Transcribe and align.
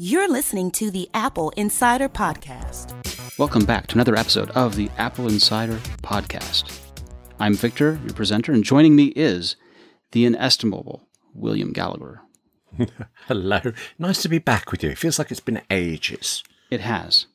You're 0.00 0.30
listening 0.30 0.70
to 0.72 0.92
the 0.92 1.10
AppleInsider 1.12 2.08
Podcast. 2.10 3.36
Welcome 3.36 3.64
back 3.64 3.88
to 3.88 3.96
another 3.96 4.14
episode 4.14 4.48
of 4.50 4.76
the 4.76 4.86
AppleInsider 4.90 5.76
Podcast. 6.02 6.70
I'm 7.40 7.54
Victor, 7.54 7.98
your 8.04 8.14
presenter, 8.14 8.52
and 8.52 8.62
joining 8.62 8.94
me 8.94 9.06
is 9.16 9.56
the 10.12 10.24
inestimable 10.24 11.08
William 11.34 11.72
Gallagher. 11.72 12.22
Hello. 13.26 13.72
Nice 13.98 14.22
to 14.22 14.28
be 14.28 14.38
back 14.38 14.70
with 14.70 14.84
you. 14.84 14.90
It 14.90 14.98
feels 14.98 15.18
like 15.18 15.32
it's 15.32 15.40
been 15.40 15.62
ages. 15.68 16.44
It 16.70 16.82
has. 16.82 17.26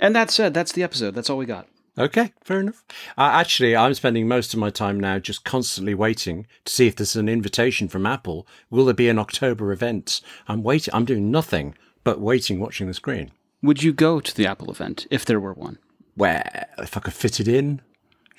And 0.00 0.16
that 0.16 0.30
said, 0.30 0.54
that's 0.54 0.72
the 0.72 0.82
episode. 0.82 1.14
That's 1.14 1.28
all 1.28 1.36
we 1.36 1.44
got. 1.44 1.68
Okay, 1.96 2.32
fair 2.42 2.60
enough. 2.60 2.84
Uh, 3.16 3.30
actually, 3.32 3.76
I'm 3.76 3.94
spending 3.94 4.26
most 4.26 4.52
of 4.52 4.58
my 4.58 4.70
time 4.70 4.98
now 4.98 5.20
just 5.20 5.44
constantly 5.44 5.94
waiting 5.94 6.46
to 6.64 6.72
see 6.72 6.88
if 6.88 6.96
there's 6.96 7.14
an 7.14 7.28
invitation 7.28 7.86
from 7.86 8.04
Apple. 8.04 8.46
Will 8.68 8.86
there 8.86 8.94
be 8.94 9.08
an 9.08 9.18
October 9.18 9.70
event? 9.70 10.20
I'm 10.48 10.64
waiting. 10.64 10.92
I'm 10.92 11.04
doing 11.04 11.30
nothing 11.30 11.76
but 12.02 12.20
waiting, 12.20 12.58
watching 12.58 12.88
the 12.88 12.94
screen. 12.94 13.30
Would 13.62 13.82
you 13.82 13.92
go 13.92 14.20
to 14.20 14.34
the 14.34 14.46
Apple 14.46 14.70
event 14.70 15.06
if 15.10 15.24
there 15.24 15.38
were 15.38 15.54
one? 15.54 15.78
Where, 16.16 16.66
if 16.78 16.96
I 16.96 17.00
could 17.00 17.14
fit 17.14 17.38
it 17.40 17.48
in, 17.48 17.80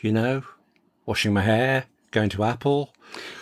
you 0.02 0.12
know, 0.12 0.44
washing 1.06 1.34
my 1.34 1.42
hair, 1.42 1.86
going 2.12 2.30
to 2.30 2.44
Apple. 2.44 2.94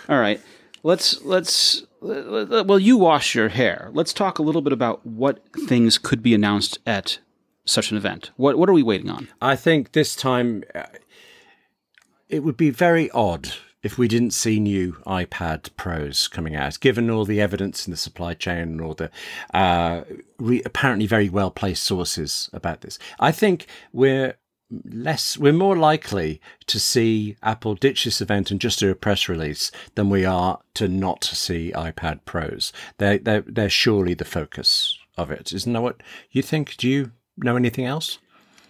All 0.07 0.19
right. 0.19 0.39
Let's 0.83 1.21
let's 1.23 1.83
well, 2.01 2.79
you 2.79 2.97
wash 2.97 3.35
your 3.35 3.49
hair. 3.49 3.89
Let's 3.93 4.11
talk 4.11 4.37
a 4.37 4.43
little 4.43 4.61
bit 4.61 4.73
about 4.73 5.05
what 5.05 5.39
things 5.67 5.97
could 5.97 6.21
be 6.21 6.33
announced 6.33 6.77
at 6.85 7.19
such 7.65 7.91
an 7.91 7.97
event? 7.97 8.31
What 8.37 8.57
what 8.57 8.69
are 8.69 8.73
we 8.73 8.83
waiting 8.83 9.09
on? 9.09 9.27
I 9.41 9.55
think 9.55 9.91
this 9.91 10.15
time 10.15 10.63
uh, 10.73 10.83
it 12.29 12.43
would 12.43 12.57
be 12.57 12.69
very 12.69 13.09
odd 13.11 13.53
if 13.83 13.97
we 13.97 14.07
didn't 14.07 14.31
see 14.31 14.59
new 14.59 14.93
iPad 15.05 15.69
Pros 15.75 16.29
coming 16.29 16.55
out, 16.55 16.79
given 16.79 17.09
all 17.09 17.25
the 17.25 17.41
evidence 17.41 17.85
in 17.85 17.91
the 17.91 17.97
supply 17.97 18.33
chain 18.33 18.59
and 18.59 18.81
all 18.81 18.93
the 18.93 19.11
uh, 19.53 20.03
re- 20.39 20.63
apparently 20.65 21.05
very 21.05 21.29
well 21.29 21.51
placed 21.51 21.83
sources 21.83 22.49
about 22.53 22.81
this. 22.81 22.97
I 23.19 23.31
think 23.31 23.67
we're 23.91 24.37
less 24.85 25.37
we're 25.37 25.53
more 25.53 25.77
likely 25.77 26.41
to 26.65 26.79
see 26.79 27.35
Apple 27.43 27.75
ditch 27.75 28.05
this 28.05 28.21
event 28.21 28.49
and 28.49 28.59
just 28.59 28.79
do 28.79 28.89
a 28.89 28.95
press 28.95 29.29
release 29.29 29.69
than 29.95 30.09
we 30.09 30.25
are 30.25 30.59
to 30.73 30.87
not 30.87 31.23
see 31.23 31.71
iPad 31.75 32.21
Pros. 32.25 32.71
They 32.97 33.17
they 33.17 33.39
they're 33.45 33.69
surely 33.69 34.13
the 34.13 34.25
focus 34.25 34.97
of 35.17 35.29
it. 35.29 35.53
Isn't 35.53 35.73
that 35.73 35.81
what 35.81 36.01
you 36.31 36.41
think? 36.41 36.77
Do 36.77 36.89
you 36.89 37.11
know 37.37 37.55
anything 37.55 37.85
else? 37.85 38.19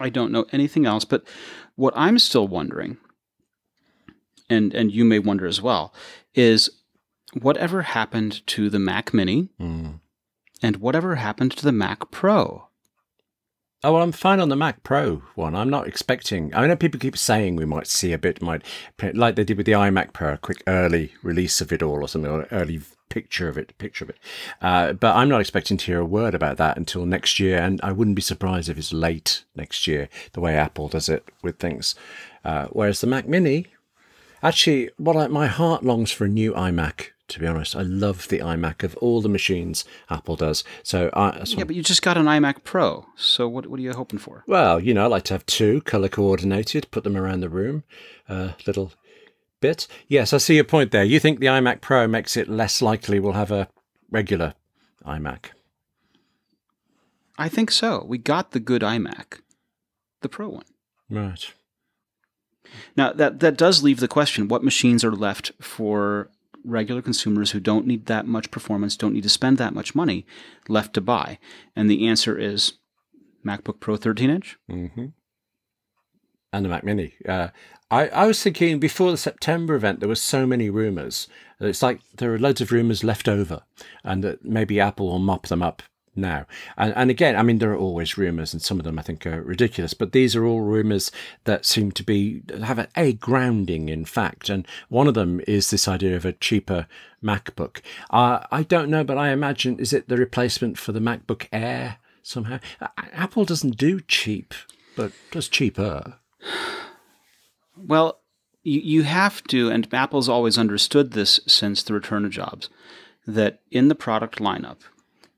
I 0.00 0.08
don't 0.08 0.32
know 0.32 0.46
anything 0.52 0.86
else, 0.86 1.04
but 1.04 1.24
what 1.76 1.94
I'm 1.96 2.18
still 2.18 2.48
wondering, 2.48 2.96
and 4.50 4.74
and 4.74 4.92
you 4.92 5.04
may 5.04 5.18
wonder 5.18 5.46
as 5.46 5.62
well, 5.62 5.94
is 6.34 6.70
whatever 7.40 7.82
happened 7.82 8.46
to 8.48 8.70
the 8.70 8.78
Mac 8.78 9.14
Mini, 9.14 9.48
mm. 9.60 10.00
and 10.62 10.76
whatever 10.76 11.16
happened 11.16 11.52
to 11.52 11.64
the 11.64 11.72
Mac 11.72 12.10
Pro. 12.10 12.68
Oh 13.82 13.92
well, 13.92 14.02
I'm 14.02 14.12
fine 14.12 14.40
on 14.40 14.48
the 14.48 14.56
Mac 14.56 14.82
Pro 14.82 15.22
one. 15.34 15.54
I'm 15.54 15.68
not 15.68 15.86
expecting. 15.86 16.54
I 16.54 16.66
know 16.66 16.76
people 16.76 16.98
keep 16.98 17.18
saying 17.18 17.56
we 17.56 17.66
might 17.66 17.86
see 17.86 18.12
a 18.12 18.18
bit, 18.18 18.40
might 18.40 18.64
like 19.12 19.36
they 19.36 19.44
did 19.44 19.58
with 19.58 19.66
the 19.66 19.72
iMac 19.72 20.12
Pro, 20.12 20.34
a 20.34 20.38
quick 20.38 20.62
early 20.66 21.12
release 21.22 21.60
of 21.60 21.72
it 21.72 21.82
all 21.82 22.02
or 22.02 22.08
something, 22.08 22.30
or 22.30 22.48
early 22.50 22.80
picture 23.08 23.48
of 23.48 23.56
it, 23.56 23.76
picture 23.78 24.04
of 24.04 24.10
it. 24.10 24.18
Uh, 24.60 24.92
but 24.92 25.14
I'm 25.14 25.28
not 25.28 25.40
expecting 25.40 25.76
to 25.76 25.86
hear 25.86 26.00
a 26.00 26.04
word 26.04 26.34
about 26.34 26.56
that 26.56 26.76
until 26.76 27.06
next 27.06 27.38
year, 27.38 27.58
and 27.58 27.80
I 27.82 27.92
wouldn't 27.92 28.16
be 28.16 28.22
surprised 28.22 28.68
if 28.68 28.78
it's 28.78 28.92
late 28.92 29.44
next 29.54 29.86
year, 29.86 30.08
the 30.32 30.40
way 30.40 30.56
Apple 30.56 30.88
does 30.88 31.08
it 31.08 31.28
with 31.42 31.58
things. 31.58 31.94
Uh, 32.44 32.66
whereas 32.70 33.00
the 33.00 33.06
Mac 33.06 33.26
Mini, 33.26 33.66
actually, 34.42 34.90
what 34.96 35.16
I, 35.16 35.28
my 35.28 35.46
heart 35.46 35.84
longs 35.84 36.10
for 36.10 36.24
a 36.24 36.28
new 36.28 36.52
iMac 36.52 37.10
to 37.26 37.40
be 37.40 37.46
honest. 37.46 37.74
I 37.74 37.82
love 37.82 38.28
the 38.28 38.40
iMac 38.40 38.82
of 38.82 38.96
all 38.98 39.20
the 39.20 39.28
machines 39.28 39.84
Apple 40.10 40.36
does. 40.36 40.62
So, 40.82 41.10
I, 41.14 41.44
so 41.44 41.58
yeah, 41.58 41.64
but 41.64 41.74
you 41.74 41.82
just 41.82 42.02
got 42.02 42.18
an 42.18 42.26
iMac 42.26 42.64
Pro. 42.64 43.06
So 43.16 43.48
what 43.48 43.66
what 43.66 43.80
are 43.80 43.82
you 43.82 43.92
hoping 43.92 44.18
for? 44.18 44.44
Well, 44.46 44.78
you 44.80 44.94
know, 44.94 45.04
I 45.04 45.06
like 45.06 45.24
to 45.24 45.34
have 45.34 45.46
two 45.46 45.80
color 45.82 46.08
coordinated, 46.08 46.90
put 46.90 47.04
them 47.04 47.16
around 47.16 47.40
the 47.40 47.48
room, 47.48 47.84
uh, 48.28 48.52
little 48.66 48.92
bit. 49.64 49.88
Yes, 50.08 50.34
I 50.34 50.38
see 50.38 50.56
your 50.56 50.64
point 50.64 50.90
there. 50.90 51.04
You 51.04 51.18
think 51.18 51.40
the 51.40 51.46
iMac 51.46 51.80
Pro 51.80 52.06
makes 52.06 52.36
it 52.36 52.48
less 52.48 52.82
likely 52.82 53.18
we'll 53.18 53.32
have 53.32 53.50
a 53.50 53.68
regular 54.10 54.52
iMac? 55.06 55.46
I 57.38 57.48
think 57.48 57.70
so. 57.70 58.04
We 58.06 58.18
got 58.18 58.50
the 58.50 58.60
good 58.60 58.82
iMac, 58.82 59.40
the 60.20 60.28
Pro 60.28 60.48
one. 60.50 60.66
Right. 61.08 61.52
Now 62.94 63.12
that 63.12 63.40
that 63.40 63.56
does 63.56 63.82
leave 63.82 64.00
the 64.00 64.14
question: 64.18 64.48
what 64.48 64.62
machines 64.62 65.02
are 65.02 65.12
left 65.28 65.52
for 65.60 66.30
regular 66.64 67.02
consumers 67.02 67.52
who 67.52 67.60
don't 67.60 67.86
need 67.86 68.06
that 68.06 68.26
much 68.26 68.50
performance, 68.50 68.96
don't 68.96 69.14
need 69.14 69.22
to 69.22 69.38
spend 69.38 69.56
that 69.58 69.74
much 69.74 69.94
money 69.94 70.26
left 70.68 70.92
to 70.94 71.00
buy? 71.00 71.38
And 71.74 71.90
the 71.90 72.06
answer 72.06 72.38
is 72.38 72.74
MacBook 73.46 73.80
Pro 73.80 73.96
13 73.96 74.30
inch. 74.30 74.58
Mm-hmm. 74.70 75.06
And 76.52 76.64
the 76.64 76.68
Mac 76.68 76.84
Mini. 76.84 77.14
Uh, 77.28 77.48
I, 77.94 78.08
I 78.08 78.26
was 78.26 78.42
thinking 78.42 78.80
before 78.80 79.12
the 79.12 79.16
September 79.16 79.76
event, 79.76 80.00
there 80.00 80.08
were 80.08 80.16
so 80.16 80.48
many 80.48 80.68
rumors. 80.68 81.28
It's 81.60 81.80
like 81.80 82.00
there 82.16 82.34
are 82.34 82.38
loads 82.40 82.60
of 82.60 82.72
rumors 82.72 83.04
left 83.04 83.28
over, 83.28 83.62
and 84.02 84.24
that 84.24 84.44
maybe 84.44 84.80
Apple 84.80 85.06
will 85.06 85.20
mop 85.20 85.46
them 85.46 85.62
up 85.62 85.80
now. 86.16 86.46
And, 86.76 86.92
and 86.96 87.08
again, 87.08 87.36
I 87.36 87.44
mean, 87.44 87.58
there 87.58 87.70
are 87.70 87.78
always 87.78 88.18
rumors, 88.18 88.52
and 88.52 88.60
some 88.60 88.80
of 88.80 88.84
them 88.84 88.98
I 88.98 89.02
think 89.02 89.24
are 89.26 89.40
ridiculous, 89.40 89.94
but 89.94 90.10
these 90.10 90.34
are 90.34 90.44
all 90.44 90.62
rumors 90.62 91.12
that 91.44 91.64
seem 91.64 91.92
to 91.92 92.02
be 92.02 92.42
have 92.64 92.80
a, 92.80 92.88
a 92.96 93.12
grounding 93.12 93.88
in 93.88 94.04
fact. 94.04 94.48
And 94.48 94.66
one 94.88 95.06
of 95.06 95.14
them 95.14 95.40
is 95.46 95.70
this 95.70 95.86
idea 95.86 96.16
of 96.16 96.24
a 96.24 96.32
cheaper 96.32 96.88
MacBook. 97.22 97.80
Uh, 98.10 98.40
I 98.50 98.64
don't 98.64 98.90
know, 98.90 99.04
but 99.04 99.18
I 99.18 99.30
imagine 99.30 99.78
is 99.78 99.92
it 99.92 100.08
the 100.08 100.16
replacement 100.16 100.78
for 100.78 100.90
the 100.90 100.98
MacBook 100.98 101.46
Air 101.52 101.98
somehow? 102.24 102.58
Apple 103.12 103.44
doesn't 103.44 103.76
do 103.76 104.00
cheap, 104.00 104.52
but 104.96 105.12
does 105.30 105.48
cheaper. 105.48 106.14
Well, 107.76 108.20
you, 108.62 108.80
you 108.80 109.02
have 109.02 109.44
to, 109.44 109.70
and 109.70 109.92
Apple's 109.92 110.28
always 110.28 110.58
understood 110.58 111.12
this 111.12 111.40
since 111.46 111.82
the 111.82 111.94
return 111.94 112.24
of 112.24 112.30
Jobs, 112.30 112.68
that 113.26 113.60
in 113.70 113.88
the 113.88 113.94
product 113.94 114.38
lineup, 114.38 114.78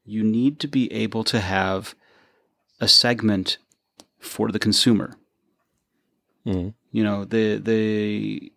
you 0.04 0.22
need 0.22 0.60
to 0.60 0.68
be 0.68 0.90
able 0.92 1.24
to 1.24 1.40
have 1.40 1.94
a 2.80 2.88
segment 2.88 3.58
for 4.18 4.50
the 4.50 4.58
consumer. 4.58 5.16
Mm. 6.46 6.74
You 6.92 7.02
know, 7.04 7.24
the 7.24 7.56
the 7.56 8.52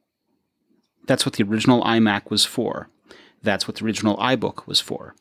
that's 1.07 1.25
what 1.25 1.35
the 1.35 1.43
original 1.43 1.83
iMac 1.83 2.29
was 2.29 2.45
for. 2.45 2.89
That's 3.41 3.67
what 3.67 3.77
the 3.77 3.85
original 3.85 4.17
iBook 4.17 4.67
was 4.67 4.79
for. 4.79 5.15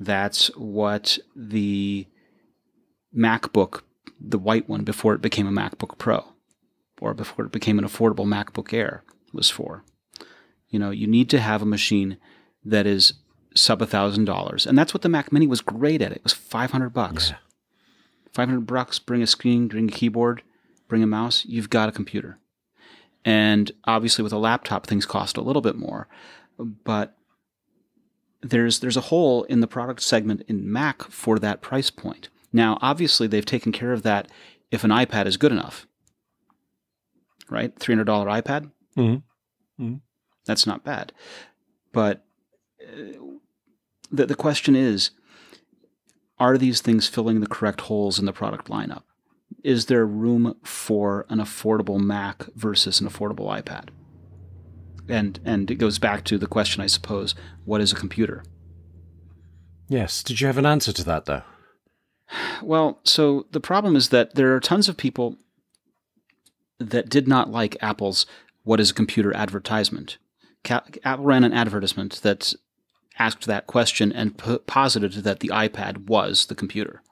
That's 0.00 0.46
what 0.56 1.18
the 1.34 2.06
MacBook, 3.14 3.82
the 4.20 4.38
white 4.38 4.68
one 4.68 4.84
before 4.84 5.14
it 5.14 5.20
became 5.20 5.46
a 5.46 5.50
MacBook 5.50 5.98
Pro 5.98 6.35
or 7.00 7.14
before 7.14 7.44
it 7.44 7.52
became 7.52 7.78
an 7.78 7.84
affordable 7.84 8.26
MacBook 8.26 8.72
Air 8.72 9.02
was 9.32 9.50
for. 9.50 9.84
You 10.68 10.78
know, 10.78 10.90
you 10.90 11.06
need 11.06 11.30
to 11.30 11.40
have 11.40 11.62
a 11.62 11.66
machine 11.66 12.18
that 12.64 12.86
is 12.86 13.14
sub 13.54 13.80
a 13.80 13.86
thousand 13.86 14.24
dollars, 14.24 14.66
and 14.66 14.76
that's 14.76 14.92
what 14.92 15.02
the 15.02 15.08
Mac 15.08 15.32
Mini 15.32 15.46
was 15.46 15.60
great 15.60 16.02
at. 16.02 16.12
It 16.12 16.22
was 16.22 16.32
five 16.32 16.72
hundred 16.72 16.90
bucks. 16.90 17.30
Yeah. 17.30 17.36
Five 18.32 18.48
hundred 18.48 18.66
bucks. 18.66 18.98
Bring 18.98 19.22
a 19.22 19.26
screen, 19.26 19.68
bring 19.68 19.88
a 19.88 19.92
keyboard, 19.92 20.42
bring 20.88 21.02
a 21.02 21.06
mouse. 21.06 21.44
You've 21.44 21.70
got 21.70 21.88
a 21.88 21.92
computer. 21.92 22.38
And 23.24 23.72
obviously, 23.84 24.22
with 24.22 24.32
a 24.32 24.38
laptop, 24.38 24.86
things 24.86 25.06
cost 25.06 25.36
a 25.36 25.42
little 25.42 25.62
bit 25.62 25.76
more, 25.76 26.08
but 26.58 27.16
there's 28.42 28.80
there's 28.80 28.96
a 28.96 29.02
hole 29.02 29.44
in 29.44 29.60
the 29.60 29.66
product 29.66 30.02
segment 30.02 30.42
in 30.48 30.70
Mac 30.70 31.02
for 31.04 31.38
that 31.38 31.62
price 31.62 31.90
point. 31.90 32.28
Now, 32.52 32.78
obviously, 32.80 33.26
they've 33.26 33.44
taken 33.44 33.72
care 33.72 33.92
of 33.92 34.02
that 34.02 34.28
if 34.70 34.84
an 34.84 34.90
iPad 34.90 35.26
is 35.26 35.36
good 35.36 35.52
enough 35.52 35.86
right? 37.50 37.74
$300 37.74 38.06
iPad. 38.06 38.70
Mm-hmm. 38.96 39.82
Mm-hmm. 39.84 39.96
That's 40.46 40.66
not 40.66 40.84
bad. 40.84 41.12
But 41.92 42.24
uh, 42.82 43.18
the, 44.10 44.26
the 44.26 44.34
question 44.34 44.76
is 44.76 45.10
are 46.38 46.58
these 46.58 46.80
things 46.80 47.08
filling 47.08 47.40
the 47.40 47.46
correct 47.46 47.82
holes 47.82 48.18
in 48.18 48.26
the 48.26 48.32
product 48.32 48.68
lineup? 48.68 49.02
Is 49.64 49.86
there 49.86 50.06
room 50.06 50.56
for 50.62 51.26
an 51.28 51.38
affordable 51.38 51.98
Mac 51.98 52.46
versus 52.54 53.00
an 53.00 53.08
affordable 53.08 53.46
iPad? 53.46 53.88
And 55.08 55.38
and 55.44 55.70
it 55.70 55.76
goes 55.76 55.98
back 55.98 56.24
to 56.24 56.38
the 56.38 56.46
question, 56.46 56.82
I 56.82 56.86
suppose, 56.88 57.34
what 57.64 57.80
is 57.80 57.92
a 57.92 57.96
computer? 57.96 58.44
Yes. 59.88 60.22
Did 60.22 60.40
you 60.40 60.46
have 60.46 60.58
an 60.58 60.66
answer 60.66 60.92
to 60.92 61.04
that 61.04 61.26
though? 61.26 61.42
Well, 62.60 62.98
so 63.04 63.46
the 63.52 63.60
problem 63.60 63.94
is 63.94 64.08
that 64.08 64.34
there 64.34 64.54
are 64.54 64.60
tons 64.60 64.88
of 64.88 64.96
people 64.96 65.36
that 66.78 67.08
did 67.08 67.26
not 67.26 67.50
like 67.50 67.76
Apple's 67.80 68.26
"What 68.64 68.80
is 68.80 68.90
a 68.90 68.94
computer?" 68.94 69.34
advertisement. 69.34 70.18
Apple 70.68 71.24
ran 71.24 71.44
an 71.44 71.52
advertisement 71.52 72.20
that 72.22 72.54
asked 73.18 73.46
that 73.46 73.66
question 73.66 74.12
and 74.12 74.36
p- 74.36 74.58
posited 74.66 75.12
that 75.12 75.40
the 75.40 75.48
iPad 75.48 76.06
was 76.06 76.46
the 76.46 76.54
computer 76.54 77.02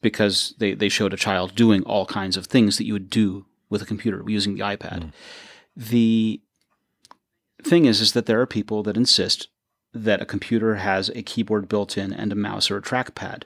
because 0.00 0.54
they, 0.58 0.74
they 0.74 0.88
showed 0.88 1.14
a 1.14 1.16
child 1.16 1.54
doing 1.54 1.82
all 1.84 2.04
kinds 2.04 2.36
of 2.36 2.46
things 2.46 2.76
that 2.76 2.84
you 2.84 2.92
would 2.92 3.08
do 3.08 3.46
with 3.70 3.80
a 3.80 3.86
computer 3.86 4.22
using 4.26 4.54
the 4.54 4.60
iPad. 4.60 5.04
Mm. 5.04 5.12
The 5.76 6.40
thing 7.62 7.86
is, 7.86 8.00
is 8.00 8.12
that 8.12 8.26
there 8.26 8.40
are 8.40 8.46
people 8.46 8.82
that 8.82 8.96
insist 8.96 9.48
that 9.94 10.20
a 10.20 10.26
computer 10.26 10.76
has 10.76 11.08
a 11.10 11.22
keyboard 11.22 11.68
built 11.68 11.96
in 11.96 12.12
and 12.12 12.32
a 12.32 12.36
mouse 12.36 12.70
or 12.70 12.76
a 12.76 12.82
trackpad, 12.82 13.44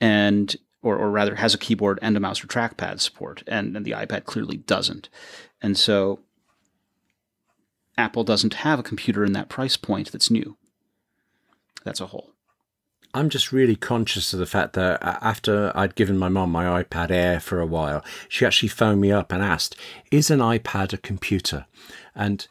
and 0.00 0.56
or, 0.82 0.96
or 0.96 1.10
rather 1.10 1.36
has 1.36 1.54
a 1.54 1.58
keyboard 1.58 1.98
and 2.02 2.16
a 2.16 2.20
mouse 2.20 2.42
or 2.42 2.46
trackpad 2.46 3.00
support, 3.00 3.42
and, 3.46 3.76
and 3.76 3.84
the 3.84 3.92
iPad 3.92 4.24
clearly 4.24 4.58
doesn't. 4.58 5.08
And 5.60 5.76
so 5.76 6.20
Apple 7.98 8.24
doesn't 8.24 8.54
have 8.54 8.78
a 8.78 8.84
computer 8.84 9.24
in 9.24 9.32
that 9.32 9.48
price 9.48 9.76
point 9.76 10.10
that's 10.10 10.30
new. 10.30 10.56
That's 11.84 12.00
a 12.00 12.06
whole. 12.06 12.32
I'm 13.12 13.28
just 13.28 13.50
really 13.50 13.74
conscious 13.74 14.32
of 14.32 14.38
the 14.38 14.46
fact 14.46 14.74
that 14.74 15.02
uh, 15.02 15.18
after 15.20 15.72
I'd 15.74 15.96
given 15.96 16.16
my 16.16 16.28
mom 16.28 16.50
my 16.50 16.82
iPad 16.82 17.10
Air 17.10 17.40
for 17.40 17.60
a 17.60 17.66
while, 17.66 18.04
she 18.28 18.46
actually 18.46 18.68
phoned 18.68 19.00
me 19.00 19.10
up 19.10 19.32
and 19.32 19.42
asked, 19.42 19.74
Is 20.12 20.30
an 20.30 20.38
iPad 20.38 20.92
a 20.92 20.98
computer? 20.98 21.66
And 22.14 22.46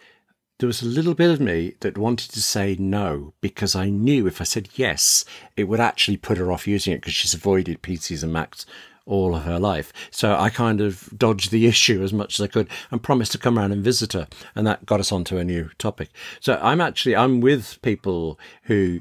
there 0.59 0.67
was 0.67 0.81
a 0.81 0.85
little 0.85 1.13
bit 1.13 1.31
of 1.31 1.39
me 1.39 1.73
that 1.79 1.97
wanted 1.97 2.31
to 2.31 2.41
say 2.41 2.75
no 2.77 3.33
because 3.39 3.75
I 3.75 3.89
knew 3.89 4.27
if 4.27 4.41
I 4.41 4.43
said 4.43 4.67
yes, 4.75 5.23
it 5.55 5.63
would 5.63 5.79
actually 5.79 6.17
put 6.17 6.37
her 6.37 6.51
off 6.51 6.67
using 6.67 6.93
it 6.93 6.97
because 6.97 7.13
she's 7.13 7.33
avoided 7.33 7.81
PCs 7.81 8.23
and 8.23 8.33
Macs 8.33 8.65
all 9.05 9.35
of 9.35 9.43
her 9.43 9.57
life. 9.57 9.93
So 10.11 10.35
I 10.35 10.49
kind 10.49 10.81
of 10.81 11.09
dodged 11.17 11.51
the 11.51 11.65
issue 11.73 12.03
as 12.03 12.11
much 12.11 12.39
as 12.39 12.43
I 12.43 12.47
could 12.47 12.67
and 12.91 13.01
promised 13.01 13.31
to 13.31 13.37
come 13.37 13.57
around 13.57 13.71
and 13.71 13.83
visit 13.83 14.11
her. 14.13 14.27
And 14.53 14.67
that 14.67 14.85
got 14.85 14.99
us 14.99 15.13
onto 15.13 15.37
a 15.37 15.45
new 15.45 15.69
topic. 15.77 16.09
So 16.41 16.59
I'm 16.61 16.81
actually, 16.81 17.15
I'm 17.15 17.39
with 17.39 17.81
people 17.81 18.37
who, 18.63 18.99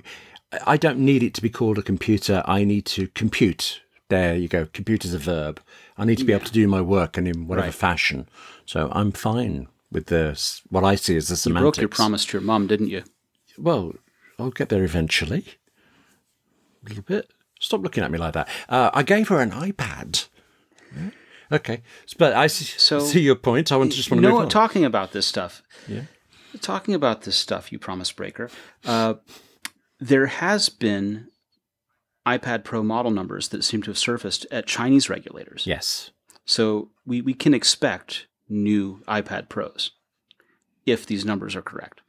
I 0.65 0.77
don't 0.77 1.01
need 1.01 1.25
it 1.25 1.35
to 1.35 1.43
be 1.43 1.51
called 1.51 1.77
a 1.77 1.83
computer. 1.83 2.43
I 2.47 2.63
need 2.63 2.87
to 2.87 3.09
compute. 3.09 3.83
There 4.09 4.37
you 4.37 4.47
go. 4.47 4.67
Compute 4.73 5.05
is 5.05 5.13
a 5.13 5.19
verb. 5.19 5.61
I 5.99 6.05
need 6.05 6.19
to 6.19 6.25
be 6.25 6.31
yeah. 6.31 6.37
able 6.37 6.47
to 6.47 6.53
do 6.53 6.69
my 6.69 6.81
work 6.81 7.19
and 7.19 7.27
in 7.27 7.49
whatever 7.49 7.67
right. 7.67 7.75
fashion. 7.75 8.29
So 8.65 8.91
I'm 8.93 9.11
fine 9.11 9.67
with 9.91 10.07
the 10.07 10.61
what 10.69 10.85
I 10.85 10.95
see 10.95 11.17
as 11.17 11.29
the 11.29 11.37
semantics. 11.37 11.79
You 11.79 11.83
broke 11.83 11.83
your 11.83 11.89
promise 11.89 12.25
to 12.27 12.39
your 12.39 12.43
mum, 12.43 12.67
didn't 12.67 12.89
you? 12.89 13.05
Well, 13.57 13.95
I'll 14.39 14.51
get 14.51 14.69
there 14.69 14.85
eventually. 14.85 15.47
A 16.85 16.89
little 16.89 17.03
bit. 17.03 17.31
Stop 17.61 17.83
looking 17.83 18.05
at 18.05 18.11
me 18.11 18.19
like 18.19 18.35
that. 18.35 18.49
Uh, 18.69 18.91
I 18.95 19.03
gave 19.03 19.29
her 19.29 19.41
an 19.41 19.51
iPad. 19.51 20.29
Okay, 21.51 21.83
but 22.19 22.35
I 22.35 22.47
see, 22.47 22.65
so, 22.65 23.01
see 23.01 23.21
your 23.21 23.35
point. 23.35 23.73
I 23.73 23.77
want 23.77 23.91
to 23.93 23.97
just 23.97 24.11
want 24.11 24.21
to 24.21 24.29
you 24.29 24.33
know 24.33 24.41
what, 24.41 24.51
talking 24.51 24.85
about 24.85 25.13
this 25.13 25.27
stuff. 25.27 25.63
Yeah. 25.87 26.03
Talking 26.61 26.95
about 26.95 27.23
this 27.23 27.37
stuff, 27.37 27.73
you 27.73 27.79
promise 27.79 28.13
breaker. 28.13 28.51
Uh, 28.85 29.15
there 29.99 30.27
has 30.27 30.69
been 30.69 31.29
iPad 32.27 32.65
Pro 32.65 32.83
model 32.83 33.11
numbers 33.11 33.49
that 33.49 33.65
seem 33.65 33.83
to 33.83 33.91
have 33.91 33.99
surfaced 33.99 34.47
at 34.51 34.67
Chinese 34.67 35.09
regulators. 35.09 35.67
Yes. 35.67 36.11
So 36.45 36.91
we, 37.07 37.23
we 37.23 37.35
can 37.35 37.55
expect 37.55 38.27
new 38.49 39.03
iPad 39.09 39.49
Pros 39.49 39.93
if 40.87 41.07
these 41.07 41.25
numbers 41.25 41.55
are 41.55 41.63
correct. 41.63 42.01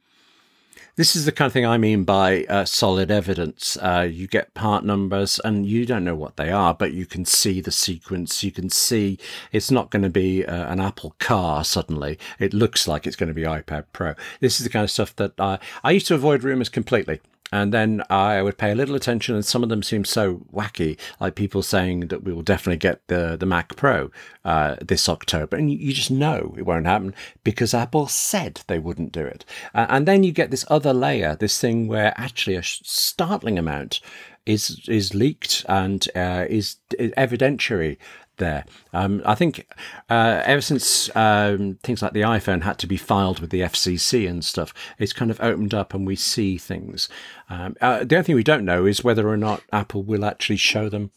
This 0.96 1.14
is 1.16 1.24
the 1.24 1.32
kind 1.32 1.46
of 1.46 1.52
thing 1.52 1.64
I 1.64 1.78
mean 1.78 2.04
by 2.04 2.44
uh, 2.44 2.64
solid 2.64 3.10
evidence. 3.10 3.78
Uh, 3.80 4.08
you 4.10 4.26
get 4.26 4.54
part 4.54 4.84
numbers 4.84 5.40
and 5.44 5.64
you 5.64 5.86
don't 5.86 6.04
know 6.04 6.14
what 6.14 6.36
they 6.36 6.50
are, 6.50 6.74
but 6.74 6.92
you 6.92 7.06
can 7.06 7.24
see 7.24 7.60
the 7.60 7.70
sequence. 7.70 8.42
You 8.42 8.50
can 8.50 8.68
see 8.68 9.18
it's 9.52 9.70
not 9.70 9.90
going 9.90 10.02
to 10.02 10.10
be 10.10 10.44
uh, 10.44 10.70
an 10.70 10.80
Apple 10.80 11.14
car 11.18 11.64
suddenly. 11.64 12.18
It 12.38 12.52
looks 12.52 12.88
like 12.88 13.06
it's 13.06 13.16
going 13.16 13.28
to 13.28 13.34
be 13.34 13.42
iPad 13.42 13.84
Pro. 13.92 14.14
This 14.40 14.60
is 14.60 14.64
the 14.64 14.70
kind 14.70 14.84
of 14.84 14.90
stuff 14.90 15.14
that 15.16 15.32
I, 15.38 15.58
I 15.84 15.92
used 15.92 16.08
to 16.08 16.14
avoid 16.14 16.42
rumors 16.42 16.68
completely. 16.68 17.20
And 17.52 17.72
then 17.72 18.02
I 18.08 18.42
would 18.42 18.58
pay 18.58 18.70
a 18.70 18.74
little 18.74 18.94
attention, 18.94 19.34
and 19.34 19.44
some 19.44 19.62
of 19.62 19.68
them 19.68 19.82
seem 19.82 20.04
so 20.04 20.46
wacky, 20.52 20.98
like 21.18 21.34
people 21.34 21.62
saying 21.62 22.08
that 22.08 22.22
we 22.22 22.32
will 22.32 22.42
definitely 22.42 22.78
get 22.78 23.06
the, 23.08 23.36
the 23.36 23.46
Mac 23.46 23.76
Pro 23.76 24.10
uh, 24.44 24.76
this 24.80 25.08
October. 25.08 25.56
And 25.56 25.70
you, 25.70 25.92
just 25.92 26.10
know 26.10 26.54
it 26.56 26.62
won't 26.62 26.86
happen 26.86 27.14
because 27.42 27.74
Apple 27.74 28.06
said 28.06 28.62
they 28.66 28.78
wouldn't 28.78 29.12
do 29.12 29.24
it. 29.24 29.44
Uh, 29.74 29.86
and 29.88 30.06
then 30.06 30.22
you 30.22 30.32
get 30.32 30.50
this 30.50 30.64
other 30.68 30.92
layer, 30.92 31.36
this 31.36 31.60
thing 31.60 31.88
where 31.88 32.14
actually 32.16 32.56
a 32.56 32.62
startling 32.62 33.58
amount 33.58 34.00
is 34.46 34.88
is 34.88 35.14
leaked 35.14 35.64
and 35.68 36.08
uh, 36.16 36.46
is 36.48 36.76
evidentiary 36.98 37.98
there. 38.40 38.64
Um, 38.92 39.22
I 39.24 39.36
think 39.36 39.68
uh, 40.08 40.42
ever 40.44 40.60
since 40.60 41.14
um, 41.14 41.78
things 41.84 42.02
like 42.02 42.12
the 42.12 42.22
iPhone 42.22 42.62
had 42.62 42.78
to 42.80 42.88
be 42.88 42.96
filed 42.96 43.38
with 43.38 43.50
the 43.50 43.60
FCC 43.60 44.28
and 44.28 44.44
stuff, 44.44 44.74
it's 44.98 45.12
kind 45.12 45.30
of 45.30 45.40
opened 45.40 45.72
up 45.72 45.94
and 45.94 46.04
we 46.04 46.16
see 46.16 46.58
things. 46.58 47.08
Um, 47.48 47.76
uh, 47.80 48.02
the 48.02 48.16
only 48.16 48.24
thing 48.24 48.34
we 48.34 48.42
don't 48.42 48.64
know 48.64 48.84
is 48.86 49.04
whether 49.04 49.28
or 49.28 49.36
not 49.36 49.62
Apple 49.72 50.02
will 50.02 50.24
actually 50.24 50.56
show 50.56 50.88
them 50.88 51.12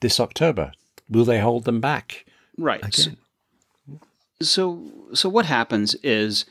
this 0.00 0.18
October. 0.18 0.72
Will 1.08 1.24
they 1.24 1.38
hold 1.38 1.64
them 1.64 1.80
back? 1.80 2.26
Right. 2.58 2.84
Again? 2.84 3.16
So, 4.40 4.90
so 5.14 5.28
what 5.28 5.46
happens 5.46 5.94
is 6.02 6.44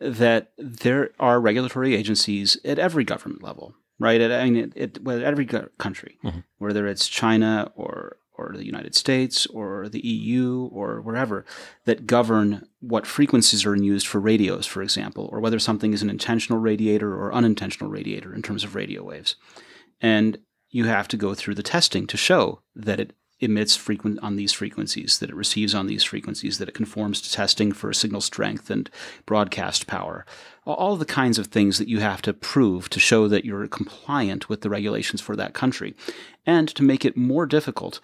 that 0.00 0.52
there 0.58 1.10
are 1.18 1.40
regulatory 1.40 1.94
agencies 1.94 2.58
at 2.64 2.78
every 2.78 3.04
government 3.04 3.42
level, 3.42 3.74
right? 3.98 4.20
At, 4.20 4.30
I 4.30 4.50
mean, 4.50 4.72
at, 4.76 4.98
at 5.06 5.22
every 5.22 5.46
country, 5.46 6.18
mm-hmm. 6.22 6.40
whether 6.58 6.86
it's 6.86 7.08
China 7.08 7.72
or 7.74 8.18
or 8.48 8.56
the 8.56 8.66
United 8.66 8.94
States 8.94 9.46
or 9.46 9.88
the 9.88 10.06
EU 10.06 10.68
or 10.72 11.00
wherever 11.00 11.44
that 11.84 12.06
govern 12.06 12.66
what 12.80 13.06
frequencies 13.06 13.66
are 13.66 13.76
used 13.76 14.06
for 14.06 14.20
radios, 14.20 14.66
for 14.66 14.82
example, 14.82 15.28
or 15.32 15.40
whether 15.40 15.58
something 15.58 15.92
is 15.92 16.02
an 16.02 16.10
intentional 16.10 16.58
radiator 16.58 17.14
or 17.14 17.32
unintentional 17.32 17.90
radiator 17.90 18.34
in 18.34 18.42
terms 18.42 18.64
of 18.64 18.74
radio 18.74 19.02
waves. 19.02 19.36
And 20.00 20.38
you 20.70 20.84
have 20.84 21.08
to 21.08 21.16
go 21.16 21.34
through 21.34 21.56
the 21.56 21.62
testing 21.62 22.06
to 22.06 22.16
show 22.16 22.62
that 22.74 23.00
it 23.00 23.12
emits 23.40 23.74
frequent 23.74 24.18
on 24.22 24.36
these 24.36 24.52
frequencies, 24.52 25.18
that 25.18 25.30
it 25.30 25.36
receives 25.36 25.74
on 25.74 25.86
these 25.86 26.04
frequencies, 26.04 26.58
that 26.58 26.68
it 26.68 26.74
conforms 26.74 27.20
to 27.22 27.32
testing 27.32 27.72
for 27.72 27.92
signal 27.92 28.20
strength 28.20 28.70
and 28.70 28.90
broadcast 29.26 29.86
power. 29.86 30.26
All 30.64 30.96
the 30.96 31.06
kinds 31.06 31.38
of 31.38 31.46
things 31.46 31.78
that 31.78 31.88
you 31.88 32.00
have 32.00 32.22
to 32.22 32.34
prove 32.34 32.90
to 32.90 33.00
show 33.00 33.28
that 33.28 33.44
you're 33.44 33.66
compliant 33.66 34.48
with 34.48 34.60
the 34.60 34.70
regulations 34.70 35.20
for 35.20 35.34
that 35.36 35.54
country. 35.54 35.96
And 36.46 36.68
to 36.68 36.82
make 36.82 37.04
it 37.04 37.16
more 37.16 37.46
difficult, 37.46 38.00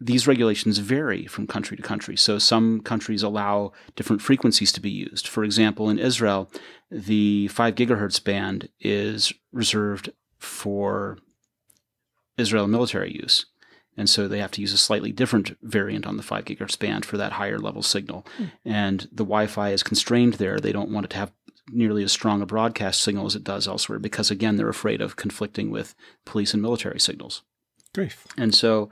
these 0.00 0.26
regulations 0.26 0.78
vary 0.78 1.26
from 1.26 1.46
country 1.46 1.76
to 1.76 1.82
country. 1.82 2.16
So 2.16 2.38
some 2.38 2.80
countries 2.80 3.22
allow 3.22 3.72
different 3.96 4.22
frequencies 4.22 4.72
to 4.72 4.80
be 4.80 4.90
used. 4.90 5.26
For 5.26 5.42
example, 5.42 5.90
in 5.90 5.98
Israel, 5.98 6.50
the 6.90 7.48
5 7.48 7.74
gigahertz 7.74 8.22
band 8.22 8.68
is 8.80 9.32
reserved 9.52 10.10
for 10.38 11.18
Israel 12.36 12.68
military 12.68 13.12
use. 13.12 13.46
And 13.96 14.08
so 14.08 14.28
they 14.28 14.38
have 14.38 14.52
to 14.52 14.60
use 14.60 14.72
a 14.72 14.78
slightly 14.78 15.10
different 15.10 15.58
variant 15.62 16.06
on 16.06 16.16
the 16.16 16.22
5 16.22 16.44
gigahertz 16.44 16.78
band 16.78 17.04
for 17.04 17.16
that 17.16 17.32
higher 17.32 17.58
level 17.58 17.82
signal. 17.82 18.24
Mm. 18.38 18.50
And 18.64 19.00
the 19.10 19.24
Wi 19.24 19.48
Fi 19.48 19.70
is 19.70 19.82
constrained 19.82 20.34
there. 20.34 20.60
They 20.60 20.70
don't 20.70 20.92
want 20.92 21.06
it 21.06 21.10
to 21.10 21.16
have 21.16 21.32
nearly 21.70 22.04
as 22.04 22.12
strong 22.12 22.40
a 22.40 22.46
broadcast 22.46 23.00
signal 23.00 23.26
as 23.26 23.34
it 23.34 23.42
does 23.42 23.66
elsewhere 23.66 23.98
because, 23.98 24.30
again, 24.30 24.56
they're 24.56 24.68
afraid 24.68 25.00
of 25.00 25.16
conflicting 25.16 25.70
with 25.70 25.96
police 26.24 26.54
and 26.54 26.62
military 26.62 27.00
signals. 27.00 27.42
Grief. 27.92 28.24
And 28.36 28.54
so 28.54 28.88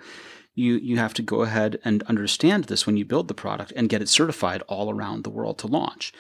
you, 0.57 0.77
you 0.77 0.97
have 0.97 1.15
to 1.15 1.23
go 1.23 1.43
ahead 1.43 1.79
and 1.85 2.03
understand 2.05 2.65
this 2.65 2.87
when 2.87 2.97
you 2.97 3.05
build 3.05 3.29
the 3.29 3.35
product 3.35 3.73
and 3.77 3.91
get 3.91 4.03
it 4.03 4.09
certified 4.09 4.63
all 4.67 4.91
around 4.91 5.23
the 5.23 5.31
world 5.31 5.59
to 5.59 5.67
launch. 5.67 6.13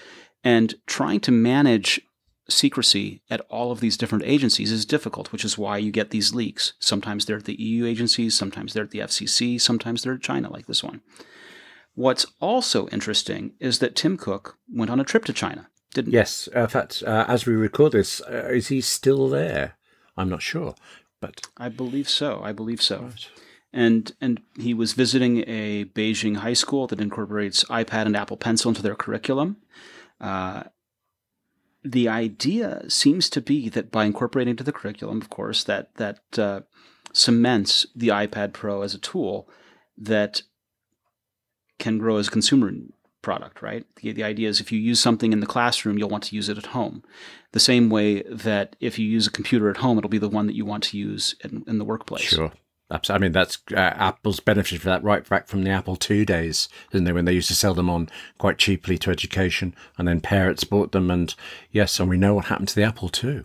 And 0.44 0.74
trying 0.86 1.20
to 1.20 1.32
manage 1.32 2.00
secrecy 2.48 3.22
at 3.30 3.40
all 3.48 3.72
of 3.72 3.80
these 3.80 3.96
different 3.96 4.24
agencies 4.24 4.70
is 4.70 4.84
difficult, 4.84 5.32
which 5.32 5.44
is 5.44 5.58
why 5.58 5.78
you 5.78 5.90
get 5.90 6.10
these 6.10 6.34
leaks. 6.34 6.74
Sometimes 6.78 7.24
they're 7.24 7.38
at 7.38 7.46
the 7.46 7.60
EU 7.60 7.86
agencies, 7.86 8.36
sometimes 8.36 8.72
they're 8.72 8.84
at 8.84 8.90
the 8.90 9.00
FCC, 9.00 9.60
sometimes 9.60 10.02
they're 10.02 10.14
at 10.14 10.20
China, 10.20 10.52
like 10.52 10.66
this 10.66 10.84
one. 10.84 11.00
What's 11.94 12.26
also 12.38 12.88
interesting 12.88 13.54
is 13.58 13.78
that 13.78 13.96
Tim 13.96 14.18
Cook 14.18 14.58
went 14.70 14.90
on 14.90 15.00
a 15.00 15.04
trip 15.04 15.24
to 15.24 15.32
China, 15.32 15.68
didn't 15.94 16.12
yes, 16.12 16.44
he? 16.44 16.50
Yes. 16.54 16.62
in 16.62 16.68
fact, 16.68 17.02
uh, 17.06 17.24
as 17.26 17.46
we 17.46 17.54
record 17.54 17.92
this, 17.92 18.20
uh, 18.20 18.50
is 18.52 18.68
he 18.68 18.82
still 18.82 19.28
there? 19.30 19.76
I'm 20.14 20.28
not 20.28 20.42
sure, 20.42 20.74
but 21.20 21.48
I 21.56 21.70
believe 21.70 22.08
so. 22.08 22.42
I 22.44 22.52
believe 22.52 22.82
so. 22.82 23.00
Right. 23.00 23.28
And 23.72 24.12
and 24.20 24.40
he 24.58 24.72
was 24.72 24.94
visiting 24.94 25.44
a 25.46 25.84
Beijing 25.86 26.36
high 26.36 26.54
school 26.54 26.86
that 26.86 27.00
incorporates 27.00 27.64
iPad 27.64 28.06
and 28.06 28.16
Apple 28.16 28.36
Pencil 28.36 28.70
into 28.70 28.82
their 28.82 28.94
curriculum. 28.94 29.58
Uh, 30.20 30.64
the 31.84 32.08
idea 32.08 32.88
seems 32.88 33.28
to 33.30 33.40
be 33.40 33.68
that 33.68 33.90
by 33.90 34.04
incorporating 34.04 34.52
into 34.52 34.64
the 34.64 34.72
curriculum, 34.72 35.20
of 35.20 35.30
course, 35.30 35.62
that 35.64 35.94
that 35.96 36.38
uh, 36.38 36.60
cements 37.12 37.86
the 37.94 38.08
iPad 38.08 38.52
Pro 38.52 38.82
as 38.82 38.94
a 38.94 38.98
tool 38.98 39.48
that 39.98 40.42
can 41.78 41.98
grow 41.98 42.16
as 42.16 42.28
a 42.28 42.30
consumer 42.30 42.72
product, 43.22 43.60
right? 43.60 43.84
The, 43.96 44.12
the 44.12 44.24
idea 44.24 44.48
is 44.48 44.60
if 44.60 44.70
you 44.70 44.78
use 44.78 45.00
something 45.00 45.32
in 45.32 45.40
the 45.40 45.46
classroom, 45.46 45.98
you'll 45.98 46.08
want 46.08 46.24
to 46.24 46.36
use 46.36 46.48
it 46.48 46.58
at 46.58 46.66
home. 46.66 47.02
The 47.52 47.60
same 47.60 47.90
way 47.90 48.22
that 48.22 48.76
if 48.80 48.98
you 48.98 49.06
use 49.06 49.26
a 49.26 49.32
computer 49.32 49.68
at 49.68 49.78
home, 49.78 49.98
it'll 49.98 50.08
be 50.08 50.18
the 50.18 50.28
one 50.28 50.46
that 50.46 50.54
you 50.54 50.64
want 50.64 50.84
to 50.84 50.98
use 50.98 51.34
in, 51.42 51.64
in 51.66 51.78
the 51.78 51.84
workplace. 51.84 52.22
Sure. 52.22 52.52
I 52.90 53.18
mean, 53.18 53.32
that's 53.32 53.58
uh, 53.72 53.76
Apple's 53.78 54.38
benefited 54.38 54.80
for 54.80 54.88
that 54.88 55.02
right 55.02 55.28
back 55.28 55.48
from 55.48 55.64
the 55.64 55.70
Apple 55.70 55.98
II 56.08 56.24
days, 56.24 56.68
didn't 56.92 57.04
they? 57.04 57.12
When 57.12 57.24
they 57.24 57.32
used 57.32 57.48
to 57.48 57.54
sell 57.54 57.74
them 57.74 57.90
on 57.90 58.08
quite 58.38 58.58
cheaply 58.58 58.96
to 58.98 59.10
education, 59.10 59.74
and 59.98 60.06
then 60.06 60.20
parents 60.20 60.62
bought 60.62 60.92
them, 60.92 61.10
and 61.10 61.34
yes, 61.72 61.98
and 61.98 62.08
we 62.08 62.16
know 62.16 62.34
what 62.34 62.46
happened 62.46 62.68
to 62.68 62.74
the 62.76 62.84
Apple 62.84 63.10
II. 63.22 63.44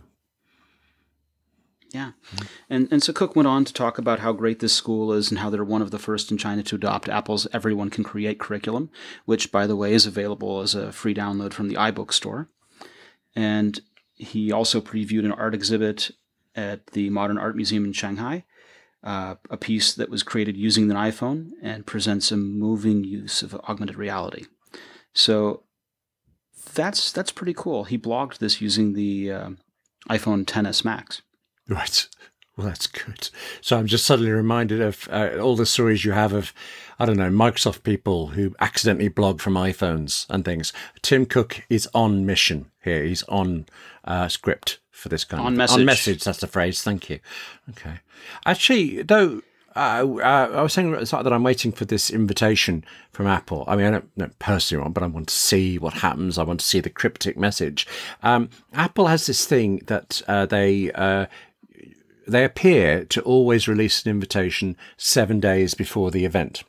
Yeah, 1.90 2.12
and 2.70 2.88
and 2.92 3.02
so 3.02 3.12
Cook 3.12 3.34
went 3.34 3.48
on 3.48 3.64
to 3.64 3.72
talk 3.72 3.98
about 3.98 4.20
how 4.20 4.32
great 4.32 4.60
this 4.60 4.72
school 4.72 5.12
is 5.12 5.30
and 5.30 5.40
how 5.40 5.50
they're 5.50 5.64
one 5.64 5.82
of 5.82 5.90
the 5.90 5.98
first 5.98 6.30
in 6.30 6.38
China 6.38 6.62
to 6.62 6.76
adopt 6.76 7.08
Apple's 7.08 7.48
Everyone 7.52 7.90
Can 7.90 8.04
Create 8.04 8.38
curriculum, 8.38 8.90
which, 9.26 9.50
by 9.50 9.66
the 9.66 9.76
way, 9.76 9.92
is 9.92 10.06
available 10.06 10.60
as 10.60 10.74
a 10.74 10.92
free 10.92 11.14
download 11.14 11.52
from 11.52 11.68
the 11.68 11.74
iBook 11.74 12.12
store. 12.12 12.48
And 13.34 13.80
he 14.14 14.52
also 14.52 14.80
previewed 14.80 15.24
an 15.24 15.32
art 15.32 15.54
exhibit 15.54 16.12
at 16.54 16.86
the 16.88 17.10
Modern 17.10 17.38
Art 17.38 17.56
Museum 17.56 17.84
in 17.84 17.92
Shanghai, 17.92 18.44
uh, 19.02 19.36
a 19.50 19.56
piece 19.56 19.94
that 19.94 20.10
was 20.10 20.22
created 20.22 20.56
using 20.56 20.90
an 20.90 20.96
iPhone 20.96 21.50
and 21.62 21.86
presents 21.86 22.30
a 22.30 22.36
moving 22.36 23.04
use 23.04 23.42
of 23.42 23.54
augmented 23.68 23.96
reality. 23.96 24.46
So 25.12 25.64
that's 26.74 27.12
that's 27.12 27.32
pretty 27.32 27.54
cool. 27.54 27.84
He 27.84 27.98
blogged 27.98 28.38
this 28.38 28.60
using 28.60 28.92
the 28.92 29.30
uh, 29.30 29.50
iPhone 30.08 30.44
10s 30.44 30.84
Max. 30.84 31.22
Right. 31.68 32.08
Well, 32.56 32.66
that's 32.66 32.86
good. 32.86 33.30
So 33.62 33.78
I'm 33.78 33.86
just 33.86 34.04
suddenly 34.04 34.30
reminded 34.30 34.82
of 34.82 35.08
uh, 35.10 35.38
all 35.40 35.56
the 35.56 35.64
stories 35.64 36.04
you 36.04 36.12
have 36.12 36.34
of, 36.34 36.52
I 36.98 37.06
don't 37.06 37.16
know, 37.16 37.30
Microsoft 37.30 37.82
people 37.82 38.28
who 38.28 38.54
accidentally 38.60 39.08
blog 39.08 39.40
from 39.40 39.54
iPhones 39.54 40.26
and 40.28 40.44
things. 40.44 40.72
Tim 41.00 41.24
Cook 41.24 41.64
is 41.70 41.88
on 41.94 42.26
mission 42.26 42.70
here. 42.84 43.04
He's 43.04 43.22
on 43.24 43.66
uh, 44.04 44.28
script 44.28 44.80
for 44.90 45.08
this 45.08 45.24
kind 45.24 45.40
On 45.40 45.52
of 45.54 45.56
message. 45.56 45.78
On 45.78 45.84
message. 45.86 46.24
That's 46.24 46.40
the 46.40 46.46
phrase. 46.46 46.82
Thank 46.82 47.08
you. 47.08 47.20
Okay. 47.70 48.00
Actually, 48.44 49.02
though. 49.02 49.42
Uh, 49.74 50.04
uh, 50.18 50.50
I 50.52 50.60
was 50.60 50.74
saying 50.74 50.92
at 50.92 51.00
the 51.00 51.06
start 51.06 51.24
that 51.24 51.32
I'm 51.32 51.42
waiting 51.42 51.72
for 51.72 51.86
this 51.86 52.10
invitation 52.10 52.84
from 53.10 53.26
Apple. 53.26 53.64
I 53.66 53.74
mean, 53.74 53.86
I 53.86 53.90
don't, 53.92 54.18
don't 54.18 54.38
personally 54.38 54.82
want, 54.82 54.92
but 54.92 55.02
I 55.02 55.06
want 55.06 55.28
to 55.28 55.34
see 55.34 55.78
what 55.78 55.94
happens. 55.94 56.36
I 56.36 56.42
want 56.42 56.60
to 56.60 56.66
see 56.66 56.80
the 56.80 56.90
cryptic 56.90 57.38
message. 57.38 57.86
Um, 58.22 58.50
Apple 58.74 59.06
has 59.06 59.24
this 59.24 59.46
thing 59.46 59.80
that 59.86 60.20
uh, 60.28 60.44
they 60.44 60.92
uh, 60.92 61.24
they 62.26 62.44
appear 62.44 63.04
to 63.06 63.22
always 63.22 63.68
release 63.68 64.04
an 64.04 64.10
invitation 64.10 64.76
seven 64.96 65.40
days 65.40 65.74
before 65.74 66.10
the 66.10 66.24
event. 66.24 66.64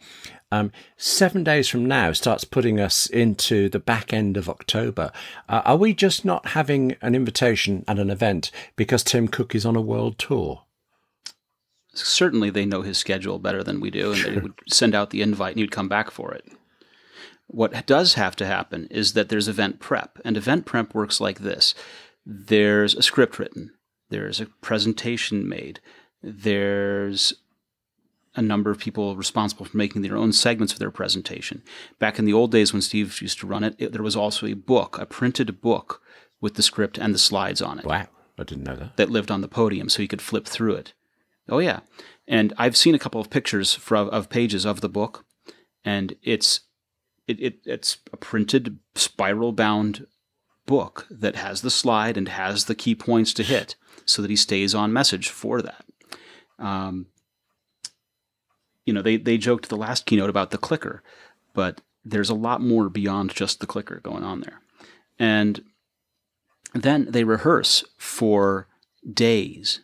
Um, 0.51 0.71
seven 0.97 1.43
days 1.43 1.67
from 1.67 1.87
now 1.87 2.11
starts 2.11 2.43
putting 2.43 2.79
us 2.79 3.07
into 3.07 3.69
the 3.69 3.79
back 3.79 4.13
end 4.13 4.37
of 4.37 4.47
October. 4.47 5.11
Uh, 5.49 5.63
are 5.65 5.77
we 5.77 5.95
just 5.95 6.23
not 6.23 6.49
having 6.49 6.95
an 7.01 7.15
invitation 7.15 7.83
and 7.87 7.97
an 7.97 8.11
event 8.11 8.51
because 8.75 9.03
Tim 9.03 9.27
Cook 9.27 9.55
is 9.55 9.65
on 9.65 9.75
a 9.75 9.81
world 9.81 10.19
tour? 10.19 10.63
Certainly, 11.95 12.51
they 12.51 12.65
know 12.65 12.83
his 12.83 12.99
schedule 12.99 13.39
better 13.39 13.63
than 13.63 13.79
we 13.79 13.89
do, 13.89 14.13
and 14.13 14.23
they 14.23 14.37
would 14.37 14.53
send 14.69 14.93
out 14.93 15.09
the 15.09 15.23
invite 15.23 15.53
and 15.53 15.59
he'd 15.59 15.71
come 15.71 15.89
back 15.89 16.11
for 16.11 16.31
it. 16.33 16.45
What 17.47 17.85
does 17.87 18.13
have 18.13 18.35
to 18.37 18.45
happen 18.45 18.87
is 18.89 19.13
that 19.13 19.29
there's 19.29 19.47
event 19.47 19.79
prep, 19.79 20.19
and 20.23 20.37
event 20.37 20.65
prep 20.65 20.93
works 20.93 21.19
like 21.19 21.39
this 21.39 21.73
there's 22.25 22.95
a 22.95 23.01
script 23.01 23.37
written, 23.37 23.71
there's 24.13 24.39
a 24.39 24.45
presentation 24.45 25.49
made, 25.49 25.79
there's 26.21 27.33
a 28.35 28.41
number 28.41 28.69
of 28.69 28.77
people 28.77 29.15
responsible 29.15 29.65
for 29.65 29.75
making 29.75 30.03
their 30.03 30.15
own 30.15 30.31
segments 30.31 30.71
of 30.71 30.79
their 30.79 30.91
presentation. 30.91 31.63
Back 31.97 32.19
in 32.19 32.25
the 32.25 32.33
old 32.33 32.51
days 32.51 32.71
when 32.71 32.81
Steve 32.83 33.21
used 33.21 33.39
to 33.39 33.47
run 33.47 33.63
it, 33.63 33.75
it 33.79 33.91
there 33.91 34.03
was 34.03 34.15
also 34.15 34.45
a 34.45 34.53
book, 34.53 34.99
a 34.99 35.07
printed 35.07 35.61
book 35.61 36.01
with 36.39 36.53
the 36.53 36.61
script 36.61 36.99
and 36.99 37.13
the 37.13 37.19
slides 37.19 37.61
on 37.61 37.79
it 37.79 37.85
Wow, 37.85 38.07
I 38.37 38.43
didn't 38.43 38.65
know 38.65 38.75
that. 38.75 38.97
that 38.97 39.09
lived 39.09 39.31
on 39.31 39.41
the 39.41 39.47
podium 39.47 39.89
so 39.89 40.01
you 40.03 40.07
could 40.07 40.21
flip 40.21 40.45
through 40.45 40.75
it. 40.75 40.93
Oh 41.49 41.59
yeah. 41.59 41.79
And 42.27 42.53
I've 42.57 42.77
seen 42.77 42.95
a 42.95 42.99
couple 42.99 43.19
of 43.19 43.31
pictures 43.31 43.73
from, 43.73 44.09
of 44.09 44.29
pages 44.29 44.65
of 44.65 44.81
the 44.81 44.89
book 44.89 45.25
and 45.83 46.15
it's 46.21 46.61
it, 47.27 47.39
it 47.39 47.59
it's 47.65 47.97
a 48.11 48.17
printed 48.17 48.77
spiral 48.93 49.53
bound 49.53 50.05
book 50.65 51.07
that 51.09 51.35
has 51.35 51.61
the 51.61 51.71
slide 51.71 52.15
and 52.15 52.29
has 52.29 52.65
the 52.65 52.75
key 52.75 52.95
points 52.95 53.33
to 53.33 53.43
hit 53.43 53.75
so 54.05 54.21
that 54.21 54.31
he 54.31 54.35
stays 54.35 54.73
on 54.75 54.93
message 54.93 55.29
for 55.29 55.61
that. 55.61 55.85
Um, 56.59 57.07
you 58.85 58.93
know, 58.93 59.01
they, 59.01 59.17
they 59.17 59.37
joked 59.37 59.69
the 59.69 59.77
last 59.77 60.05
keynote 60.05 60.29
about 60.29 60.51
the 60.51 60.57
clicker, 60.57 61.03
but 61.53 61.81
there's 62.03 62.29
a 62.29 62.35
lot 62.35 62.61
more 62.61 62.89
beyond 62.89 63.33
just 63.33 63.59
the 63.59 63.67
clicker 63.67 63.99
going 64.01 64.23
on 64.23 64.41
there. 64.41 64.61
And 65.17 65.63
then 66.73 67.07
they 67.09 67.23
rehearse 67.23 67.83
for 67.97 68.67
days, 69.11 69.81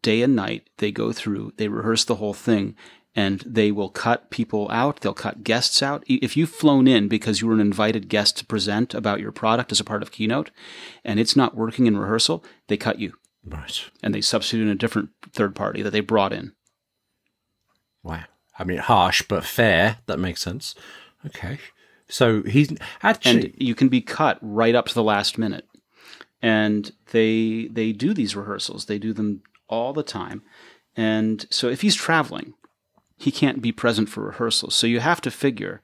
day 0.00 0.22
and 0.22 0.34
night. 0.34 0.68
They 0.78 0.90
go 0.90 1.12
through, 1.12 1.52
they 1.56 1.68
rehearse 1.68 2.04
the 2.04 2.16
whole 2.16 2.34
thing, 2.34 2.74
and 3.14 3.40
they 3.40 3.70
will 3.70 3.90
cut 3.90 4.30
people 4.30 4.68
out. 4.70 5.00
They'll 5.00 5.12
cut 5.14 5.44
guests 5.44 5.82
out. 5.82 6.02
If 6.06 6.36
you've 6.36 6.50
flown 6.50 6.88
in 6.88 7.08
because 7.08 7.40
you 7.40 7.46
were 7.48 7.54
an 7.54 7.60
invited 7.60 8.08
guest 8.08 8.38
to 8.38 8.46
present 8.46 8.94
about 8.94 9.20
your 9.20 9.32
product 9.32 9.70
as 9.72 9.80
a 9.80 9.84
part 9.84 10.02
of 10.02 10.12
keynote, 10.12 10.50
and 11.04 11.20
it's 11.20 11.36
not 11.36 11.56
working 11.56 11.86
in 11.86 11.98
rehearsal, 11.98 12.44
they 12.68 12.76
cut 12.76 12.98
you 12.98 13.14
Right. 13.44 13.84
and 14.02 14.14
they 14.14 14.20
substitute 14.20 14.62
in 14.62 14.68
a 14.68 14.74
different 14.76 15.10
third 15.32 15.54
party 15.54 15.82
that 15.82 15.90
they 15.90 16.00
brought 16.00 16.32
in. 16.32 16.52
Wow. 18.02 18.24
I 18.58 18.64
mean, 18.64 18.78
harsh 18.78 19.22
but 19.22 19.44
fair. 19.44 19.98
That 20.06 20.18
makes 20.18 20.40
sense. 20.40 20.74
Okay. 21.26 21.58
So 22.08 22.42
he's 22.42 22.72
actually. 23.02 23.46
and 23.46 23.54
you 23.56 23.74
can 23.74 23.88
be 23.88 24.00
cut 24.00 24.38
right 24.42 24.74
up 24.74 24.86
to 24.86 24.94
the 24.94 25.02
last 25.02 25.38
minute. 25.38 25.66
And 26.40 26.92
they 27.12 27.68
they 27.70 27.92
do 27.92 28.12
these 28.12 28.34
rehearsals. 28.36 28.86
They 28.86 28.98
do 28.98 29.12
them 29.12 29.42
all 29.68 29.92
the 29.92 30.02
time. 30.02 30.42
And 30.96 31.46
so 31.50 31.68
if 31.68 31.80
he's 31.80 31.94
traveling, 31.94 32.54
he 33.22 33.30
can't 33.30 33.62
be 33.62 33.70
present 33.70 34.08
for 34.08 34.24
rehearsals. 34.24 34.74
So 34.74 34.88
you 34.88 34.98
have 34.98 35.20
to 35.20 35.30
figure 35.30 35.80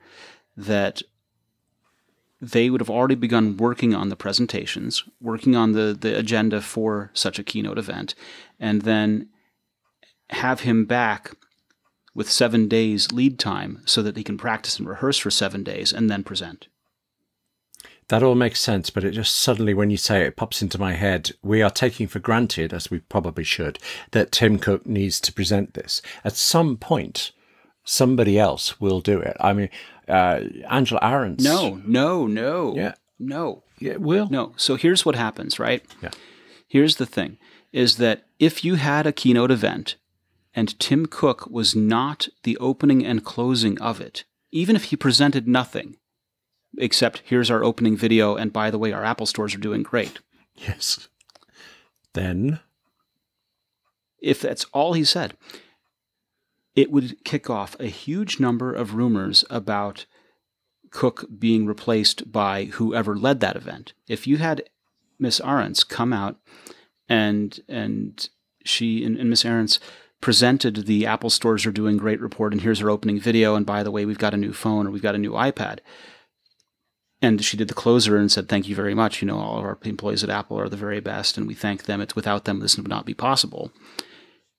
that 0.57 1.02
they 2.40 2.68
would 2.68 2.80
have 2.80 2.90
already 2.90 3.14
begun 3.14 3.57
working 3.57 3.95
on 3.95 4.09
the 4.09 4.16
presentations, 4.16 5.04
working 5.21 5.54
on 5.54 5.71
the, 5.71 5.97
the 5.99 6.18
agenda 6.18 6.61
for 6.61 7.11
such 7.14 7.38
a 7.38 7.45
keynote 7.45 7.78
event, 7.78 8.16
and 8.59 8.83
then 8.83 9.28
have 10.30 10.61
him 10.61 10.85
back 10.85 11.30
with 12.12 12.28
seven 12.28 12.66
days 12.66 13.12
lead 13.12 13.38
time 13.38 13.83
so 13.85 14.02
that 14.02 14.16
he 14.16 14.25
can 14.25 14.37
practice 14.37 14.76
and 14.76 14.88
rehearse 14.88 15.18
for 15.18 15.30
seven 15.30 15.62
days 15.62 15.92
and 15.92 16.11
then 16.11 16.25
present. 16.25 16.66
That 18.09 18.23
all 18.23 18.35
makes 18.35 18.61
sense, 18.61 18.88
but 18.88 19.05
it 19.05 19.11
just 19.11 19.37
suddenly, 19.37 19.75
when 19.75 19.91
you 19.91 19.99
say 19.99 20.23
it, 20.23 20.29
it 20.29 20.37
pops 20.37 20.62
into 20.62 20.79
my 20.79 20.95
head. 20.95 21.33
We 21.43 21.61
are 21.61 21.71
taking 21.71 22.09
for 22.09 22.19
granted, 22.19 22.73
as 22.73 22.91
we 22.91 23.00
probably 23.00 23.45
should, 23.45 23.79
that 24.12 24.33
Tim 24.33 24.59
Cook 24.59 24.87
needs 24.87 25.21
to 25.21 25.33
present 25.33 25.75
this. 25.75 26.00
At 26.25 26.35
some 26.35 26.79
point, 26.79 27.33
somebody 27.85 28.38
else 28.38 28.81
will 28.81 29.00
do 29.00 29.21
it. 29.21 29.37
I 29.41 29.53
mean, 29.53 29.69
uh, 30.09 30.41
Angela 30.71 31.00
Ahrendts. 31.03 31.43
No, 31.43 31.83
no, 31.87 32.27
no. 32.27 32.75
Yeah. 32.75 32.95
No. 33.19 33.62
Yeah, 33.79 33.97
will. 33.97 34.29
No. 34.31 34.55
So 34.57 34.77
here's 34.77 35.05
what 35.05 35.15
happens, 35.15 35.59
right? 35.59 35.85
Yeah. 36.03 36.11
Here's 36.67 36.97
the 36.97 37.07
thing 37.07 37.38
is 37.73 37.97
that 37.97 38.27
if 38.38 38.65
you 38.65 38.77
had 38.77 39.07
a 39.07 39.12
keynote 39.12 39.50
event 39.50 39.97
and 40.55 40.79
Tim 40.81 41.05
Cook 41.05 41.47
was 41.50 41.77
not 41.77 42.29
the 42.43 42.57
opening 42.59 43.05
and 43.05 43.25
closing 43.25 43.79
of 43.81 44.00
it, 44.00 44.25
even 44.50 44.75
if 44.75 44.85
he 44.85 44.97
presented 44.97 45.47
nothing, 45.47 45.97
except 46.79 47.23
here's 47.25 47.51
our 47.51 47.65
opening 47.65 47.97
video, 47.97 48.37
and 48.37 48.53
by 48.53 48.71
the 48.71 48.79
way, 48.79 48.93
our 48.93 49.05
Apple 49.05 49.27
stores 49.27 49.55
are 49.55 49.59
doing 49.59 49.83
great. 49.83 50.19
Yes. 50.55 51.09
Then. 52.15 52.61
If 54.21 54.41
that's 54.41 54.65
all 54.73 54.95
he 54.95 55.05
said, 55.05 55.37
it 56.75 56.91
would 56.91 57.25
kick 57.25 57.49
off 57.49 57.79
a 57.79 57.87
huge 57.87 58.41
number 58.41 58.73
of 58.73 58.95
rumors 58.95 59.45
about 59.51 60.07
Cook 60.91 61.27
being 61.39 61.67
replaced 61.67 62.33
by 62.33 62.65
whoever 62.65 63.17
led 63.17 63.41
that 63.41 63.57
event. 63.57 63.93
If 64.09 64.27
you 64.27 64.39
had 64.39 64.65
Miss 65.19 65.41
Ahrendts 65.41 65.87
come 65.87 66.13
out 66.13 66.37
and 67.09 67.61
and 67.69 68.29
she 68.65 69.05
and, 69.05 69.17
and 69.19 69.29
Miss 69.31 69.45
Ahrendts 69.45 69.79
presented 70.21 70.87
the 70.87 71.07
Apple 71.07 71.31
stores 71.31 71.67
are 71.67 71.73
doing 71.73 71.97
great 71.97 72.21
report, 72.21 72.53
and 72.53 72.63
here's 72.63 72.81
her 72.81 72.91
opening 72.91 73.21
video, 73.21 73.55
and 73.55 73.67
by 73.67 73.83
the 73.83 73.91
way, 73.91 74.05
we've 74.05 74.19
got 74.19 74.35
a 74.35 74.39
new 74.39 74.53
phone 74.53 74.87
or 74.87 74.91
we've 74.91 75.03
got 75.03 75.15
a 75.15 75.19
new 75.19 75.33
iPad. 75.33 75.79
And 77.21 77.45
she 77.45 77.57
did 77.57 77.69
the 77.69 77.75
closer 77.75 78.17
and 78.17 78.31
said, 78.31 78.49
"Thank 78.49 78.69
you 78.69 78.77
very 78.77 78.95
much. 78.95 79.21
You 79.21 79.27
know, 79.27 79.39
all 79.39 79.59
of 79.59 79.65
our 79.65 79.79
employees 79.83 80.23
at 80.23 80.31
Apple 80.31 80.59
are 80.59 80.69
the 80.69 80.77
very 80.77 81.01
best, 81.01 81.37
and 81.37 81.47
we 81.47 81.55
thank 81.55 81.85
them. 81.85 82.01
It's 82.01 82.15
without 82.15 82.45
them, 82.45 82.61
this 82.61 82.77
would 82.77 82.89
not 82.89 83.07
be 83.07 83.15
possible." 83.15 83.73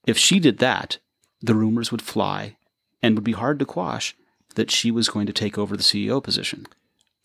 If 0.06 0.18
she 0.18 0.40
did 0.40 0.58
that, 0.60 0.98
the 1.42 1.56
rumors 1.56 1.92
would 1.92 2.02
fly, 2.02 2.58
and 3.02 3.16
would 3.16 3.24
be 3.24 3.32
hard 3.34 3.60
to 3.60 3.66
quash 3.66 4.16
that 4.56 4.72
she 4.72 4.92
was 4.92 5.10
going 5.10 5.28
to 5.28 5.34
take 5.34 5.58
over 5.58 5.78
the 5.78 5.84
CEO 5.84 6.22
position. 6.22 6.66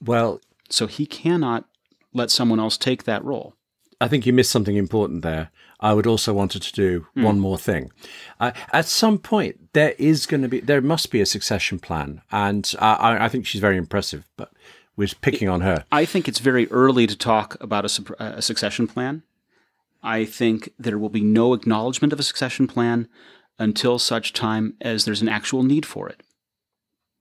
Well, 0.00 0.40
So 0.70 0.86
he 0.86 1.04
cannot 1.06 1.64
let 2.12 2.30
someone 2.30 2.58
else 2.58 2.78
take 2.78 3.04
that 3.04 3.24
role. 3.24 3.54
I 4.00 4.08
think 4.08 4.26
you 4.26 4.32
missed 4.32 4.50
something 4.50 4.76
important 4.76 5.22
there. 5.22 5.50
I 5.80 5.92
would 5.92 6.06
also 6.06 6.32
wanted 6.32 6.62
to 6.62 6.72
do 6.72 7.06
one 7.14 7.38
more 7.38 7.58
thing. 7.58 7.90
Uh, 8.40 8.52
at 8.72 8.86
some 8.86 9.18
point, 9.18 9.72
there 9.72 9.94
is 9.98 10.26
going 10.26 10.42
to 10.42 10.48
be, 10.48 10.60
there 10.60 10.80
must 10.80 11.10
be 11.10 11.20
a 11.20 11.26
succession 11.26 11.78
plan, 11.78 12.22
and 12.32 12.72
uh, 12.78 12.96
I, 12.98 13.26
I 13.26 13.28
think 13.28 13.46
she's 13.46 13.60
very 13.60 13.76
impressive. 13.76 14.24
But 14.36 14.52
we're 14.96 15.08
picking 15.20 15.48
on 15.48 15.60
her. 15.60 15.84
I 15.90 16.04
think 16.04 16.28
it's 16.28 16.38
very 16.38 16.70
early 16.70 17.06
to 17.06 17.16
talk 17.16 17.56
about 17.60 17.84
a, 17.84 18.14
a 18.18 18.42
succession 18.42 18.86
plan. 18.86 19.22
I 20.02 20.24
think 20.24 20.70
there 20.78 20.98
will 20.98 21.08
be 21.08 21.22
no 21.22 21.54
acknowledgement 21.54 22.12
of 22.12 22.20
a 22.20 22.24
succession 22.24 22.66
plan 22.66 23.08
until 23.58 23.98
such 23.98 24.32
time 24.32 24.74
as 24.80 25.04
there's 25.04 25.22
an 25.22 25.28
actual 25.28 25.62
need 25.62 25.86
for 25.86 26.08
it. 26.08 26.22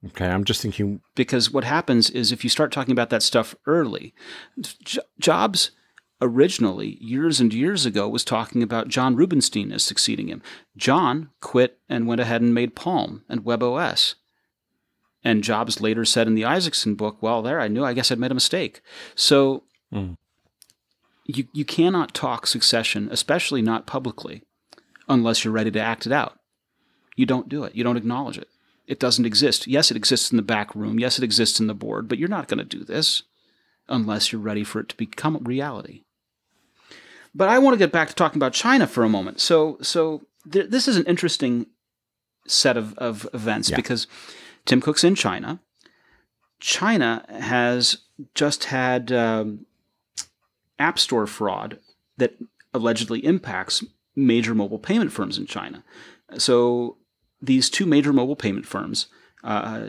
Okay, 0.06 0.28
I'm 0.28 0.44
just 0.44 0.62
thinking. 0.62 1.02
Because 1.16 1.52
what 1.52 1.64
happens 1.64 2.10
is 2.10 2.32
if 2.32 2.44
you 2.44 2.50
start 2.50 2.72
talking 2.72 2.92
about 2.92 3.10
that 3.10 3.24
stuff 3.24 3.56
early, 3.66 4.14
Jobs 5.20 5.72
originally, 6.22 6.98
years 7.02 7.40
and 7.40 7.54
years 7.54 7.86
ago, 7.86 8.10
was 8.10 8.26
talking 8.26 8.62
about 8.62 8.88
John 8.90 9.16
Rubinstein 9.16 9.72
as 9.72 9.84
succeeding 9.84 10.28
him. 10.28 10.42
John 10.76 11.30
quit 11.40 11.80
and 11.88 12.08
went 12.08 12.22
ahead 12.22 12.42
and 12.42 12.54
made 12.54 12.76
Palm 12.76 13.24
and 13.30 13.44
WebOS. 13.44 14.16
And 15.24 15.44
Jobs 15.44 15.80
later 15.80 16.04
said 16.06 16.28
in 16.28 16.36
the 16.36 16.46
Isaacson 16.46 16.96
book, 16.96 17.18
well, 17.22 17.42
there, 17.42 17.60
I 17.62 17.68
knew, 17.70 17.84
I 17.86 17.94
guess 17.94 18.12
I'd 18.12 18.20
made 18.20 18.32
a 18.32 18.36
mistake. 18.36 18.82
So 19.16 19.64
Mm. 19.94 20.18
you, 21.26 21.46
you 21.54 21.64
cannot 21.66 22.14
talk 22.16 22.48
succession, 22.48 23.08
especially 23.12 23.62
not 23.62 23.86
publicly, 23.86 24.44
unless 25.08 25.44
you're 25.46 25.54
ready 25.54 25.70
to 25.72 25.80
act 25.80 26.06
it 26.08 26.12
out. 26.12 26.40
You 27.16 27.26
don't 27.28 27.48
do 27.48 27.64
it. 27.64 27.76
You 27.76 27.84
don't 27.84 27.96
acknowledge 27.98 28.38
it. 28.40 28.50
It 28.88 29.00
doesn't 29.00 29.26
exist. 29.26 29.68
Yes, 29.68 29.92
it 29.92 29.98
exists 29.98 30.32
in 30.32 30.36
the 30.38 30.42
back 30.44 30.74
room. 30.76 31.00
Yes, 31.00 31.18
it 31.20 31.24
exists 31.24 31.60
in 31.60 31.68
the 31.68 31.74
board, 31.76 32.08
but 32.10 32.18
you're 32.18 32.28
not 32.28 32.48
going 32.48 32.58
to 32.58 32.64
do 32.66 32.84
this 32.84 33.24
unless 33.88 34.32
you're 34.32 34.42
ready 34.42 34.64
for 34.64 34.80
it 34.80 34.90
to 34.90 34.98
become 34.98 35.38
reality. 35.44 36.02
But 37.36 37.50
I 37.50 37.60
want 37.60 37.76
to 37.76 37.80
get 37.80 37.92
back 37.92 38.10
to 38.10 38.16
talking 38.16 38.40
about 38.40 38.54
China 38.54 38.88
for 38.88 39.04
a 39.04 39.10
moment. 39.10 39.40
So, 39.40 39.78
so 39.82 40.24
th- 40.52 40.70
this 40.70 40.88
is 40.88 40.98
an 40.98 41.06
interesting 41.06 41.68
set 42.48 42.78
of, 42.78 42.98
of 42.98 43.28
events 43.34 43.70
Yeah. 43.70 43.76
because 43.78 44.08
Tim 44.66 44.82
Cook's 44.82 45.04
in 45.04 45.16
China. 45.16 45.60
China 46.60 47.26
has 47.30 47.98
just 48.36 48.66
had 48.66 49.12
um, 49.12 49.66
App 50.80 50.98
Store 50.98 51.28
fraud 51.28 51.80
that 52.18 52.36
allegedly 52.74 53.20
impacts 53.26 53.84
major 54.16 54.56
mobile 54.56 54.80
payment 54.80 55.12
firms 55.12 55.38
in 55.38 55.46
China. 55.46 55.84
So 56.38 56.98
these 57.42 57.70
two 57.70 57.86
major 57.86 58.14
mobile 58.14 58.36
payment 58.36 58.66
firms, 58.66 59.08
uh, 59.44 59.88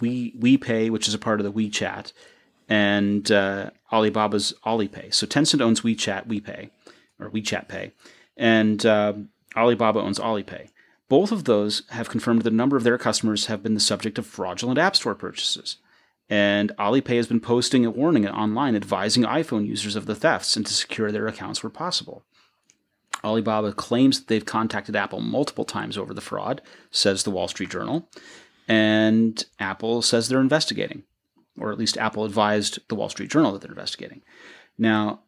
we 0.00 0.32
WePay, 0.32 0.90
which 0.90 1.06
is 1.06 1.14
a 1.14 1.18
part 1.18 1.40
of 1.40 1.44
the 1.44 1.52
WeChat, 1.52 2.12
and 2.68 3.30
uh, 3.30 3.70
Alibaba's 3.92 4.52
Alipay. 4.66 5.14
So 5.14 5.26
Tencent 5.26 5.60
owns 5.60 5.82
WeChat, 5.82 6.26
WePay, 6.26 6.70
or 7.20 7.30
WeChat 7.30 7.68
Pay, 7.68 7.92
and 8.36 8.84
um 8.84 9.30
Alibaba 9.56 10.00
owns 10.00 10.18
Alipay. 10.18 10.68
Both 11.08 11.32
of 11.32 11.44
those 11.44 11.82
have 11.90 12.10
confirmed 12.10 12.42
that 12.42 12.52
a 12.52 12.56
number 12.56 12.76
of 12.76 12.84
their 12.84 12.98
customers 12.98 13.46
have 13.46 13.62
been 13.62 13.74
the 13.74 13.80
subject 13.80 14.18
of 14.18 14.26
fraudulent 14.26 14.78
App 14.78 14.94
Store 14.94 15.14
purchases. 15.14 15.78
And 16.28 16.72
Alipay 16.78 17.16
has 17.16 17.26
been 17.26 17.40
posting 17.40 17.86
a 17.86 17.90
warning 17.90 18.28
online 18.28 18.76
advising 18.76 19.22
iPhone 19.22 19.66
users 19.66 19.96
of 19.96 20.04
the 20.04 20.14
thefts 20.14 20.56
and 20.56 20.66
to 20.66 20.72
secure 20.72 21.10
their 21.10 21.26
accounts 21.26 21.62
where 21.62 21.70
possible. 21.70 22.24
Alibaba 23.24 23.72
claims 23.72 24.18
that 24.18 24.28
they've 24.28 24.44
contacted 24.44 24.94
Apple 24.94 25.20
multiple 25.20 25.64
times 25.64 25.96
over 25.96 26.12
the 26.12 26.20
fraud, 26.20 26.60
says 26.90 27.22
the 27.22 27.30
Wall 27.30 27.48
Street 27.48 27.70
Journal, 27.70 28.08
and 28.68 29.44
Apple 29.58 30.02
says 30.02 30.28
they're 30.28 30.40
investigating, 30.40 31.04
or 31.58 31.72
at 31.72 31.78
least 31.78 31.96
Apple 31.96 32.24
advised 32.24 32.78
the 32.88 32.94
Wall 32.94 33.08
Street 33.08 33.30
Journal 33.30 33.52
that 33.52 33.62
they're 33.62 33.70
investigating. 33.70 34.22
Now, 34.76 35.22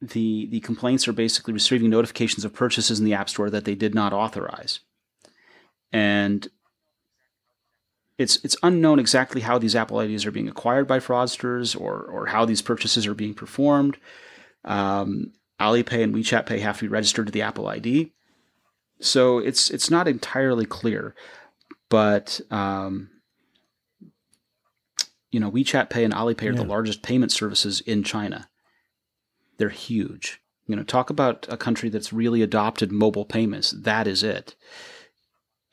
the 0.00 0.46
the 0.50 0.60
complaints 0.60 1.08
are 1.08 1.12
basically 1.12 1.54
receiving 1.54 1.90
notifications 1.90 2.44
of 2.44 2.52
purchases 2.52 2.98
in 2.98 3.04
the 3.04 3.14
App 3.14 3.30
Store 3.30 3.50
that 3.50 3.64
they 3.64 3.74
did 3.74 3.94
not 3.94 4.12
authorize, 4.12 4.80
and 5.92 6.48
it's 8.18 8.36
it's 8.44 8.56
unknown 8.62 8.98
exactly 8.98 9.40
how 9.40 9.58
these 9.58 9.74
Apple 9.74 10.00
IDs 10.00 10.26
are 10.26 10.30
being 10.30 10.48
acquired 10.48 10.86
by 10.86 10.98
fraudsters 10.98 11.78
or 11.78 12.02
or 12.02 12.26
how 12.26 12.44
these 12.44 12.62
purchases 12.62 13.06
are 13.06 13.14
being 13.14 13.34
performed. 13.34 13.96
Um, 14.64 15.32
Alipay 15.60 16.02
and 16.02 16.14
WeChat 16.14 16.46
Pay 16.46 16.58
have 16.60 16.78
to 16.78 16.84
be 16.84 16.88
registered 16.88 17.26
to 17.26 17.32
the 17.32 17.42
Apple 17.42 17.66
ID, 17.68 18.12
so 19.00 19.38
it's 19.38 19.70
it's 19.70 19.90
not 19.90 20.08
entirely 20.08 20.66
clear. 20.66 21.14
But 21.88 22.40
um, 22.50 23.10
you 25.30 25.40
know, 25.40 25.50
WeChat 25.50 25.88
Pay 25.88 26.04
and 26.04 26.12
Alipay 26.12 26.50
are 26.50 26.54
the 26.54 26.64
largest 26.64 27.02
payment 27.02 27.32
services 27.32 27.80
in 27.80 28.02
China. 28.02 28.48
They're 29.58 29.68
huge. 29.70 30.40
You 30.66 30.76
know, 30.76 30.82
talk 30.82 31.10
about 31.10 31.46
a 31.48 31.56
country 31.56 31.88
that's 31.88 32.12
really 32.12 32.42
adopted 32.42 32.90
mobile 32.90 33.24
payments. 33.24 33.70
That 33.70 34.06
is 34.06 34.22
it. 34.22 34.56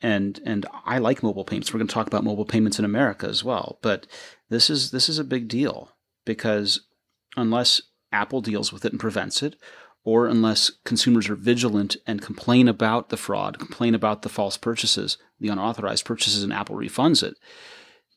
And 0.00 0.40
and 0.44 0.66
I 0.84 0.98
like 0.98 1.22
mobile 1.22 1.44
payments. 1.44 1.72
We're 1.72 1.78
going 1.78 1.88
to 1.88 1.94
talk 1.94 2.06
about 2.06 2.24
mobile 2.24 2.44
payments 2.44 2.78
in 2.78 2.84
America 2.84 3.26
as 3.26 3.42
well. 3.42 3.78
But 3.82 4.06
this 4.50 4.68
is 4.68 4.90
this 4.90 5.08
is 5.08 5.18
a 5.18 5.24
big 5.24 5.48
deal 5.48 5.90
because 6.24 6.80
unless 7.36 7.80
Apple 8.12 8.40
deals 8.40 8.72
with 8.72 8.84
it 8.84 8.92
and 8.92 9.00
prevents 9.00 9.42
it, 9.42 9.56
or 10.04 10.26
unless 10.26 10.70
consumers 10.84 11.28
are 11.28 11.34
vigilant 11.34 11.96
and 12.06 12.20
complain 12.22 12.68
about 12.68 13.08
the 13.08 13.16
fraud, 13.16 13.58
complain 13.58 13.94
about 13.94 14.22
the 14.22 14.28
false 14.28 14.56
purchases, 14.56 15.16
the 15.40 15.48
unauthorized 15.48 16.04
purchases, 16.04 16.44
and 16.44 16.52
Apple 16.52 16.76
refunds 16.76 17.22
it, 17.22 17.36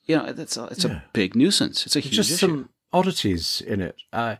you 0.06 0.16
know, 0.18 0.26
it's 0.26 0.58
a, 0.58 0.66
it's 0.66 0.84
Yeah. 0.84 0.92
a 0.98 1.02
big 1.14 1.36
nuisance. 1.36 1.86
It's 1.86 1.96
a 1.96 2.00
huge 2.02 2.14
just 2.14 2.32
issue. 2.32 2.38
some 2.48 2.70
oddities 2.94 3.62
in 3.66 3.82
it. 3.82 3.96
Uh, 4.14 4.36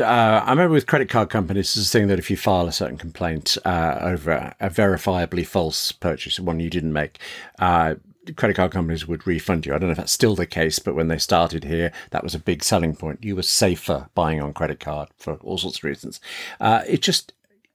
uh, 0.00 0.04
I 0.04 0.50
remember 0.50 0.74
with 0.74 0.86
credit 0.86 1.08
card 1.08 1.30
companies, 1.30 1.76
is 1.76 1.86
a 1.86 1.90
thing 1.90 2.08
that 2.08 2.18
if 2.18 2.30
you 2.30 2.36
file 2.36 2.66
a 2.66 2.72
certain 2.72 2.98
complaint 2.98 3.56
uh, 3.64 3.98
over 4.00 4.32
a, 4.32 4.56
a 4.60 4.70
verifiably 4.70 5.46
false 5.46 5.92
purchase, 5.92 6.40
one 6.40 6.60
you 6.60 6.70
didn't 6.70 6.92
make, 6.92 7.18
uh, 7.58 7.94
credit 8.34 8.54
card 8.54 8.72
companies 8.72 9.06
would 9.06 9.26
refund 9.26 9.64
you. 9.64 9.74
I 9.74 9.78
don't 9.78 9.88
know 9.88 9.92
if 9.92 9.98
that's 9.98 10.12
still 10.12 10.34
the 10.34 10.46
case, 10.46 10.78
but 10.78 10.94
when 10.94 11.08
they 11.08 11.18
started 11.18 11.64
here, 11.64 11.92
that 12.10 12.24
was 12.24 12.34
a 12.34 12.40
big 12.40 12.64
selling 12.64 12.96
point. 12.96 13.22
You 13.22 13.36
were 13.36 13.42
safer 13.42 14.08
buying 14.14 14.42
on 14.42 14.52
credit 14.52 14.80
card 14.80 15.08
for 15.16 15.34
all 15.36 15.58
sorts 15.58 15.78
of 15.78 15.84
reasons. 15.84 16.20
Uh, 16.60 16.82
it 16.86 17.02
just 17.02 17.32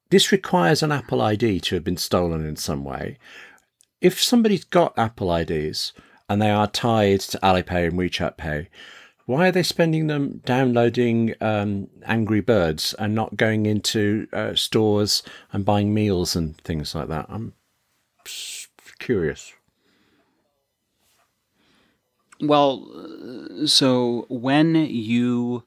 this 0.09 0.31
requires 0.31 0.83
an 0.83 0.91
Apple 0.91 1.21
ID 1.21 1.61
to 1.61 1.75
have 1.75 1.85
been 1.85 1.97
stolen 1.97 2.45
in 2.45 2.57
some 2.57 2.83
way. 2.83 3.17
If 4.01 4.21
somebody's 4.21 4.65
got 4.65 4.97
Apple 4.97 5.33
IDs 5.33 5.93
and 6.27 6.41
they 6.41 6.49
are 6.49 6.67
tied 6.67 7.21
to 7.21 7.39
Alipay 7.39 7.87
and 7.87 7.93
WeChat 7.93 8.35
Pay, 8.35 8.67
why 9.31 9.47
are 9.47 9.51
they 9.51 9.63
spending 9.63 10.07
them 10.07 10.41
downloading 10.45 11.33
um, 11.41 11.87
Angry 12.05 12.41
Birds 12.41 12.93
and 12.99 13.15
not 13.15 13.37
going 13.37 13.65
into 13.65 14.27
uh, 14.33 14.55
stores 14.55 15.23
and 15.53 15.63
buying 15.63 15.93
meals 15.93 16.35
and 16.35 16.57
things 16.59 16.93
like 16.93 17.07
that? 17.07 17.25
I'm 17.29 17.53
curious. 18.99 19.53
Well, 22.41 22.87
so 23.65 24.25
when 24.29 24.75
you 24.75 25.63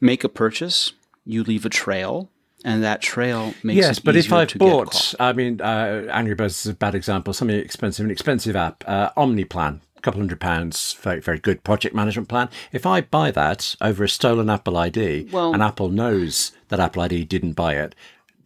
make 0.00 0.22
a 0.22 0.28
purchase, 0.28 0.92
you 1.24 1.42
leave 1.42 1.64
a 1.64 1.70
trail, 1.70 2.30
and 2.64 2.82
that 2.84 3.00
trail 3.00 3.54
makes 3.62 3.78
yes, 3.78 3.98
but 3.98 4.16
if 4.16 4.32
I've 4.32 4.54
bought. 4.54 5.14
I 5.18 5.32
mean, 5.32 5.60
uh, 5.60 6.06
Angry 6.10 6.34
Birds 6.34 6.66
is 6.66 6.72
a 6.72 6.74
bad 6.74 6.94
example. 6.94 7.32
Something 7.32 7.58
expensive, 7.58 8.04
an 8.04 8.10
expensive 8.10 8.54
app, 8.54 8.84
uh, 8.86 9.10
OmniPlan, 9.16 9.80
couple 10.02 10.20
hundred 10.20 10.40
pounds, 10.40 10.94
very 11.00 11.20
very 11.20 11.38
good 11.38 11.62
project 11.64 11.94
management 11.94 12.28
plan. 12.28 12.48
If 12.72 12.86
I 12.86 13.00
buy 13.00 13.30
that 13.32 13.76
over 13.80 14.04
a 14.04 14.08
stolen 14.08 14.50
Apple 14.50 14.76
ID, 14.76 15.28
Well- 15.30 15.52
and 15.52 15.62
Apple 15.62 15.88
knows 15.88 16.52
that 16.68 16.80
Apple 16.80 17.02
ID 17.02 17.24
didn't 17.24 17.52
buy 17.52 17.74
it, 17.74 17.94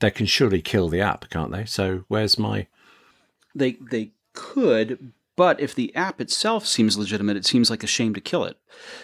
they 0.01 0.11
can 0.11 0.27
surely 0.27 0.61
kill 0.61 0.89
the 0.89 1.01
app, 1.01 1.29
can't 1.31 1.53
they? 1.53 1.65
So 1.65 2.05
where's 2.09 2.39
my 2.39 2.67
they 3.55 3.73
they 3.91 4.11
could, 4.33 5.13
but 5.37 5.61
if 5.61 5.75
the 5.75 5.95
app 5.95 6.21
itself 6.21 6.67
seems 6.67 6.99
legitimate, 6.99 7.37
it 7.37 7.47
seems 7.47 7.71
like 7.71 7.83
a 7.85 7.89
shame 7.89 8.15
to 8.15 8.21
kill 8.21 8.45
it. 8.45 8.57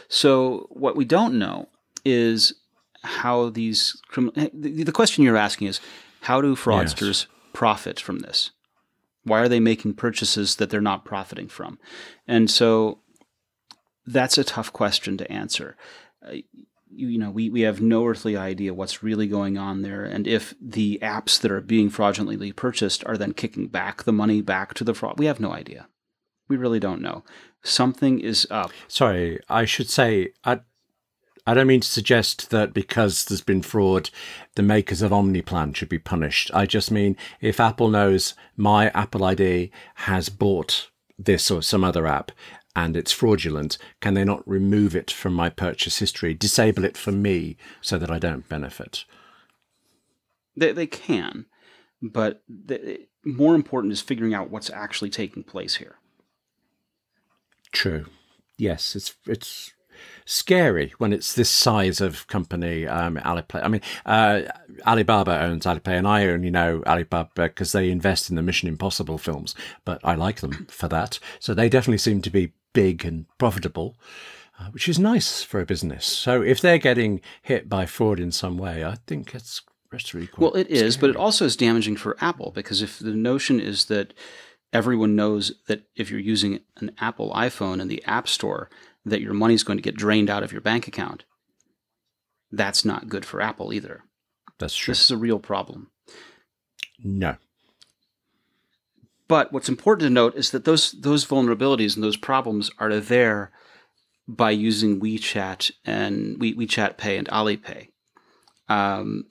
So 0.08 0.66
what 0.70 0.96
we 0.96 1.04
don't 1.04 1.38
know 1.38 1.68
is 2.04 2.54
how 3.02 3.48
these 3.50 4.00
criminal. 4.08 4.34
The, 4.52 4.84
the 4.84 4.92
question 4.92 5.24
you're 5.24 5.36
asking 5.36 5.68
is 5.68 5.80
how 6.22 6.40
do 6.40 6.54
fraudsters 6.56 7.26
profit 7.52 8.00
from 8.00 8.18
this? 8.20 8.50
Why 9.24 9.40
are 9.40 9.48
they 9.48 9.60
making 9.60 9.94
purchases 9.94 10.56
that 10.56 10.70
they're 10.70 10.80
not 10.80 11.04
profiting 11.04 11.48
from? 11.48 11.78
And 12.26 12.50
so 12.50 13.00
that's 14.06 14.38
a 14.38 14.44
tough 14.44 14.72
question 14.72 15.16
to 15.18 15.30
answer. 15.30 15.76
Uh, 16.26 16.36
you, 16.92 17.08
you 17.08 17.18
know, 17.18 17.30
we, 17.30 17.48
we 17.50 17.60
have 17.62 17.80
no 17.80 18.06
earthly 18.06 18.36
idea 18.36 18.74
what's 18.74 19.02
really 19.02 19.26
going 19.26 19.56
on 19.56 19.82
there, 19.82 20.04
and 20.04 20.26
if 20.26 20.54
the 20.60 20.98
apps 21.02 21.40
that 21.40 21.50
are 21.50 21.60
being 21.60 21.88
fraudulently 21.88 22.52
purchased 22.52 23.04
are 23.06 23.16
then 23.16 23.32
kicking 23.32 23.68
back 23.68 24.02
the 24.02 24.12
money 24.12 24.40
back 24.40 24.74
to 24.74 24.84
the 24.84 24.94
fraud, 24.94 25.18
we 25.18 25.26
have 25.26 25.40
no 25.40 25.52
idea. 25.52 25.88
We 26.48 26.56
really 26.56 26.80
don't 26.80 27.00
know. 27.00 27.22
Something 27.62 28.18
is 28.20 28.46
up. 28.50 28.72
Sorry, 28.88 29.38
I 29.48 29.64
should 29.64 29.88
say 29.88 30.32
I. 30.44 30.60
I 31.46 31.54
don't 31.54 31.66
mean 31.66 31.80
to 31.80 31.88
suggest 31.88 32.50
that 32.50 32.72
because 32.74 33.24
there's 33.24 33.40
been 33.40 33.62
fraud, 33.62 34.10
the 34.54 34.62
makers 34.62 35.02
of 35.02 35.10
OmniPlan 35.10 35.74
should 35.74 35.88
be 35.88 35.98
punished. 35.98 36.50
I 36.52 36.66
just 36.66 36.90
mean 36.90 37.16
if 37.40 37.60
Apple 37.60 37.88
knows 37.88 38.34
my 38.56 38.90
Apple 38.90 39.24
ID 39.24 39.70
has 39.96 40.28
bought 40.28 40.90
this 41.18 41.50
or 41.50 41.62
some 41.62 41.84
other 41.84 42.06
app 42.06 42.32
and 42.76 42.96
it's 42.96 43.12
fraudulent, 43.12 43.78
can 44.00 44.14
they 44.14 44.24
not 44.24 44.46
remove 44.48 44.94
it 44.94 45.10
from 45.10 45.34
my 45.34 45.48
purchase 45.50 45.98
history, 45.98 46.34
disable 46.34 46.84
it 46.84 46.96
for 46.96 47.12
me 47.12 47.56
so 47.80 47.98
that 47.98 48.10
I 48.10 48.18
don't 48.18 48.48
benefit? 48.48 49.04
They, 50.56 50.72
they 50.72 50.86
can, 50.86 51.46
but 52.00 52.42
the, 52.48 53.06
more 53.24 53.54
important 53.54 53.92
is 53.92 54.00
figuring 54.00 54.34
out 54.34 54.50
what's 54.50 54.70
actually 54.70 55.10
taking 55.10 55.42
place 55.42 55.76
here. 55.76 55.96
True. 57.72 58.06
Yes, 58.56 58.94
it's 58.94 59.14
it's 59.26 59.72
scary 60.24 60.92
when 60.98 61.12
it's 61.12 61.34
this 61.34 61.50
size 61.50 62.00
of 62.00 62.26
company. 62.26 62.86
Um, 62.86 63.16
Alipay. 63.16 63.62
I 63.64 63.68
mean, 63.68 63.80
uh, 64.06 64.42
Alibaba 64.86 65.42
owns 65.42 65.66
Alipay, 65.66 65.98
and 65.98 66.06
I 66.06 66.26
only 66.26 66.50
know 66.50 66.82
Alibaba 66.86 67.28
because 67.34 67.72
they 67.72 67.90
invest 67.90 68.30
in 68.30 68.36
the 68.36 68.42
Mission 68.42 68.68
Impossible 68.68 69.18
films. 69.18 69.54
But 69.84 70.00
I 70.04 70.14
like 70.14 70.40
them 70.40 70.66
for 70.70 70.88
that. 70.88 71.18
So 71.38 71.54
they 71.54 71.68
definitely 71.68 71.98
seem 71.98 72.22
to 72.22 72.30
be 72.30 72.52
big 72.72 73.04
and 73.04 73.26
profitable, 73.38 73.96
uh, 74.58 74.66
which 74.70 74.88
is 74.88 74.98
nice 74.98 75.42
for 75.42 75.60
a 75.60 75.66
business. 75.66 76.06
So 76.06 76.42
if 76.42 76.60
they're 76.60 76.78
getting 76.78 77.20
hit 77.42 77.68
by 77.68 77.86
fraud 77.86 78.20
in 78.20 78.32
some 78.32 78.58
way, 78.58 78.84
I 78.84 78.96
think 79.06 79.34
it's 79.34 79.62
that's 79.90 80.14
really 80.14 80.28
Well, 80.38 80.54
it 80.54 80.68
is, 80.68 80.96
but 80.96 81.10
it 81.10 81.16
also 81.16 81.44
is 81.44 81.56
damaging 81.56 81.96
for 81.96 82.16
Apple 82.20 82.52
because 82.54 82.80
if 82.80 82.98
the 82.98 83.14
notion 83.14 83.58
is 83.58 83.86
that 83.86 84.14
everyone 84.72 85.16
knows 85.16 85.52
that 85.66 85.82
if 85.96 86.10
you're 86.10 86.20
using 86.20 86.60
an 86.76 86.92
Apple 87.00 87.32
iPhone 87.32 87.80
in 87.80 87.88
the 87.88 88.04
App 88.04 88.28
Store, 88.28 88.70
that 89.04 89.20
your 89.20 89.34
money's 89.34 89.62
going 89.62 89.78
to 89.78 89.82
get 89.82 89.96
drained 89.96 90.30
out 90.30 90.42
of 90.42 90.52
your 90.52 90.60
bank 90.60 90.86
account, 90.86 91.24
that's 92.52 92.84
not 92.84 93.08
good 93.08 93.24
for 93.24 93.40
Apple 93.40 93.72
either. 93.72 94.02
That's 94.58 94.76
true. 94.76 94.92
This 94.92 95.04
is 95.04 95.10
a 95.10 95.16
real 95.16 95.38
problem. 95.38 95.90
No. 97.02 97.36
But 99.28 99.52
what's 99.52 99.68
important 99.68 100.06
to 100.06 100.10
note 100.10 100.34
is 100.34 100.50
that 100.50 100.64
those 100.64 100.92
those 100.92 101.24
vulnerabilities 101.24 101.94
and 101.94 102.02
those 102.02 102.16
problems 102.16 102.70
are 102.78 102.98
there 102.98 103.52
by 104.26 104.50
using 104.50 105.00
WeChat 105.00 105.70
and 105.84 106.36
We, 106.40 106.54
WeChat 106.54 106.96
Pay 106.96 107.16
and 107.16 107.28
Alipay. 107.28 107.88
Um, 108.68 109.26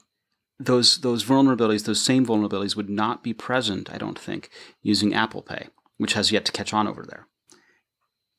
those 0.57 0.99
those 0.99 1.23
vulnerabilities, 1.23 1.85
those 1.85 2.01
same 2.01 2.25
vulnerabilities, 2.25 2.75
would 2.75 2.89
not 2.89 3.23
be 3.23 3.33
present, 3.33 3.93
I 3.93 3.97
don't 3.97 4.17
think, 4.17 4.49
using 4.81 5.13
Apple 5.13 5.41
Pay, 5.41 5.67
which 5.97 6.13
has 6.13 6.31
yet 6.31 6.45
to 6.45 6.51
catch 6.51 6.73
on 6.73 6.87
over 6.87 7.05
there. 7.05 7.27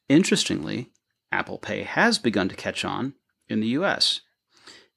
Interestingly, 0.09 0.91
Apple 1.33 1.59
Pay 1.59 1.83
has 1.83 2.19
begun 2.19 2.49
to 2.49 2.57
catch 2.57 2.85
on 2.85 3.15
in 3.49 3.61
the 3.61 3.69
U.S. 3.69 4.21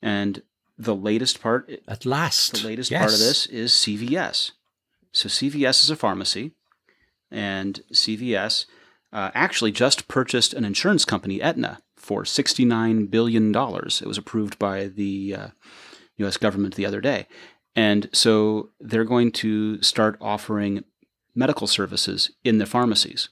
And 0.02 0.42
the 0.78 0.96
latest 0.96 1.42
part, 1.42 1.70
At 1.88 2.06
last. 2.06 2.62
the 2.62 2.68
latest 2.68 2.92
Yes. 2.92 3.02
part 3.02 3.14
of 3.14 3.20
this 3.20 3.46
is 3.48 3.72
CVS. 3.72 4.52
So 5.12 5.30
CVS 5.30 5.84
is 5.84 5.90
a 5.92 5.96
pharmacy, 5.96 6.52
and 7.30 7.82
CVS 7.92 8.66
uh, 9.12 9.30
actually 9.36 9.72
just 9.72 10.08
purchased 10.08 10.54
an 10.54 10.66
insurance 10.66 11.06
company, 11.06 11.40
Aetna, 11.42 11.80
for 11.96 12.24
$69 12.24 13.10
billion. 13.12 13.54
It 13.56 14.06
was 14.08 14.18
approved 14.18 14.58
by 14.58 14.88
the 14.88 15.36
uh, 15.36 15.48
U.S. 16.18 16.38
government 16.38 16.76
the 16.76 16.86
other 16.88 17.00
day. 17.02 17.28
And 17.76 18.10
so 18.12 18.70
they're 18.80 19.04
going 19.04 19.32
to 19.34 19.82
start 19.84 20.18
offering 20.20 20.84
medical 21.36 21.68
services 21.68 22.32
in 22.44 22.58
the 22.60 22.66
pharmacies 22.66 23.30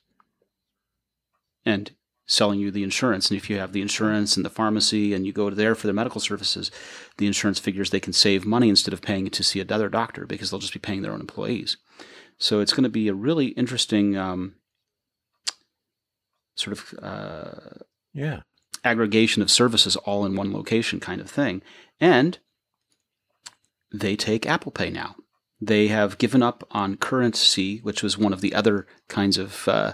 and 1.66 1.92
selling 2.32 2.62
you 2.62 2.72
the 2.72 2.84
insurance. 2.84 3.30
And 3.30 3.38
if 3.38 3.50
you 3.50 3.58
have 3.60 3.74
the 3.74 3.82
insurance 3.82 4.38
and 4.38 4.46
the 4.46 4.50
pharmacy 4.50 5.13
and 5.13 5.26
you 5.26 5.34
go 5.34 5.50
there 5.50 5.76
for 5.76 5.88
the 5.88 5.94
medical 5.94 6.22
services, 6.22 6.72
the 7.17 7.28
insurance 7.28 7.60
figures 7.60 7.89
they 7.89 8.00
can 8.00 8.13
save 8.13 8.46
money 8.46 8.70
instead 8.70 8.94
of 8.94 9.02
paying 9.02 9.30
to 9.30 9.44
see 9.44 9.60
another 9.60 9.89
doctor 9.89 10.26
because 10.26 10.50
they'll 10.50 10.60
just 10.60 10.72
be 10.74 10.80
paying 10.80 11.02
their 11.02 11.12
own 11.12 11.20
employees. 11.20 11.76
So 12.38 12.62
it's 12.62 12.72
going 12.72 12.86
to 12.86 12.89
be 12.89 13.10
a 13.10 13.13
really 13.13 13.48
interesting 13.48 14.15
um, 14.15 14.56
sort 16.56 16.78
of 16.78 17.04
uh, 17.04 17.84
Yeah. 18.13 18.41
aggregation 18.84 19.41
of 19.41 19.52
services 19.52 19.98
all 19.98 20.26
in 20.26 20.36
one 20.36 20.54
location 20.54 21.02
kind 21.02 21.20
of 21.20 21.30
thing. 21.30 21.62
And 22.00 22.39
they 23.94 24.15
take 24.15 24.46
Apple 24.48 24.72
Pay 24.72 24.89
now. 24.89 25.15
They 25.60 25.89
have 25.89 26.17
given 26.17 26.41
up 26.41 26.65
on 26.72 26.96
CurrentC, 26.96 27.84
which 27.84 28.02
was 28.02 28.17
one 28.17 28.32
of 28.34 28.39
the 28.41 28.56
other 28.56 28.88
kinds 29.10 29.38
of 29.38 29.67
uh, 29.67 29.94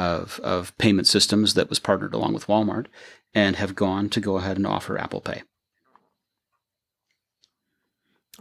of, 0.00 0.40
of 0.42 0.76
payment 0.78 1.06
systems 1.06 1.52
that 1.54 1.68
was 1.68 1.78
partnered 1.78 2.14
along 2.14 2.32
with 2.32 2.46
Walmart, 2.46 2.86
and 3.34 3.56
have 3.56 3.74
gone 3.74 4.08
to 4.08 4.20
go 4.20 4.36
ahead 4.36 4.56
and 4.56 4.66
offer 4.66 4.98
Apple 4.98 5.20
Pay. 5.20 5.42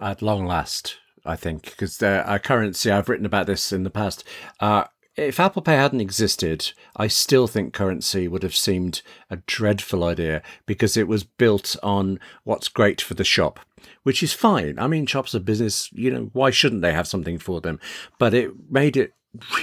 At 0.01 0.21
long 0.21 0.45
last, 0.45 0.97
I 1.25 1.35
think, 1.35 1.63
because 1.65 2.01
our 2.01 2.39
CurrentC, 2.39 2.89
I've 2.89 3.09
written 3.09 3.25
about 3.25 3.45
this 3.45 3.73
in 3.73 3.83
the 3.83 3.89
past. 3.89 4.23
Uh, 4.61 4.85
if 5.17 5.37
Apple 5.37 5.61
Pay 5.61 5.75
hadn't 5.75 5.99
existed, 5.99 6.71
I 6.95 7.07
still 7.07 7.45
think 7.45 7.73
CurrentC 7.73 8.29
would 8.29 8.43
have 8.43 8.55
seemed 8.55 9.01
a 9.29 9.37
dreadful 9.45 10.05
idea 10.05 10.41
because 10.65 10.95
it 10.95 11.09
was 11.09 11.25
built 11.25 11.75
on 11.83 12.21
what's 12.45 12.69
great 12.69 13.01
for 13.01 13.15
the 13.15 13.25
shop, 13.25 13.59
which 14.03 14.23
is 14.23 14.31
fine. 14.31 14.79
I 14.79 14.87
mean, 14.87 15.05
shops 15.05 15.35
are 15.35 15.39
business, 15.41 15.91
you 15.91 16.09
know, 16.09 16.29
why 16.31 16.51
shouldn't 16.51 16.83
they 16.83 16.93
have 16.93 17.07
something 17.07 17.37
for 17.37 17.59
them? 17.59 17.81
But 18.17 18.33
it 18.33 18.71
made 18.71 18.95
it 18.95 19.13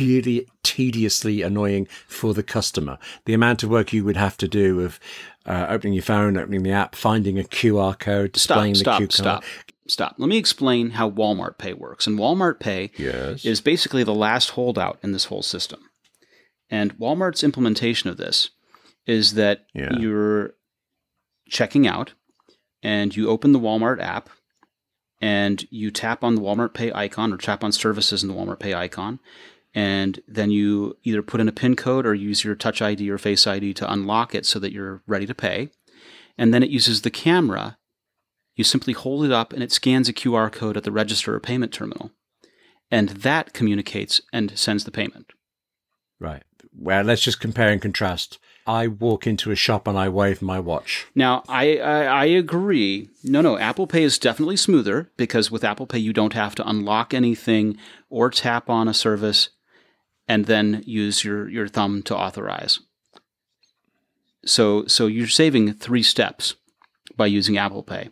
really 0.00 0.46
tediously 0.62 1.42
annoying 1.42 1.86
for 2.06 2.34
the 2.34 2.42
customer. 2.42 2.98
The 3.24 3.34
amount 3.34 3.62
of 3.62 3.70
work 3.70 3.92
you 3.92 4.04
would 4.04 4.16
have 4.16 4.36
to 4.38 4.48
do 4.48 4.80
of 4.80 5.00
uh, 5.44 5.66
opening 5.68 5.94
your 5.94 6.02
phone, 6.02 6.36
opening 6.36 6.62
the 6.62 6.72
app, 6.72 6.94
finding 6.94 7.38
a 7.38 7.42
QR 7.42 7.98
code, 7.98 8.32
displaying 8.32 8.74
stop, 8.74 9.00
the 9.00 9.06
QR 9.08 9.12
stop, 9.12 9.44
stop. 9.86 10.14
Let 10.18 10.28
me 10.28 10.38
explain 10.38 10.90
how 10.90 11.10
Walmart 11.10 11.58
Pay 11.58 11.72
works. 11.74 12.06
And 12.06 12.18
Walmart 12.18 12.60
Pay 12.60 12.90
Yes. 12.96 13.44
is 13.44 13.60
basically 13.60 14.02
the 14.04 14.14
last 14.14 14.50
holdout 14.50 14.98
in 15.02 15.12
this 15.12 15.26
whole 15.26 15.42
system. 15.42 15.80
And 16.70 16.96
Walmart's 16.98 17.44
implementation 17.44 18.10
of 18.10 18.16
this 18.16 18.50
is 19.06 19.34
that 19.34 19.66
Yeah. 19.74 19.96
you're 19.98 20.54
checking 21.48 21.86
out 21.86 22.12
and 22.82 23.14
you 23.16 23.28
open 23.28 23.52
the 23.52 23.60
Walmart 23.60 24.00
app 24.00 24.30
and 25.20 25.64
you 25.70 25.90
tap 25.90 26.24
on 26.24 26.34
the 26.34 26.40
Walmart 26.40 26.74
Pay 26.74 26.92
icon 26.92 27.32
or 27.32 27.36
tap 27.36 27.62
on 27.64 27.72
services 27.72 28.22
in 28.22 28.28
the 28.28 28.34
Walmart 28.34 28.58
Pay 28.58 28.74
icon. 28.74 29.20
And 29.76 30.20
then 30.26 30.50
you 30.50 30.96
either 31.04 31.22
put 31.22 31.38
in 31.38 31.48
a 31.48 31.52
PIN 31.52 31.76
code 31.76 32.06
or 32.06 32.14
use 32.14 32.42
your 32.42 32.54
Touch 32.54 32.80
ID 32.80 33.10
or 33.10 33.18
Face 33.18 33.46
ID 33.46 33.74
to 33.74 33.92
unlock 33.92 34.34
it 34.34 34.46
so 34.46 34.58
that 34.58 34.72
you're 34.72 35.02
ready 35.06 35.26
to 35.26 35.34
pay. 35.34 35.68
And 36.38 36.54
then 36.54 36.62
it 36.62 36.70
uses 36.70 37.02
the 37.02 37.10
camera. 37.10 37.76
You 38.54 38.64
simply 38.64 38.94
hold 38.94 39.26
it 39.26 39.32
up 39.32 39.52
and 39.52 39.62
it 39.62 39.70
scans 39.70 40.08
a 40.08 40.14
QR 40.14 40.50
code 40.50 40.78
at 40.78 40.84
the 40.84 40.90
register 40.90 41.34
or 41.34 41.40
payment 41.40 41.74
terminal. 41.74 42.10
And 42.90 43.10
that 43.10 43.52
communicates 43.52 44.22
and 44.32 44.58
sends 44.58 44.84
the 44.84 44.90
payment. 44.90 45.26
Right. 46.18 46.42
Well, 46.74 47.04
let's 47.04 47.22
just 47.22 47.40
compare 47.40 47.68
and 47.68 47.82
contrast. 47.82 48.38
I 48.66 48.86
walk 48.86 49.26
into 49.26 49.50
a 49.50 49.56
shop 49.56 49.86
and 49.86 49.98
I 49.98 50.08
wave 50.08 50.40
my 50.40 50.58
watch. 50.58 51.06
Now, 51.14 51.42
I, 51.48 51.76
I, 51.76 52.04
I 52.04 52.24
agree. 52.24 53.10
No, 53.22 53.42
no, 53.42 53.58
Apple 53.58 53.86
Pay 53.86 54.04
is 54.04 54.18
definitely 54.18 54.56
smoother 54.56 55.12
because 55.18 55.50
with 55.50 55.64
Apple 55.64 55.86
Pay, 55.86 55.98
you 55.98 56.14
don't 56.14 56.32
have 56.32 56.54
to 56.54 56.68
unlock 56.68 57.12
anything 57.12 57.76
or 58.08 58.30
tap 58.30 58.70
on 58.70 58.88
a 58.88 58.94
service 58.94 59.50
and 60.28 60.46
then 60.46 60.82
use 60.86 61.24
your, 61.24 61.48
your 61.48 61.68
thumb 61.68 62.02
to 62.02 62.16
authorize. 62.16 62.80
So, 64.44 64.86
so 64.86 65.06
you're 65.06 65.28
saving 65.28 65.74
three 65.74 66.02
steps 66.02 66.54
by 67.16 67.26
using 67.26 67.56
Apple 67.56 67.82
Pay 67.82 68.10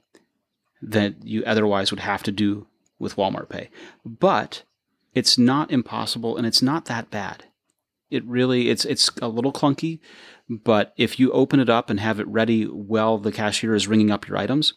that 0.82 1.24
you 1.24 1.42
otherwise 1.44 1.90
would 1.90 2.00
have 2.00 2.22
to 2.24 2.32
do 2.32 2.66
with 2.98 3.16
Walmart 3.16 3.48
Pay. 3.48 3.70
But 4.04 4.64
it's 5.14 5.38
not 5.38 5.70
impossible 5.70 6.36
and 6.36 6.46
it's 6.46 6.62
not 6.62 6.86
that 6.86 7.10
bad. 7.10 7.44
It 8.10 8.24
really 8.24 8.68
it's 8.68 8.84
it's 8.84 9.10
a 9.22 9.28
little 9.28 9.52
clunky, 9.52 10.00
but 10.48 10.92
if 10.96 11.18
you 11.18 11.32
open 11.32 11.58
it 11.58 11.70
up 11.70 11.90
and 11.90 11.98
have 11.98 12.20
it 12.20 12.28
ready 12.28 12.64
while 12.64 13.18
the 13.18 13.32
cashier 13.32 13.74
is 13.74 13.88
ringing 13.88 14.10
up 14.10 14.28
your 14.28 14.36
items, 14.36 14.74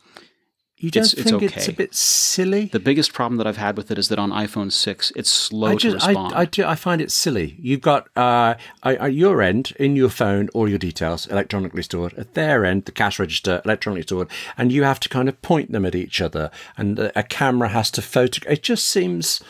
You 0.79 0.91
don't 0.91 1.05
It's- 1.05 1.13
it's 1.15 1.31
think 1.31 1.41
it's, 1.41 1.57
okay. 1.63 1.71
a 1.71 1.75
bit 1.75 1.95
silly? 1.95 2.65
the 2.65 2.79
biggest 2.79 3.11
problem 3.11 3.37
that 3.39 3.47
I've 3.47 3.57
had 3.57 3.77
with 3.77 3.89
it 3.89 3.97
is 3.97 4.09
that 4.09 4.19
on 4.19 4.29
iPhone 4.29 4.71
6 4.71 5.11
it's 5.15 5.29
slow 5.29 5.69
I 5.69 5.73
to 5.73 5.79
just, 5.79 6.05
I, 6.05 6.09
respond. 6.09 6.33
I, 6.35 6.45
do, 6.45 6.65
I 6.65 6.75
find 6.75 7.01
it 7.01 7.11
silly. 7.11 7.55
You've 7.59 7.81
got 7.81 8.09
uh, 8.15 8.53
at 8.83 9.13
your 9.15 9.41
end 9.41 9.73
in 9.79 9.95
your 9.95 10.09
phone 10.09 10.49
all 10.53 10.69
your 10.69 10.77
details 10.77 11.25
electronically 11.27 11.81
stored. 11.81 12.13
At 12.13 12.35
their 12.35 12.63
end, 12.63 12.85
the 12.85 12.91
cash 12.91 13.17
register 13.17 13.59
electronically 13.65 14.03
stored, 14.03 14.29
and 14.55 14.71
you 14.71 14.83
have 14.83 14.99
to 14.99 15.09
kind 15.09 15.27
of 15.27 15.41
point 15.41 15.71
them 15.71 15.83
at 15.83 15.95
each 15.95 16.21
other, 16.21 16.51
and 16.77 16.99
a, 16.99 17.19
a 17.19 17.23
camera 17.23 17.69
has 17.69 17.89
to 17.91 18.03
photo. 18.03 18.47
It 18.47 18.61
just 18.61 18.85
seems 18.85 19.41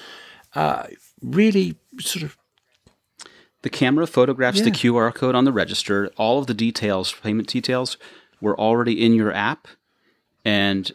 uh, 0.56 0.84
really 1.22 1.76
sort 2.00 2.24
of 2.24 2.38
The 3.64 3.70
camera 3.70 4.08
photographs 4.08 4.62
the 4.62 4.72
QR 4.72 5.14
code 5.14 5.36
on 5.36 5.44
the 5.44 5.52
register. 5.52 6.10
All 6.16 6.40
of 6.40 6.48
the 6.48 6.54
details, 6.54 7.12
payment 7.22 7.50
details, 7.50 7.98
were 8.40 8.58
already 8.58 9.04
in 9.06 9.14
your 9.14 9.34
app, 9.34 9.68
and 10.46 10.90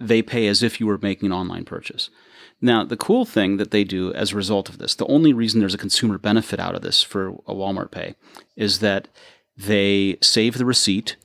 they 0.00 0.22
pay 0.22 0.46
as 0.46 0.62
if 0.62 0.80
you 0.80 0.86
were 0.86 0.98
making 0.98 1.26
an 1.26 1.32
online 1.32 1.64
purchase. 1.64 2.10
Now, 2.60 2.84
the 2.84 2.96
cool 2.96 3.24
thing 3.24 3.56
that 3.58 3.70
they 3.70 3.84
do 3.84 4.12
as 4.14 4.32
a 4.32 4.36
result 4.36 4.68
of 4.68 4.78
this, 4.78 4.94
the 4.94 5.06
only 5.06 5.32
reason 5.32 5.60
there's 5.60 5.74
a 5.74 5.78
consumer 5.78 6.18
benefit 6.18 6.58
out 6.58 6.74
of 6.74 6.82
this 6.82 7.02
for 7.02 7.28
a 7.46 7.54
Walmart 7.54 7.90
Pay 7.90 8.16
is 8.56 8.80
that 8.80 9.08
they 9.56 10.18
save 10.20 10.58
the 10.58 10.64
receipt 10.64 11.16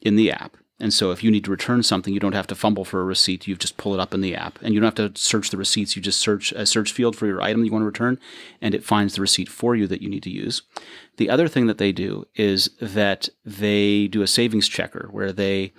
in 0.00 0.16
the 0.16 0.30
app. 0.30 0.56
And 0.78 0.92
so 0.92 1.10
if 1.10 1.24
you 1.24 1.30
need 1.30 1.44
to 1.44 1.50
return 1.50 1.82
something, 1.82 2.12
you 2.12 2.20
don't 2.20 2.34
have 2.34 2.46
to 2.48 2.54
fumble 2.54 2.84
for 2.84 3.00
a 3.00 3.04
receipt. 3.04 3.46
You 3.46 3.56
just 3.56 3.78
pull 3.78 3.94
it 3.94 4.00
up 4.00 4.12
in 4.12 4.20
the 4.20 4.34
app. 4.34 4.58
And 4.60 4.74
you 4.74 4.80
don't 4.80 4.94
have 4.94 5.14
to 5.14 5.18
search 5.18 5.48
the 5.48 5.56
receipts. 5.56 5.96
You 5.96 6.02
just 6.02 6.20
search 6.20 6.52
a 6.52 6.66
search 6.66 6.92
field 6.92 7.16
for 7.16 7.26
your 7.26 7.40
item 7.40 7.64
you 7.64 7.72
want 7.72 7.80
to 7.80 7.86
return, 7.86 8.18
and 8.60 8.74
it 8.74 8.84
finds 8.84 9.14
the 9.14 9.22
receipt 9.22 9.48
for 9.48 9.74
you 9.74 9.86
that 9.86 10.02
you 10.02 10.10
need 10.10 10.22
to 10.24 10.30
use. 10.30 10.62
The 11.16 11.30
other 11.30 11.48
thing 11.48 11.66
that 11.66 11.78
they 11.78 11.92
do 11.92 12.26
is 12.34 12.70
that 12.78 13.30
they 13.42 14.06
do 14.06 14.20
a 14.20 14.26
savings 14.26 14.68
checker 14.68 15.08
where 15.10 15.32
they 15.32 15.72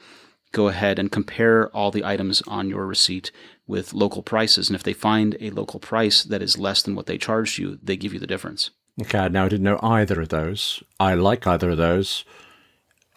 go 0.52 0.68
ahead 0.68 0.98
and 1.00 1.12
compare 1.12 1.70
all 1.70 1.92
the 1.92 2.06
items 2.06 2.42
on 2.48 2.70
your 2.70 2.86
receipt 2.86 3.32
with 3.68 3.94
local 3.94 4.24
prices. 4.24 4.70
And 4.70 4.76
if 4.76 4.84
they 4.84 4.94
find 4.94 5.36
a 5.40 5.50
local 5.52 5.80
price 5.80 6.24
that 6.24 6.42
is 6.42 6.58
less 6.58 6.82
than 6.82 6.96
what 6.96 7.06
they 7.06 7.18
charged 7.18 7.58
you, 7.58 7.80
they 7.84 7.98
give 7.98 8.14
you 8.14 8.20
the 8.20 8.28
difference. 8.28 8.72
okay. 9.02 9.28
Now 9.30 9.46
I 9.46 9.50
didn't 9.50 9.66
know 9.66 9.80
either 9.84 10.22
of 10.22 10.30
those. 10.30 10.82
I 11.00 11.14
like 11.16 11.46
either 11.46 11.72
of 11.72 11.78
those. 11.78 12.24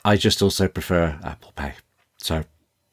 I 0.05 0.17
just 0.17 0.43
also 0.43 0.67
prefer 0.67 1.19
Apple 1.23 1.53
Pay. 1.55 1.75
So 2.19 2.45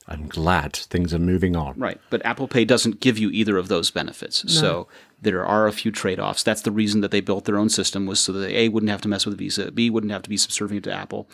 I'm 0.07 0.27
glad 0.27 0.73
things 0.75 1.13
are 1.13 1.19
moving 1.19 1.55
on. 1.55 1.73
Right. 1.77 1.99
But 2.09 2.25
Apple 2.25 2.47
Pay 2.47 2.63
doesn't 2.63 2.99
give 3.01 3.17
you 3.17 3.29
either 3.31 3.57
of 3.57 3.67
those 3.67 3.91
benefits. 3.91 4.49
So 4.53 4.87
there 5.21 5.45
are 5.45 5.67
a 5.67 5.73
few 5.73 5.91
trade 5.91 6.19
offs. 6.19 6.43
That's 6.43 6.61
the 6.61 6.71
reason 6.71 7.01
that 7.01 7.11
they 7.11 7.19
built 7.21 7.45
their 7.45 7.57
own 7.57 7.69
system 7.69 8.05
was 8.05 8.19
so 8.19 8.31
that 8.33 8.51
A 8.51 8.69
wouldn't 8.69 8.89
have 8.89 9.01
to 9.01 9.09
mess 9.09 9.25
with 9.25 9.37
Visa, 9.37 9.71
B 9.71 9.89
wouldn't 9.89 10.11
have 10.13 10.21
to 10.23 10.29
be 10.29 10.37
subservient 10.37 10.85
to 10.85 10.93
Apple. 10.93 11.27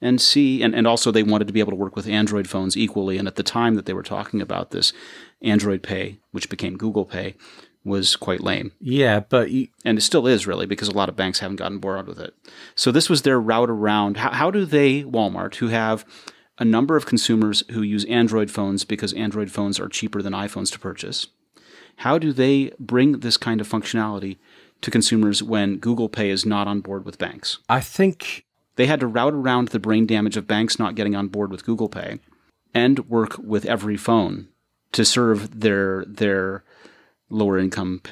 And 0.00 0.20
see. 0.20 0.62
and, 0.62 0.74
and 0.74 0.86
also 0.86 1.10
they 1.10 1.22
wanted 1.22 1.46
to 1.46 1.52
be 1.52 1.60
able 1.60 1.72
to 1.72 1.76
work 1.76 1.96
with 1.96 2.06
Android 2.06 2.48
phones 2.48 2.76
equally. 2.76 3.18
And 3.18 3.26
at 3.26 3.36
the 3.36 3.42
time 3.42 3.74
that 3.74 3.86
they 3.86 3.94
were 3.94 4.02
talking 4.02 4.40
about 4.40 4.70
this, 4.70 4.92
Android 5.42 5.82
Pay, 5.82 6.18
which 6.32 6.50
became 6.50 6.76
Google 6.76 7.04
Pay, 7.04 7.34
was 7.84 8.16
quite 8.16 8.40
lame. 8.40 8.72
Yeah, 8.80 9.20
but 9.20 9.50
you, 9.50 9.68
And 9.84 9.98
it 9.98 10.02
still 10.02 10.26
is 10.26 10.46
really 10.46 10.66
because 10.66 10.88
a 10.88 10.94
lot 10.94 11.08
of 11.08 11.16
banks 11.16 11.40
haven't 11.40 11.56
gotten 11.56 11.78
bored 11.78 12.06
with 12.06 12.18
it. 12.18 12.34
So 12.74 12.90
this 12.90 13.10
was 13.10 13.22
their 13.22 13.40
route 13.40 13.70
around. 13.70 14.16
How, 14.16 14.30
how 14.30 14.50
do 14.50 14.64
they, 14.64 15.02
Walmart, 15.04 15.56
who 15.56 15.68
have 15.68 16.04
a 16.58 16.64
number 16.64 16.96
of 16.96 17.06
consumers 17.06 17.64
who 17.70 17.82
use 17.82 18.04
Android 18.04 18.50
phones 18.50 18.84
because 18.84 19.12
Android 19.12 19.50
phones 19.50 19.80
are 19.80 19.88
cheaper 19.88 20.22
than 20.22 20.32
iPhones 20.32 20.70
to 20.72 20.78
purchase. 20.78 21.26
How 21.98 22.18
do 22.18 22.32
they 22.32 22.72
bring 22.78 23.20
this 23.20 23.36
kind 23.36 23.60
of 23.60 23.68
functionality 23.68 24.38
to 24.80 24.90
consumers 24.90 25.42
when 25.42 25.78
Google 25.78 26.08
Pay 26.08 26.30
is 26.30 26.46
not 26.46 26.66
on 26.66 26.80
board 26.80 27.04
with 27.04 27.18
banks? 27.18 27.58
I 27.68 27.80
think 27.80 28.44
They 28.76 28.86
had 28.86 29.00
to 29.00 29.06
route 29.06 29.34
around 29.34 29.68
the 29.68 29.78
brain 29.78 30.06
damage 30.06 30.36
of 30.36 30.46
banks 30.46 30.78
not 30.78 30.94
getting 30.94 31.14
on 31.14 31.28
board 31.28 31.50
with 31.50 31.64
Google 31.64 31.88
Pay 31.88 32.18
and 32.74 33.08
work 33.08 33.36
with 33.38 33.64
every 33.66 33.96
phone 33.96 34.48
to 34.92 35.04
serve 35.04 35.60
their 35.60 36.04
their 36.06 36.64
lower 37.30 37.58
income 37.58 38.02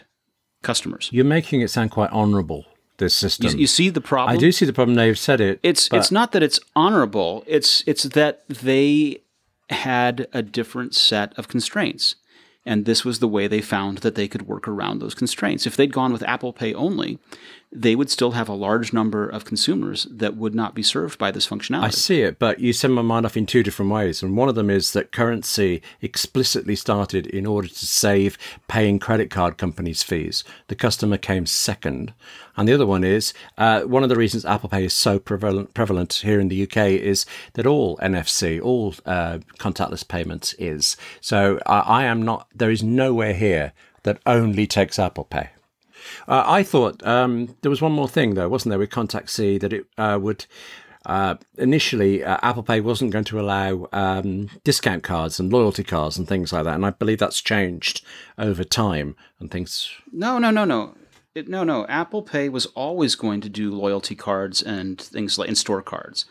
customers. 0.63 1.09
you're 1.13 1.25
making 1.25 1.61
it 1.61 1.69
sound 1.69 1.91
quite 1.91 2.11
honourable. 2.11 2.67
This 2.99 3.15
system. 3.15 3.49
You, 3.49 3.61
you 3.61 3.67
see 3.67 3.89
the 3.89 4.01
problem? 4.01 4.37
I 4.37 4.39
do 4.39 4.53
see 4.53 4.65
the 4.65 4.73
problem. 4.73 4.95
They've 4.95 5.19
said 5.19 5.41
it. 5.41 5.59
It's 5.63 5.89
it's 5.93 6.13
not 6.13 6.33
that 6.33 6.43
it's 6.43 6.61
honorable. 6.77 7.43
It's 7.47 7.83
it's 7.87 8.05
that 8.05 8.47
they 8.49 9.23
had 9.71 10.29
a 10.33 10.43
different 10.43 10.95
set 10.95 11.37
of 11.39 11.49
constraints. 11.49 12.17
And 12.65 12.85
this 12.85 13.05
was 13.05 13.19
the 13.19 13.27
way 13.27 13.49
they 13.49 13.61
found 13.61 13.99
that 13.99 14.15
they 14.15 14.29
could 14.29 14.43
work 14.43 14.69
around 14.69 15.01
those 15.01 15.15
constraints. 15.15 15.67
If 15.67 15.77
they'd 15.77 15.93
gone 15.93 16.13
with 16.13 16.23
Apple 16.23 16.53
Pay 16.53 16.73
only, 16.75 17.19
they 17.75 17.97
would 17.97 18.11
still 18.11 18.33
have 18.33 18.51
a 18.51 18.55
large 18.55 18.93
number 18.93 19.27
of 19.27 19.47
consumers 19.47 20.07
that 20.11 20.37
would 20.37 20.55
not 20.55 20.75
be 20.75 20.83
served 20.83 21.19
by 21.19 21.31
this 21.31 21.47
functionality. 21.47 21.85
I 21.85 21.89
see 21.89 22.21
it, 22.21 22.39
but 22.39 22.61
you 22.61 22.75
send 22.75 22.93
my 22.93 23.01
mind 23.01 23.25
off 23.25 23.37
in 23.37 23.47
two 23.47 23.63
different 23.63 23.91
ways. 23.91 24.23
And 24.23 24.37
one 24.37 24.51
of 24.51 24.55
them 24.55 24.69
is 24.69 24.93
that 24.93 25.11
CurrentC 25.11 25.81
explicitly 26.03 26.77
started 26.77 27.27
in 27.27 27.47
order 27.47 27.69
to 27.69 27.87
save 27.87 28.37
paying 28.69 28.99
credit 28.99 29.31
card 29.31 29.57
companies 29.57 30.03
fees. 30.03 30.45
The 30.69 30.75
customer 30.75 31.17
came 31.17 31.47
second. 31.47 32.13
And 32.59 32.69
the 32.69 32.75
other 32.75 32.85
one 32.85 33.05
is 33.05 33.33
uh, 33.57 33.83
one 33.83 34.03
of 34.03 34.11
the 34.11 34.17
reasons 34.17 34.45
Apple 34.45 34.69
Pay 34.69 34.85
is 34.85 34.93
so 34.93 35.19
prevalent, 35.19 35.73
prevalent 35.73 36.13
here 36.13 36.41
in 36.41 36.49
the 36.49 36.63
UK 36.65 36.77
is 36.77 37.25
that 37.55 37.67
all 37.67 37.97
NFC, 37.99 38.61
all 38.63 38.95
uh, 39.07 39.39
contactless 39.59 40.07
payments 40.07 40.53
is. 40.59 40.99
So 41.23 41.59
I, 41.65 41.79
I 41.81 42.05
am 42.05 42.21
not, 42.21 42.49
there 42.55 42.71
is 42.71 42.83
nowhere 42.83 43.33
here 43.33 43.73
that 44.03 44.21
only 44.27 44.67
takes 44.67 44.99
Apple 44.99 45.25
Pay. 45.25 45.49
Uh, 46.29 46.45
I 46.47 46.63
thought 46.63 47.05
um, 47.07 47.57
there 47.63 47.71
was 47.71 47.83
one 47.83 47.93
more 47.93 48.09
thing, 48.09 48.35
though, 48.35 48.49
wasn't 48.49 48.71
there, 48.71 48.79
with 48.79 48.91
CurrentC 48.91 49.61
that 49.61 49.73
it 49.73 49.87
uh, 49.99 50.19
would. 50.21 50.47
Uh, 51.05 51.35
initially, 51.59 52.23
uh, 52.23 52.39
Apple 52.43 52.63
Pay 52.63 52.81
wasn't 52.81 53.11
going 53.11 53.25
to 53.25 53.41
allow 53.41 53.89
um, 53.93 54.49
discount 54.63 55.03
cards 55.03 55.41
and 55.41 55.53
loyalty 55.53 55.83
cards 55.83 56.17
and 56.17 56.29
things 56.29 56.53
like 56.53 56.63
that, 56.63 56.77
and 56.77 56.87
I 56.87 56.91
believe 56.91 57.19
that's 57.19 57.41
changed 57.41 58.05
over 58.39 58.63
time. 58.63 59.17
And 59.41 59.51
things, 59.51 59.91
No, 60.13 60.39
no, 60.39 60.53
no, 60.53 60.65
no. 60.65 60.95
It, 61.35 61.49
no, 61.49 61.65
no. 61.65 61.87
Apple 61.87 62.23
Pay 62.23 62.51
was 62.51 62.67
always 62.67 63.15
going 63.15 63.41
to 63.41 63.49
do 63.49 63.75
loyalty 63.75 64.15
cards 64.15 64.63
and 64.63 65.01
things 65.01 65.39
like 65.39 65.49
in-store 65.49 65.83
cards. 65.83 66.27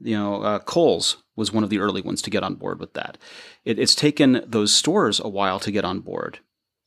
You 0.00 0.16
know, 0.16 0.42
uh, 0.42 0.58
Kohl's 0.58 1.16
was 1.34 1.52
one 1.52 1.64
of 1.64 1.70
the 1.70 1.78
early 1.78 2.02
ones 2.02 2.20
to 2.22 2.30
get 2.30 2.42
on 2.42 2.54
board 2.54 2.78
with 2.78 2.92
that. 2.94 3.16
It, 3.64 3.78
it's 3.78 3.94
taken 3.94 4.44
those 4.46 4.72
stores 4.72 5.18
a 5.18 5.28
while 5.28 5.58
to 5.60 5.72
get 5.72 5.84
on 5.84 6.00
board 6.00 6.40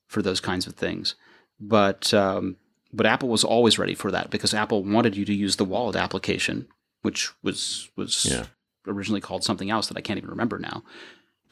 for 0.07 0.21
those 0.21 0.39
kinds 0.39 0.67
of 0.67 0.75
things, 0.75 1.15
but 1.59 2.13
um, 2.13 2.57
but 2.93 3.05
Apple 3.05 3.29
was 3.29 3.43
always 3.43 3.77
ready 3.79 3.95
for 3.95 4.11
that 4.11 4.29
because 4.29 4.53
Apple 4.53 4.83
wanted 4.83 5.15
you 5.15 5.25
to 5.25 5.33
use 5.33 5.55
the 5.57 5.65
Wallet 5.65 5.95
application, 5.95 6.67
which 7.01 7.29
was 7.43 7.89
was 7.95 8.25
Yeah. 8.29 8.45
originally 8.87 9.21
called 9.21 9.43
something 9.43 9.69
else 9.69 9.87
that 9.87 9.97
I 9.97 10.01
can't 10.01 10.17
even 10.17 10.29
remember 10.29 10.59
now, 10.59 10.83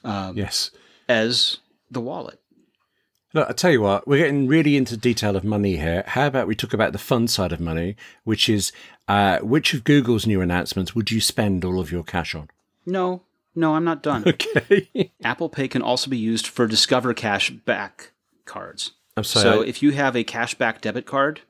um, 0.04 0.38
yes. 0.38 0.72
as 1.10 1.58
the 1.92 2.02
wallet. 2.02 2.40
Look, 3.34 3.50
I 3.50 3.54
tell 3.54 3.72
you 3.72 3.82
what, 3.82 4.08
we're 4.08 4.20
getting 4.20 4.48
really 4.48 4.78
into 4.78 4.96
detail 4.96 5.36
of 5.36 5.44
money 5.44 5.76
here. 5.76 6.04
How 6.08 6.28
about 6.28 6.48
we 6.48 6.56
talk 6.56 6.74
about 6.74 6.94
the 6.94 6.98
fun 6.98 7.28
side 7.28 7.52
of 7.52 7.60
money, 7.60 7.98
which 8.24 8.48
is 8.48 8.72
uh, 9.10 9.40
which 9.40 9.74
of 9.74 9.84
Google's 9.84 10.26
new 10.26 10.40
announcements 10.40 10.96
would 10.96 11.12
you 11.12 11.20
spend 11.20 11.66
all 11.66 11.80
of 11.82 11.92
your 11.92 12.04
cash 12.04 12.34
on? 12.34 12.50
No, 12.86 13.24
no, 13.54 13.76
I'm 13.76 13.84
not 13.84 14.02
done. 14.02 14.24
Okay. 14.28 15.12
Apple 15.24 15.50
Pay 15.50 15.68
can 15.68 15.82
also 15.82 16.10
be 16.10 16.18
used 16.18 16.48
for 16.48 16.66
Discover 16.66 17.14
Cash 17.14 17.50
back 17.50 18.12
cards. 18.46 18.92
I'm 19.18 19.24
sorry. 19.24 19.44
So 19.44 19.64
I, 19.64 19.66
if 19.66 19.82
you 19.82 19.92
have 19.92 20.16
a 20.16 20.24
cashback 20.24 20.82
debit 20.82 21.06
card, 21.06 21.42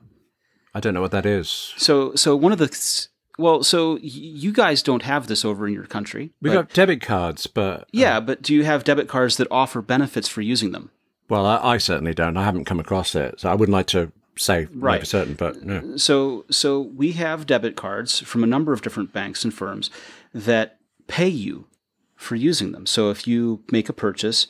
I 0.73 0.79
don't 0.79 0.93
know 0.93 1.01
what 1.01 1.11
that 1.11 1.25
is. 1.25 1.73
so 1.77 2.15
so 2.15 2.35
one 2.35 2.51
of 2.51 2.57
the 2.57 3.07
well, 3.37 3.63
so 3.63 3.97
you 4.01 4.53
guys 4.53 4.81
don't 4.81 5.03
have 5.03 5.27
this 5.27 5.43
over 5.43 5.67
in 5.67 5.73
your 5.73 5.85
country. 5.85 6.31
We 6.41 6.51
got 6.51 6.71
debit 6.71 7.01
cards, 7.01 7.47
but 7.47 7.87
yeah, 7.91 8.19
but 8.19 8.41
do 8.41 8.53
you 8.53 8.63
have 8.63 8.83
debit 8.83 9.07
cards 9.07 9.37
that 9.37 9.47
offer 9.51 9.81
benefits 9.81 10.27
for 10.27 10.41
using 10.41 10.71
them? 10.71 10.91
Well, 11.27 11.45
I, 11.45 11.73
I 11.73 11.77
certainly 11.77 12.13
don't. 12.13 12.37
I 12.37 12.43
haven't 12.43 12.65
come 12.65 12.79
across 12.79 13.15
it, 13.15 13.39
so 13.39 13.49
I 13.49 13.55
wouldn't 13.55 13.73
like 13.73 13.87
to 13.87 14.11
say 14.37 14.65
right. 14.65 14.75
Right. 14.75 14.99
for 15.01 15.05
certain. 15.05 15.33
But 15.33 15.63
no. 15.63 15.97
So 15.97 16.45
so 16.49 16.79
we 16.79 17.13
have 17.13 17.45
debit 17.45 17.75
cards 17.75 18.19
from 18.19 18.43
a 18.43 18.47
number 18.47 18.71
of 18.73 18.81
different 18.81 19.11
banks 19.11 19.43
and 19.43 19.53
firms 19.53 19.89
that 20.33 20.77
pay 21.07 21.27
you 21.27 21.67
for 22.15 22.35
using 22.35 22.71
them. 22.71 22.85
So 22.85 23.09
if 23.09 23.27
you 23.27 23.63
make 23.71 23.89
a 23.89 23.93
purchase, 23.93 24.47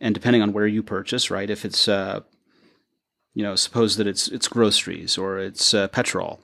and 0.00 0.14
depending 0.14 0.42
on 0.42 0.52
where 0.52 0.66
you 0.66 0.82
purchase, 0.82 1.30
right, 1.30 1.50
if 1.50 1.64
it's 1.64 1.86
uh, 1.86 2.20
you 3.34 3.42
know, 3.42 3.54
suppose 3.56 3.96
that 3.96 4.06
it's 4.06 4.28
it's 4.28 4.48
groceries 4.48 5.16
or 5.18 5.38
it's 5.38 5.72
uh, 5.74 5.88
petrol 5.88 6.40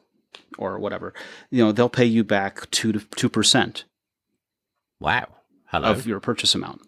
or 0.59 0.79
whatever, 0.79 1.13
you 1.51 1.63
know, 1.65 1.73
they'll 1.73 1.89
pay 1.89 2.05
you 2.05 2.25
back 2.25 2.71
two 2.71 2.93
to 2.93 3.01
two 3.17 3.29
percent 3.29 3.85
Wow. 5.01 5.29
Hello. 5.67 5.91
of 5.91 6.07
your 6.07 6.19
purchase 6.21 6.55
amount. 6.55 6.81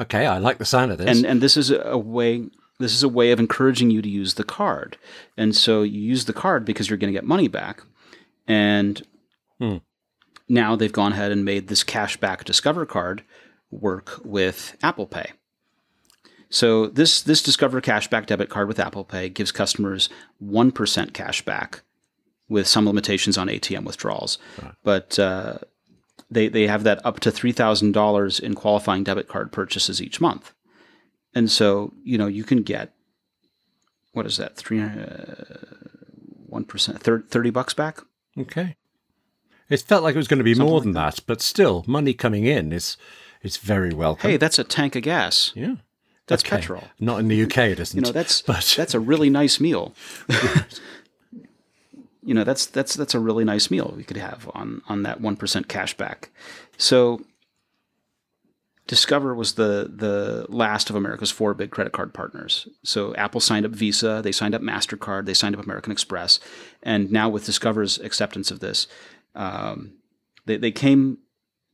okay, 0.00 0.26
I 0.26 0.38
like 0.38 0.58
the 0.58 0.64
sound 0.64 0.92
of 0.92 0.98
this. 0.98 1.08
and 1.16 1.24
and 1.26 1.40
this 1.40 1.56
is 1.56 1.70
a 1.70 1.96
way 1.96 2.46
this 2.78 2.92
is 2.94 3.02
a 3.02 3.08
way 3.08 3.30
of 3.32 3.38
encouraging 3.38 3.90
you 3.90 4.00
to 4.02 4.08
use 4.08 4.34
the 4.34 4.44
card 4.44 4.96
and 5.36 5.54
so 5.54 5.82
you 5.82 6.00
use 6.00 6.24
the 6.24 6.32
card 6.32 6.64
because 6.64 6.88
you're 6.88 6.98
going 6.98 7.12
to 7.12 7.16
get 7.18 7.24
money 7.24 7.48
back 7.48 7.82
and 8.48 9.02
Hmm. 9.60 9.76
now 10.48 10.74
they've 10.74 10.90
gone 10.92 11.12
ahead 11.12 11.30
and 11.32 11.44
made 11.44 11.68
this 11.68 11.84
cashback 11.84 12.44
discover 12.44 12.86
card 12.86 13.22
work 13.70 14.20
with 14.24 14.76
apple 14.82 15.06
pay 15.06 15.32
so 16.50 16.86
this 16.86 17.22
this 17.22 17.42
discover 17.42 17.80
cashback 17.80 18.26
debit 18.26 18.50
card 18.50 18.68
with 18.68 18.78
apple 18.78 19.04
pay 19.04 19.28
gives 19.28 19.52
customers 19.52 20.08
1% 20.44 21.12
cash 21.12 21.42
back, 21.42 21.82
with 22.48 22.66
some 22.66 22.86
limitations 22.86 23.38
on 23.38 23.48
atm 23.48 23.84
withdrawals 23.84 24.38
but 24.84 25.18
uh, 25.18 25.58
they, 26.30 26.48
they 26.48 26.66
have 26.66 26.84
that 26.84 27.04
up 27.04 27.20
to 27.20 27.30
$3,000 27.30 28.40
in 28.40 28.54
qualifying 28.54 29.04
debit 29.04 29.28
card 29.28 29.50
purchases 29.50 30.00
each 30.00 30.20
month. 30.20 30.52
And 31.34 31.50
so, 31.50 31.92
you 32.04 32.16
know, 32.18 32.26
you 32.26 32.44
can 32.44 32.62
get, 32.62 32.92
what 34.12 34.26
is 34.26 34.36
that, 34.36 34.56
three, 34.56 34.80
uh, 34.80 34.86
1%, 36.50 37.28
30 37.28 37.50
bucks 37.50 37.74
back? 37.74 38.00
okay. 38.38 38.76
It 39.68 39.80
felt 39.82 40.02
like 40.02 40.16
it 40.16 40.18
was 40.18 40.26
going 40.26 40.38
to 40.38 40.44
be 40.44 40.56
more 40.56 40.78
like 40.78 40.82
than 40.82 40.92
that. 40.94 41.20
but 41.28 41.40
still, 41.40 41.84
money 41.86 42.12
coming 42.12 42.44
in 42.44 42.72
is 42.72 42.96
is 43.42 43.56
very 43.56 43.94
welcome. 43.94 44.28
Hey, 44.28 44.36
that's 44.36 44.58
a 44.58 44.64
tank 44.64 44.96
of 44.96 45.02
gas. 45.04 45.52
yeah, 45.54 45.76
That's 46.30 46.42
Okay. 46.42 46.56
petrol. 46.56 46.84
Not 46.98 47.20
in 47.20 47.28
the 47.28 47.42
UK, 47.42 47.58
it 47.58 47.80
isn't. 47.80 47.96
You 47.96 48.02
know, 48.02 48.12
that's, 48.12 48.40
but 48.50 48.74
that's 48.76 48.94
a 48.94 49.00
really 49.00 49.28
nice 49.28 49.60
meal. 49.60 49.94
you 52.24 52.34
know, 52.34 52.44
that's, 52.44 52.66
that's, 52.66 52.94
that's 52.94 53.14
a 53.14 53.20
really 53.20 53.44
nice 53.44 53.70
meal 53.70 53.92
we 53.96 54.04
could 54.04 54.16
have 54.16 54.50
on, 54.54 54.80
on 54.88 55.02
that 55.02 55.20
1% 55.20 55.68
cash 55.68 55.96
back. 55.96 56.30
So 56.78 57.20
Discover 58.86 59.36
was 59.36 59.54
the 59.54 59.88
the 59.94 60.46
last 60.48 60.90
of 60.90 60.96
America's 60.96 61.30
four 61.30 61.54
big 61.54 61.70
credit 61.70 61.92
card 61.92 62.12
partners. 62.12 62.66
So 62.82 63.14
Apple 63.14 63.40
signed 63.40 63.64
up 63.64 63.70
Visa, 63.70 64.20
they 64.24 64.32
signed 64.32 64.52
up 64.52 64.62
Mastercard, 64.62 65.26
they 65.26 65.34
signed 65.34 65.54
up 65.54 65.62
American 65.62 65.92
Express, 65.92 66.40
and 66.82 67.08
now 67.12 67.28
with 67.28 67.46
Discover's 67.46 68.00
acceptance 68.00 68.50
of 68.50 68.58
this, 68.58 68.88
um, 69.36 69.92
they 70.46 70.56
they 70.56 70.72
came. 70.72 71.18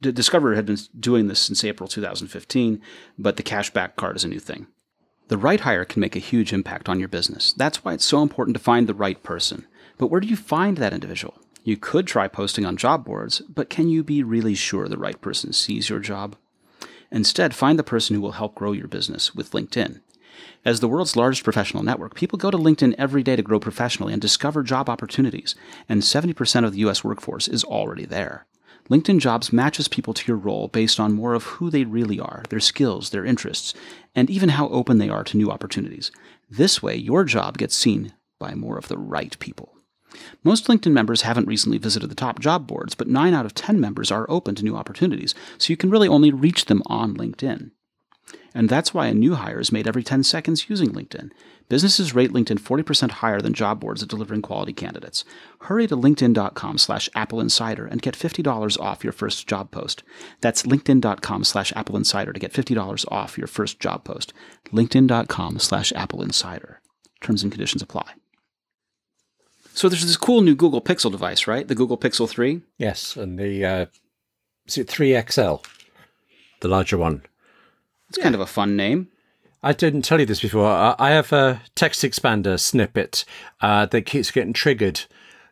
D- 0.01 0.13
Discover 0.13 0.55
had 0.55 0.67
been 0.67 0.79
doing 0.99 1.29
this 1.29 1.41
since 1.41 1.65
April 1.65 1.89
2015, 1.89 2.81
but 3.19 3.37
the 3.37 3.43
cashback 3.43 3.97
card 3.97 4.17
is 4.17 4.25
a 4.25 4.29
new 4.29 4.41
thing. 4.41 4.67
The 5.29 5.39
right 5.39 5.61
hire 5.61 5.85
can 5.85 6.01
make 6.01 6.15
a 6.15 6.21
huge 6.21 6.53
impact 6.53 6.89
on 6.89 7.01
your 7.01 7.09
business. 7.09 7.53
That's 7.53 7.85
why 7.85 7.95
it's 7.95 8.05
so 8.05 8.23
important 8.23 8.57
to 8.57 8.63
find 8.63 8.87
the 8.87 8.95
right 8.95 9.21
person. 9.23 9.67
But 9.99 10.09
where 10.09 10.21
do 10.21 10.29
you 10.29 10.37
find 10.37 10.77
that 10.77 10.93
individual? 10.93 11.35
You 11.65 11.77
could 11.77 12.07
try 12.07 12.29
posting 12.29 12.65
on 12.65 12.77
job 12.77 13.05
boards, 13.05 13.41
but 13.41 13.71
can 13.71 13.89
you 13.89 14.05
be 14.05 14.23
really 14.23 14.55
sure 14.55 14.87
the 14.87 14.97
right 14.97 15.21
person 15.21 15.53
sees 15.53 15.89
your 15.89 15.99
job? 15.99 16.37
Instead, 17.11 17.55
find 17.55 17.79
the 17.79 17.83
person 17.83 18.15
who 18.15 18.23
will 18.23 18.33
help 18.33 18.55
grow 18.55 18.71
your 18.73 18.87
business 18.87 19.35
with 19.35 19.51
LinkedIn. 19.51 20.01
As 20.65 20.81
the 20.81 20.89
world's 20.89 21.17
largest 21.17 21.43
professional 21.45 21.83
network, 21.83 22.15
people 22.15 22.39
go 22.39 22.51
to 22.51 22.59
LinkedIn 22.59 22.95
every 22.99 23.23
day 23.23 23.35
to 23.35 23.43
grow 23.43 23.59
professionally 23.59 24.13
and 24.13 24.23
discover 24.23 24.63
job 24.63 24.89
opportunities, 24.89 25.55
and 25.89 26.03
70% 26.03 26.65
of 26.65 26.73
the 26.73 26.81
US 26.81 27.03
workforce 27.03 27.49
is 27.49 27.65
already 27.65 28.05
there. 28.05 28.47
LinkedIn 28.89 29.19
Jobs 29.19 29.53
matches 29.53 29.89
people 29.89 30.15
to 30.15 30.27
your 30.29 30.37
role 30.37 30.69
based 30.69 31.01
on 31.01 31.13
more 31.13 31.35
of 31.35 31.45
who 31.45 31.71
they 31.71 31.85
really 31.85 32.21
are, 32.21 32.45
their 32.51 32.61
skills, 32.61 33.11
their 33.11 33.25
interests, 33.25 33.75
and 34.15 34.31
even 34.31 34.51
how 34.51 34.69
open 34.69 34.99
they 34.99 35.09
are 35.09 35.25
to 35.25 35.37
new 35.37 35.51
opportunities. 35.51 36.13
This 36.49 36.83
way, 36.83 36.95
your 36.95 37.25
job 37.25 37.59
gets 37.59 37.75
seen 37.75 38.13
by 38.39 38.55
more 38.55 38.79
of 38.79 38.87
the 38.89 38.99
right 38.99 39.37
people. 39.41 39.73
Most 40.45 40.67
LinkedIn 40.67 40.93
members 40.93 41.23
haven't 41.23 41.49
recently 41.49 41.79
visited 41.79 42.09
the 42.09 42.15
top 42.15 42.39
job 42.39 42.67
boards, 42.67 42.95
but 42.95 43.09
9 43.09 43.35
out 43.35 43.45
of 43.45 43.55
10 43.55 43.81
members 43.81 44.13
are 44.13 44.31
open 44.31 44.55
to 44.55 44.65
new 44.65 44.77
opportunities, 44.77 45.35
so 45.59 45.73
you 45.73 45.77
can 45.77 45.91
really 45.91 46.09
only 46.09 46.31
reach 46.31 46.67
them 46.67 46.83
on 46.87 47.17
LinkedIn. 47.17 47.73
And 48.55 48.69
that's 48.69 48.95
why 48.95 49.09
a 49.09 49.15
new 49.15 49.35
hire 49.35 49.61
is 49.61 49.73
made 49.73 49.87
every 49.87 50.03
10 50.03 50.23
seconds 50.23 50.71
using 50.71 50.93
LinkedIn. 50.93 51.31
Businesses 51.69 52.15
rate 52.15 52.33
LinkedIn 52.33 52.61
40% 52.61 53.11
higher 53.11 53.41
than 53.41 53.53
job 53.53 53.81
boards 53.81 54.03
at 54.03 54.09
delivering 54.09 54.43
quality 54.43 54.73
candidates. 54.73 55.25
Hurry 55.63 55.87
to 55.89 55.97
linkedin.com 55.97 56.79
slash 56.79 57.09
Apple 57.15 57.41
Insider 57.41 57.87
and 57.87 58.01
get 58.01 58.17
$50 58.17 58.81
off 58.81 59.05
your 59.05 59.13
first 59.13 59.47
job 59.47 59.71
post. 59.71 60.03
That's 60.41 60.63
linkedin.com 60.63 61.45
slash 61.45 61.73
Apple 61.77 61.97
Insider 61.97 62.33
to 62.33 62.41
get 62.41 62.53
$50 62.53 63.05
off 63.11 63.37
your 63.37 63.49
first 63.49 63.81
job 63.81 64.05
post. 64.05 64.33
linkedin.com 64.73 65.59
slash 65.59 65.93
Apple 65.93 66.23
Insider. 66.23 66.81
Terms 67.21 67.43
and 67.43 67.51
conditions 67.51 67.83
apply. 67.83 68.13
So 69.75 69.89
there's 69.91 70.07
this 70.07 70.17
cool 70.17 70.41
new 70.41 70.55
Google 70.55 70.81
Pixel 70.81 71.11
device, 71.11 71.47
right? 71.47 71.69
The 71.69 71.75
Google 71.75 71.99
Pixel 71.99 72.29
3. 72.29 72.63
Yes, 72.79 73.15
and 73.15 73.39
the 73.39 73.65
uh, 73.65 73.87
is 74.67 74.79
it 74.79 74.89
3XL, 74.89 75.63
the 76.61 76.69
larger 76.69 76.97
one. 76.97 77.23
It's 78.09 78.17
kind 78.17 78.35
of 78.35 78.41
a 78.41 78.47
fun 78.47 78.77
name. 78.77 79.09
I 79.67 79.73
didn't 79.73 80.03
tell 80.03 80.21
you 80.21 80.27
this 80.27 80.43
before. 80.43 80.95
I 80.97 81.11
have 81.11 81.33
a 81.33 81.61
TextExpander 81.75 82.61
snippet 82.61 83.25
uh, 83.61 83.87
that 83.87 84.03
keeps 84.03 84.31
getting 84.31 84.53
triggered 84.53 85.07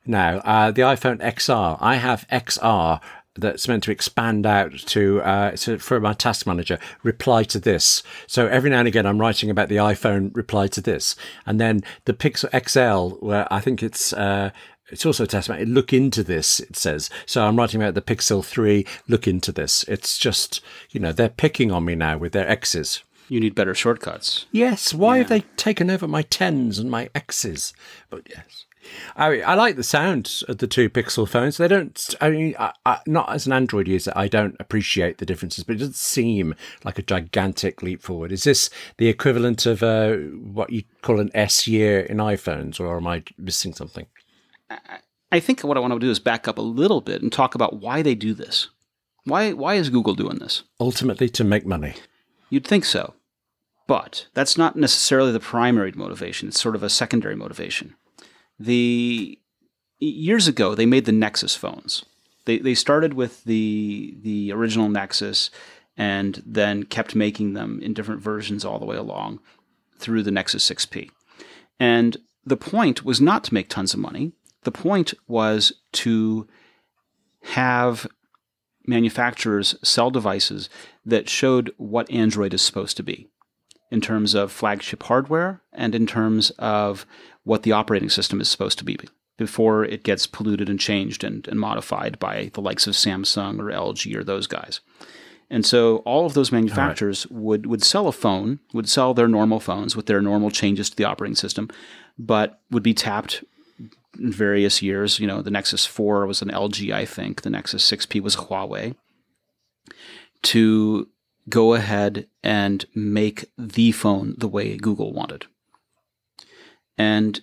now. 0.06 0.36
Uh, 0.44 0.70
the 0.70 0.82
iPhone 0.82 1.20
XR. 1.20 1.78
I 1.80 1.96
have 1.96 2.24
XR 2.28 3.00
that's 3.34 3.66
meant 3.66 3.82
to 3.82 3.90
expand 3.90 4.46
out 4.46 4.70
to, 4.70 5.20
uh, 5.22 5.56
to 5.56 5.80
for 5.80 5.98
my 5.98 6.12
task 6.12 6.46
manager 6.46 6.78
reply 7.02 7.42
to 7.42 7.58
this 7.58 8.04
so 8.28 8.46
every 8.46 8.70
now 8.70 8.78
and 8.78 8.86
again 8.86 9.06
i'm 9.06 9.20
writing 9.20 9.50
about 9.50 9.68
the 9.68 9.74
iphone 9.74 10.30
reply 10.36 10.68
to 10.68 10.80
this 10.80 11.16
and 11.44 11.60
then 11.60 11.82
the 12.04 12.12
pixel 12.12 12.48
xl 12.68 13.16
where 13.16 13.52
i 13.52 13.58
think 13.58 13.82
it's 13.82 14.12
uh, 14.12 14.50
it's 14.86 15.04
also 15.04 15.24
a 15.24 15.26
manager. 15.26 15.66
Look 15.66 15.92
into 15.92 16.22
this, 16.22 16.60
it 16.60 16.76
says. 16.76 17.10
So 17.26 17.44
I'm 17.44 17.56
writing 17.56 17.82
about 17.82 17.94
the 17.94 18.02
Pixel 18.02 18.44
3. 18.44 18.86
Look 19.08 19.26
into 19.26 19.50
this. 19.50 19.82
It's 19.84 20.18
just, 20.18 20.60
you 20.90 21.00
know, 21.00 21.10
they're 21.10 21.30
picking 21.30 21.72
on 21.72 21.86
me 21.86 21.94
now 21.94 22.18
with 22.18 22.32
their 22.32 22.46
X's. 22.46 23.02
You 23.28 23.40
need 23.40 23.54
better 23.54 23.74
shortcuts. 23.74 24.46
Yes. 24.52 24.92
Why 24.92 25.14
yeah. 25.14 25.18
have 25.18 25.28
they 25.28 25.40
taken 25.56 25.90
over 25.90 26.06
my 26.06 26.22
10s 26.22 26.78
and 26.78 26.90
my 26.90 27.08
X's? 27.14 27.72
But 28.10 28.28
yes. 28.28 28.66
I 29.16 29.40
I 29.40 29.54
like 29.54 29.76
the 29.76 29.82
sound 29.82 30.42
of 30.48 30.58
the 30.58 30.66
two 30.66 30.90
Pixel 30.90 31.28
phones. 31.28 31.56
They 31.56 31.68
don't. 31.68 32.14
I 32.20 32.30
mean, 32.30 32.54
I, 32.58 32.72
I, 32.84 32.98
not 33.06 33.32
as 33.32 33.46
an 33.46 33.52
Android 33.52 33.88
user, 33.88 34.12
I 34.14 34.28
don't 34.28 34.56
appreciate 34.60 35.18
the 35.18 35.26
differences, 35.26 35.64
but 35.64 35.76
it 35.76 35.78
doesn't 35.78 35.96
seem 35.96 36.54
like 36.84 36.98
a 36.98 37.02
gigantic 37.02 37.82
leap 37.82 38.02
forward. 38.02 38.32
Is 38.32 38.44
this 38.44 38.70
the 38.98 39.08
equivalent 39.08 39.66
of 39.66 39.82
uh, 39.82 40.16
what 40.16 40.70
you 40.70 40.82
call 41.02 41.20
an 41.20 41.30
S 41.34 41.66
year 41.66 42.00
in 42.00 42.18
iPhones, 42.18 42.78
or 42.78 42.96
am 42.96 43.06
I 43.06 43.22
missing 43.38 43.72
something? 43.72 44.06
I 45.32 45.40
think 45.40 45.60
what 45.62 45.76
I 45.76 45.80
want 45.80 45.92
to 45.92 45.98
do 45.98 46.10
is 46.10 46.18
back 46.18 46.46
up 46.46 46.58
a 46.58 46.62
little 46.62 47.00
bit 47.00 47.22
and 47.22 47.32
talk 47.32 47.54
about 47.54 47.80
why 47.80 48.02
they 48.02 48.14
do 48.14 48.34
this. 48.34 48.68
Why 49.24 49.52
why 49.52 49.74
is 49.74 49.90
Google 49.90 50.14
doing 50.14 50.38
this? 50.38 50.62
Ultimately 50.78 51.28
to 51.30 51.44
make 51.44 51.66
money. 51.66 51.94
You'd 52.54 52.64
think 52.64 52.84
so. 52.84 53.14
But 53.88 54.28
that's 54.32 54.56
not 54.56 54.76
necessarily 54.76 55.32
the 55.32 55.40
primary 55.40 55.90
motivation. 55.90 56.46
It's 56.46 56.60
sort 56.60 56.76
of 56.76 56.84
a 56.84 56.88
secondary 56.88 57.34
motivation. 57.34 57.96
The 58.60 59.40
years 59.98 60.46
ago 60.46 60.76
they 60.76 60.86
made 60.86 61.04
the 61.04 61.10
Nexus 61.10 61.56
phones. 61.56 62.04
They 62.44 62.58
they 62.58 62.76
started 62.76 63.14
with 63.14 63.42
the 63.42 64.16
the 64.22 64.52
original 64.52 64.88
Nexus 64.88 65.50
and 65.96 66.44
then 66.46 66.84
kept 66.84 67.16
making 67.16 67.54
them 67.54 67.80
in 67.82 67.92
different 67.92 68.22
versions 68.22 68.64
all 68.64 68.78
the 68.78 68.86
way 68.86 68.96
along 68.96 69.40
through 69.98 70.22
the 70.22 70.30
Nexus 70.30 70.70
6P. 70.70 71.10
And 71.80 72.18
the 72.44 72.56
point 72.56 73.04
was 73.04 73.20
not 73.20 73.42
to 73.44 73.54
make 73.54 73.68
tons 73.68 73.94
of 73.94 73.98
money. 73.98 74.30
The 74.62 74.70
point 74.70 75.12
was 75.26 75.72
to 76.04 76.46
have 77.42 78.06
manufacturers 78.86 79.74
sell 79.82 80.10
devices 80.10 80.68
that 81.04 81.28
showed 81.28 81.72
what 81.76 82.10
Android 82.10 82.54
is 82.54 82.62
supposed 82.62 82.96
to 82.96 83.02
be 83.02 83.28
in 83.90 84.00
terms 84.00 84.34
of 84.34 84.50
flagship 84.50 85.02
hardware 85.04 85.62
and 85.72 85.94
in 85.94 86.06
terms 86.06 86.50
of 86.58 87.06
what 87.44 87.62
the 87.62 87.72
operating 87.72 88.08
system 88.08 88.40
is 88.40 88.48
supposed 88.48 88.78
to 88.78 88.84
be 88.84 88.98
before 89.36 89.84
it 89.84 90.04
gets 90.04 90.26
polluted 90.26 90.68
and 90.68 90.80
changed 90.80 91.24
and, 91.24 91.46
and 91.48 91.58
modified 91.58 92.18
by 92.18 92.50
the 92.54 92.60
likes 92.60 92.86
of 92.86 92.94
Samsung 92.94 93.58
or 93.58 93.64
LG 93.64 94.14
or 94.14 94.24
those 94.24 94.46
guys. 94.46 94.80
And 95.50 95.66
so 95.66 95.98
all 95.98 96.24
of 96.24 96.34
those 96.34 96.52
manufacturers 96.52 97.26
right. 97.30 97.40
would, 97.40 97.66
would 97.66 97.82
sell 97.82 98.08
a 98.08 98.12
phone, 98.12 98.60
would 98.72 98.88
sell 98.88 99.12
their 99.12 99.28
normal 99.28 99.60
phones 99.60 99.94
with 99.94 100.06
their 100.06 100.22
normal 100.22 100.50
changes 100.50 100.88
to 100.90 100.96
the 100.96 101.04
operating 101.04 101.36
system, 101.36 101.68
but 102.18 102.60
would 102.70 102.82
be 102.82 102.94
tapped 102.94 103.44
various 104.14 104.82
years. 104.82 105.18
You 105.18 105.26
know, 105.26 105.42
the 105.42 105.50
Nexus 105.50 105.86
4 105.86 106.26
was 106.26 106.42
an 106.42 106.48
LG, 106.48 106.92
I 106.92 107.04
think. 107.04 107.42
The 107.42 107.50
Nexus 107.50 107.88
6P 107.90 108.20
was 108.20 108.36
Huawei. 108.36 108.94
To 110.42 111.08
go 111.48 111.74
ahead 111.74 112.26
and 112.42 112.84
make 112.94 113.50
the 113.56 113.92
phone 113.92 114.34
the 114.38 114.48
way 114.48 114.76
Google 114.76 115.12
wanted. 115.12 115.46
And 116.96 117.40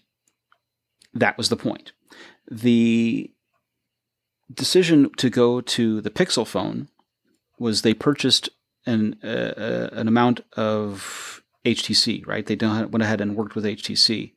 that 1.13 1.37
was 1.37 1.49
the 1.49 1.57
point. 1.57 1.91
The 2.49 3.31
decision 4.53 5.11
to 5.17 5.29
go 5.29 5.61
to 5.61 6.01
the 6.01 6.09
Pixel 6.09 6.47
phone 6.47 6.89
was 7.59 7.81
they 7.81 7.93
purchased 7.93 8.49
an 8.85 9.19
uh, 9.23 9.27
uh, 9.27 9.89
an 9.93 10.07
amount 10.07 10.41
of 10.53 11.43
HTC, 11.65 12.25
right? 12.25 12.45
They 12.45 12.55
went 12.55 13.03
ahead 13.03 13.21
and 13.21 13.35
worked 13.35 13.55
with 13.55 13.65
HTC 13.65 14.33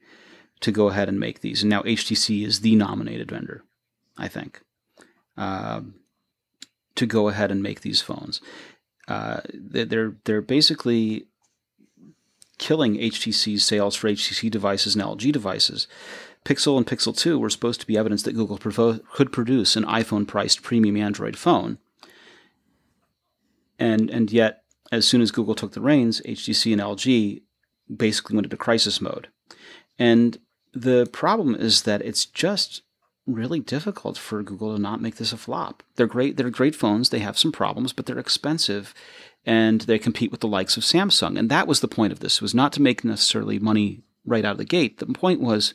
to 0.64 0.72
go 0.72 0.88
ahead 0.88 1.10
and 1.10 1.20
make 1.20 1.42
these. 1.42 1.62
And 1.62 1.68
now 1.68 1.82
HTC 1.82 2.46
is 2.46 2.60
the 2.60 2.74
nominated 2.74 3.30
vendor, 3.30 3.64
I 4.16 4.28
think, 4.28 4.62
uh, 5.36 5.82
to 6.94 7.04
go 7.04 7.28
ahead 7.28 7.50
and 7.50 7.62
make 7.62 7.82
these 7.82 8.00
phones. 8.00 8.40
Uh, 9.06 9.42
they're 9.52 10.16
they're 10.24 10.40
basically 10.40 11.26
killing 12.56 12.94
HTC's 12.94 13.62
sales 13.62 13.94
for 13.94 14.08
HTC 14.08 14.50
devices 14.50 14.94
and 14.94 15.04
LG 15.04 15.30
devices. 15.32 15.86
Pixel 16.46 16.78
and 16.78 16.86
Pixel 16.86 17.14
2 17.14 17.38
were 17.38 17.50
supposed 17.50 17.80
to 17.80 17.86
be 17.86 17.98
evidence 17.98 18.22
that 18.22 18.32
Google 18.32 18.56
provo- 18.56 19.00
could 19.12 19.32
produce 19.32 19.76
an 19.76 19.84
iPhone 19.84 20.26
priced 20.26 20.62
premium 20.62 20.96
Android 20.96 21.36
phone. 21.36 21.76
And 23.78 24.08
and 24.08 24.32
yet 24.32 24.62
as 24.90 25.06
soon 25.06 25.20
as 25.20 25.30
Google 25.30 25.54
took 25.54 25.72
the 25.72 25.82
reins, 25.82 26.22
HTC 26.24 26.72
and 26.72 26.80
LG 26.80 27.42
basically 27.94 28.34
went 28.34 28.46
into 28.46 28.56
crisis 28.56 29.02
mode. 29.02 29.28
And 29.98 30.38
the 30.74 31.06
problem 31.12 31.54
is 31.54 31.82
that 31.82 32.02
it's 32.02 32.26
just 32.26 32.82
really 33.26 33.60
difficult 33.60 34.18
for 34.18 34.42
Google 34.42 34.74
to 34.74 34.82
not 34.82 35.00
make 35.00 35.16
this 35.16 35.32
a 35.32 35.36
flop. 35.36 35.82
They're 35.96 36.06
great. 36.06 36.36
They're 36.36 36.50
great 36.50 36.74
phones. 36.74 37.08
They 37.08 37.20
have 37.20 37.38
some 37.38 37.52
problems, 37.52 37.92
but 37.92 38.06
they're 38.06 38.18
expensive, 38.18 38.92
and 39.46 39.82
they 39.82 39.98
compete 39.98 40.30
with 40.30 40.40
the 40.40 40.48
likes 40.48 40.76
of 40.76 40.82
Samsung. 40.82 41.38
And 41.38 41.50
that 41.50 41.66
was 41.66 41.80
the 41.80 41.88
point 41.88 42.12
of 42.12 42.20
this: 42.20 42.42
was 42.42 42.54
not 42.54 42.72
to 42.74 42.82
make 42.82 43.04
necessarily 43.04 43.58
money 43.58 44.00
right 44.26 44.44
out 44.44 44.52
of 44.52 44.58
the 44.58 44.64
gate. 44.64 44.98
The 44.98 45.06
point 45.06 45.40
was 45.40 45.74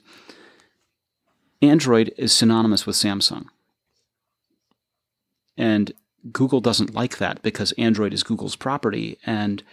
Android 1.62 2.14
is 2.18 2.34
synonymous 2.34 2.86
with 2.86 2.96
Samsung, 2.96 3.46
and 5.58 5.94
Google 6.32 6.62
doesn't 6.62 6.94
like 6.94 7.18
that 7.18 7.42
because 7.42 7.72
Android 7.74 8.14
is 8.14 8.24
Google's 8.24 8.56
property, 8.56 9.18
and 9.26 9.64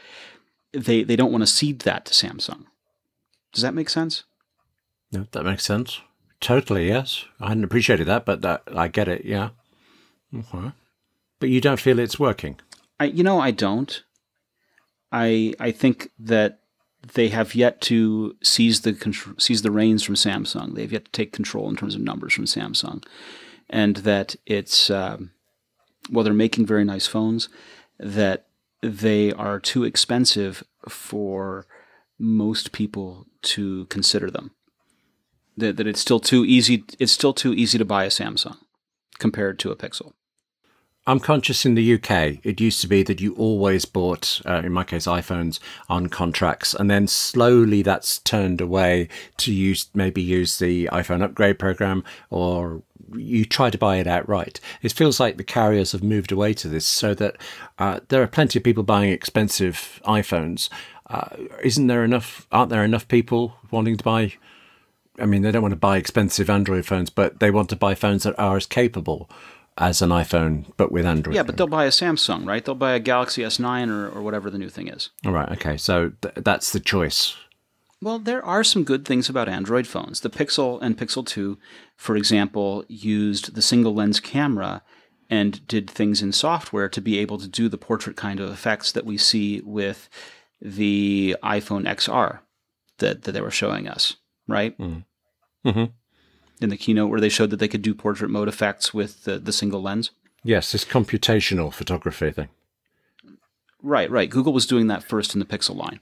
they 0.73 1.03
they 1.03 1.17
don't 1.17 1.33
want 1.33 1.43
to 1.43 1.47
cede 1.47 1.81
that 1.81 2.07
to 2.07 2.15
Samsung. 2.15 2.65
Does 3.53 3.63
that 3.63 3.75
make 3.75 3.89
sense? 3.89 4.25
No, 5.17 5.27
that 5.33 5.45
makes 5.45 5.65
sense. 5.65 6.01
Totally, 6.41 6.89
yes. 6.89 7.25
I 7.41 7.49
hadn't 7.49 7.65
appreciated 7.65 8.07
that, 8.07 8.27
but 8.27 8.43
that, 8.43 8.63
I 8.75 8.89
get 8.89 9.09
it. 9.09 9.25
Yeah. 9.25 9.51
But 11.41 11.49
you 11.49 11.61
don't 11.61 11.81
feel 11.81 11.99
it's 11.99 12.19
working. 12.19 12.59
I, 13.01 13.07
you 13.07 13.23
know, 13.23 13.41
I 13.41 13.51
don't. 13.51 14.03
I 15.13 15.55
I 15.59 15.71
think 15.71 16.11
that 16.19 16.61
they 17.15 17.29
have 17.29 17.55
yet 17.55 17.81
to 17.83 18.37
seize 18.43 18.83
the 18.83 19.35
seize 19.39 19.63
the 19.63 19.71
reins 19.71 20.03
from 20.03 20.17
Samsung. 20.17 20.75
They've 20.75 20.93
yet 20.93 21.07
to 21.07 21.11
take 21.13 21.33
control 21.33 21.69
in 21.71 21.77
terms 21.77 21.95
of 21.95 22.01
numbers 22.01 22.35
from 22.35 22.45
Samsung, 22.45 23.05
and 23.71 23.97
that 23.99 24.37
it's 24.45 24.91
um, 24.91 25.31
well, 26.11 26.25
they're 26.25 26.35
making 26.35 26.67
very 26.67 26.85
nice 26.85 27.07
phones. 27.07 27.49
That 27.99 28.47
they 28.83 29.33
are 29.33 29.61
too 29.61 29.85
expensive 29.85 30.65
for 30.89 31.67
most 32.19 32.73
people 32.73 33.27
to 33.43 33.87
consider 33.87 34.31
them 34.31 34.51
that, 35.57 35.77
that 35.77 35.87
it's 35.87 36.01
still 36.01 36.21
too 36.21 36.45
easy 36.45 36.85
it's 36.99 37.13
still 37.13 37.33
too 37.33 37.53
easy 37.53 37.79
to 37.79 37.85
buy 37.85 38.05
a 38.05 38.09
Samsung 38.09 38.57
compared 39.19 39.59
to 39.61 39.71
a 39.71 39.77
Pixel. 39.77 40.13
I'm 41.09 41.21
conscious 41.21 41.65
in 41.65 41.77
the 41.77 41.95
UK, 41.95 42.41
it 42.43 42.61
used 42.61 42.81
to 42.81 42.89
be 42.89 43.05
that 43.05 43.21
you 43.21 43.33
always 43.37 43.85
bought, 43.85 44.41
uh, 44.45 44.63
in 44.65 44.73
my 44.73 44.83
case, 44.83 45.07
iPhones 45.07 45.61
on 45.89 46.09
contracts, 46.09 46.75
and 46.75 46.91
then 46.91 47.07
slowly 47.07 47.83
that's 47.83 48.19
turned 48.19 48.61
away 48.61 49.09
to 49.37 49.55
use 49.55 49.89
maybe 49.95 50.21
use 50.21 50.59
the 50.59 50.87
iPhone 50.87 51.23
upgrade 51.23 51.61
program, 51.61 52.03
or 52.29 52.83
you 53.15 53.45
try 53.45 53.71
to 53.71 53.79
buy 53.79 53.99
it 53.99 54.09
outright. 54.09 54.59
It 54.83 54.91
feels 54.91 55.21
like 55.21 55.37
the 55.37 55.45
carriers 55.45 55.93
have 55.93 56.03
moved 56.03 56.33
away 56.33 56.55
to 56.55 56.69
this, 56.69 56.85
so 56.85 57.15
that 57.15 57.37
uh, 57.79 58.01
there 58.09 58.23
are 58.23 58.27
plenty 58.27 58.59
of 58.59 58.65
people 58.65 58.83
buying 58.83 59.13
expensive 59.13 60.01
iPhones. 60.05 60.69
Uh, 61.09 61.37
isn't 61.63 61.87
there 61.87 62.03
enough? 62.03 62.49
Aren't 62.51 62.71
there 62.71 62.83
enough 62.85 63.07
people 63.07 63.59
wanting 63.71 63.97
to 63.97 64.03
buy 64.03 64.33
I 65.19 65.27
mean, 65.27 65.43
they 65.43 65.51
don't 65.51 65.63
want 65.63 65.73
to 65.73 65.77
buy 65.77 65.97
expensive 65.97 66.51
Android 66.51 66.87
phones, 66.87 67.11
but 67.11 67.41
they 67.41 67.51
want 67.51 67.69
to 67.71 67.77
buy 67.77 67.95
phones 67.95 68.25
that 68.25 68.39
are 68.39 68.57
as 68.57 68.67
capable 68.67 69.31
as 69.79 70.01
an 70.01 70.11
iPhone, 70.11 70.65
but 70.77 70.91
with 70.91 71.05
Android. 71.05 71.35
Yeah, 71.35 71.43
but 71.43 71.57
they'll 71.57 71.67
buy 71.67 71.85
a 71.85 71.91
Samsung, 71.91 72.47
right? 72.47 72.65
They'll 72.65 72.75
buy 72.75 72.93
a 72.93 73.01
Galaxy 73.01 73.43
S9 73.43 73.91
or, 73.91 74.09
or 74.09 74.23
whatever 74.23 74.51
the 74.51 74.59
new 74.59 74.71
thing 74.71 74.89
is. 74.89 75.11
All 75.25 75.33
right. 75.33 75.51
Okay. 75.53 75.77
So 75.77 76.13
th- 76.23 76.35
that's 76.37 76.73
the 76.73 76.81
choice. 76.81 77.37
Well, 78.03 78.19
there 78.19 78.45
are 78.45 78.65
some 78.65 78.85
good 78.85 79.05
things 79.05 79.29
about 79.29 79.49
Android 79.49 79.87
phones. 79.87 80.21
The 80.21 80.31
Pixel 80.31 80.81
and 80.83 80.97
Pixel 80.97 81.27
2, 81.27 81.59
for 81.97 82.17
example, 82.17 82.85
used 82.89 83.55
the 83.55 83.63
single 83.63 83.95
lens 83.95 84.21
camera 84.21 84.83
and 85.29 85.67
did 85.67 85.91
things 85.91 86.23
in 86.23 86.33
software 86.33 86.89
to 86.89 87.01
be 87.01 87.19
able 87.19 87.39
to 87.39 87.49
do 87.49 87.69
the 87.69 87.79
portrait 87.79 88.17
kind 88.17 88.39
of 88.39 88.51
effects 88.51 88.93
that 88.93 89.05
we 89.07 89.19
see 89.19 89.61
with 89.63 90.09
the 90.61 91.37
iPhone 91.43 91.85
XR 91.85 92.41
that, 92.99 93.23
that 93.23 93.33
they 93.33 93.41
were 93.41 93.51
showing 93.51 93.89
us, 93.89 94.17
right? 94.47 94.77
Mm-hmm. 94.79 95.85
In 96.61 96.69
the 96.69 96.77
keynote 96.77 97.11
where 97.11 97.21
they 97.21 97.29
showed 97.29 97.51
that 97.51 97.59
they 97.59 97.69
could 97.69 97.83
do 97.83 97.95
portrait 97.95 98.31
mode 98.31 98.49
effects 98.49 98.95
with 98.95 99.25
the, 99.25 99.39
the 99.39 99.53
single 99.53 99.83
lens. 99.83 100.11
Yes, 100.43 100.73
this 100.73 100.85
computational 100.85 101.73
photography 101.73 102.31
thing. 102.31 102.49
Right, 103.83 104.11
right. 104.11 104.31
Google 104.31 104.53
was 104.53 104.67
doing 104.67 104.87
that 104.87 105.03
first 105.03 105.35
in 105.35 105.41
the 105.41 105.47
Pixel 105.47 105.77
line. 105.77 106.01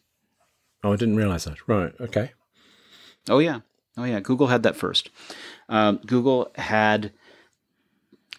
Oh, 0.82 0.92
I 0.92 0.96
didn't 0.96 1.16
realize 1.16 1.44
that. 1.44 1.66
Right. 1.66 1.92
Okay. 2.00 2.32
Oh 3.28 3.38
yeah, 3.38 3.60
oh 3.96 4.04
yeah. 4.04 4.20
Google 4.20 4.48
had 4.48 4.62
that 4.64 4.76
first. 4.76 5.10
Um, 5.68 5.98
Google 6.06 6.52
had 6.56 7.12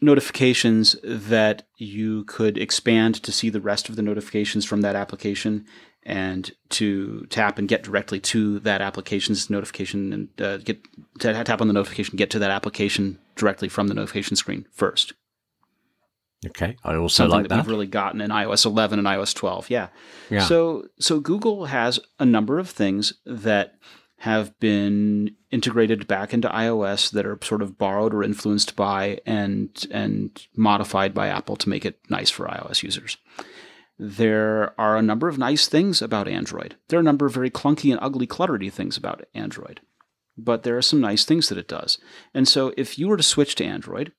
notifications 0.02 0.96
that 1.04 1.64
you 1.78 2.24
could 2.26 2.58
expand 2.58 3.16
to 3.24 3.32
see 3.32 3.50
the 3.50 3.62
rest 3.62 3.90
of 3.90 3.96
the 3.96 4.02
notifications 4.02 4.64
from 4.64 4.82
that 4.82 4.96
application 4.96 5.66
and 6.06 6.52
to 6.70 7.26
tap 7.30 7.58
and 7.58 7.68
get 7.68 7.84
directly 7.84 8.20
to 8.20 8.60
that 8.60 8.82
application's 8.82 9.50
notification 9.50 10.14
and 10.14 10.42
uh, 10.42 10.58
get 10.58 10.80
to 11.20 11.44
tap 11.44 11.62
on 11.62 11.68
the 11.68 11.74
notification, 11.74 12.16
get 12.16 12.30
to 12.30 12.40
that 12.40 12.52
application 12.52 13.20
directly 13.36 13.68
from 13.68 13.88
the 13.88 13.94
notification 13.94 14.36
screen 14.36 14.68
first. 14.72 15.14
Okay. 16.46 16.76
I 16.84 16.96
also 16.96 17.24
Something 17.24 17.32
like 17.40 17.44
that, 17.44 17.56
that. 17.56 17.58
we've 17.64 17.72
really 17.72 17.88
gotten 17.88 18.22
in 18.22 18.30
iOS 18.30 18.66
11 18.66 19.00
and 19.00 19.08
iOS 19.08 19.34
12. 19.34 19.70
Yeah. 19.70 19.88
Yeah. 20.30 20.42
So 20.42 20.88
so 21.00 21.20
Google 21.20 21.66
has 21.66 22.00
a 22.20 22.26
number 22.26 22.60
of 22.60 22.70
things 22.70 23.14
that 23.26 23.76
have 24.20 24.58
been 24.60 25.36
integrated 25.52 26.08
back 26.08 26.34
into 26.34 26.48
iOS 26.50 27.12
that 27.12 27.26
are 27.26 27.40
sort 27.42 27.62
of 27.62 27.78
borrowed 27.78 28.14
or 28.14 28.24
influenced 28.24 28.76
by 28.76 29.20
and 29.26 29.88
and 29.92 30.46
modified 30.56 31.14
by 31.14 31.28
Apple 31.28 31.56
to 31.58 31.70
make 31.70 31.86
it 31.86 32.00
nice 32.10 32.30
for 32.30 32.48
iOS 32.48 32.84
users. 32.84 33.18
There 33.98 34.80
are 34.80 34.98
a 34.98 35.02
number 35.02 35.28
of 35.28 35.38
nice 35.38 35.68
things 35.68 36.02
about 36.02 36.28
Android. 36.28 36.76
There 36.90 37.00
are 37.00 37.02
a 37.02 37.04
number 37.04 37.26
of 37.26 37.34
very 37.34 37.50
clunky 37.50 37.92
and 37.92 38.00
ugly, 38.02 38.28
cluttery 38.28 38.72
things 38.72 38.98
about 38.98 39.26
Android. 39.34 39.82
But 40.38 40.64
there 40.64 40.78
are 40.78 40.82
some 40.82 41.00
nice 41.00 41.24
things 41.24 41.48
that 41.48 41.58
it 41.58 41.68
does. 41.68 41.98
And 42.34 42.48
so 42.48 42.74
if 42.76 43.00
you 43.00 43.08
were 43.08 43.16
to 43.16 43.24
switch 43.24 43.56
to 43.56 43.66
Android, 43.66 44.12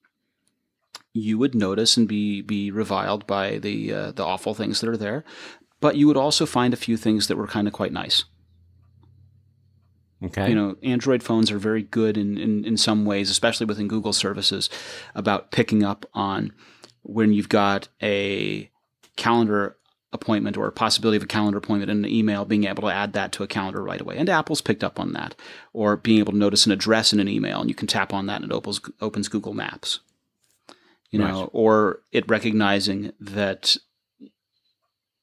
you 1.13 1.39
would 1.39 1.55
notice 1.55 1.97
and 1.97 2.09
be 2.09 2.43
be 2.43 2.71
reviled 2.71 3.27
by 3.27 3.59
the 3.59 3.93
uh, 3.93 4.13
the 4.13 4.25
awful 4.25 4.55
things 4.55 4.81
that 4.81 4.89
are 4.89 4.97
there, 4.97 5.25
but 5.81 5.97
you 5.97 6.07
would 6.07 6.17
also 6.17 6.47
find 6.47 6.73
a 6.73 6.79
few 6.79 6.97
things 6.97 7.29
that 7.29 7.37
were 7.37 7.47
kind 7.47 7.67
of 7.67 7.73
quite 7.73 7.93
nice. 7.93 8.25
okay. 10.25 10.49
You 10.49 10.55
know, 10.55 10.77
Android 10.83 11.23
phones 11.23 11.51
are 11.51 11.59
very 11.59 11.83
good 11.83 12.17
in, 12.17 12.39
in, 12.39 12.65
in 12.65 12.77
some 12.77 13.05
ways, 13.05 13.31
especially 13.31 13.67
within 13.67 13.89
Google 13.89 14.13
services, 14.13 14.69
about 15.15 15.51
picking 15.51 15.83
up 15.83 16.07
on 16.15 16.53
when 17.03 17.33
you've 17.33 17.49
got 17.49 17.89
a 18.03 18.71
calendar 19.17 19.77
appointment 20.13 20.57
or 20.57 20.71
possibility 20.71 21.17
of 21.17 21.23
a 21.23 21.27
calendar 21.27 21.59
appointment 21.59 21.91
in 21.91 22.05
an 22.05 22.11
email, 22.11 22.45
being 22.45 22.65
able 22.65 22.83
to 22.83 22.95
add 22.95 23.13
that 23.13 23.33
to 23.33 23.43
a 23.43 23.47
calendar 23.47 23.83
right 23.83 24.01
away. 24.01 24.17
And 24.17 24.29
Apple's 24.29 24.61
picked 24.61 24.85
up 24.85 24.99
on 25.01 25.13
that. 25.13 25.35
Or 25.73 25.97
being 25.97 26.21
able 26.21 26.33
to 26.33 26.39
notice 26.39 26.65
an 26.65 26.73
address 26.73 27.13
in 27.13 27.21
an 27.21 27.29
email 27.29 27.61
and 27.61 27.69
you 27.69 27.75
can 27.75 27.89
tap 27.89 28.15
on 28.15 28.27
that 28.27 28.41
and 28.41 28.51
it 28.51 28.55
opens, 28.55 28.81
opens 29.01 29.29
Google 29.29 29.53
Maps. 29.53 30.01
You 31.11 31.19
know, 31.19 31.41
Right. 31.43 31.51
or 31.53 32.01
it 32.13 32.29
recognizing 32.29 33.13
that 33.21 33.77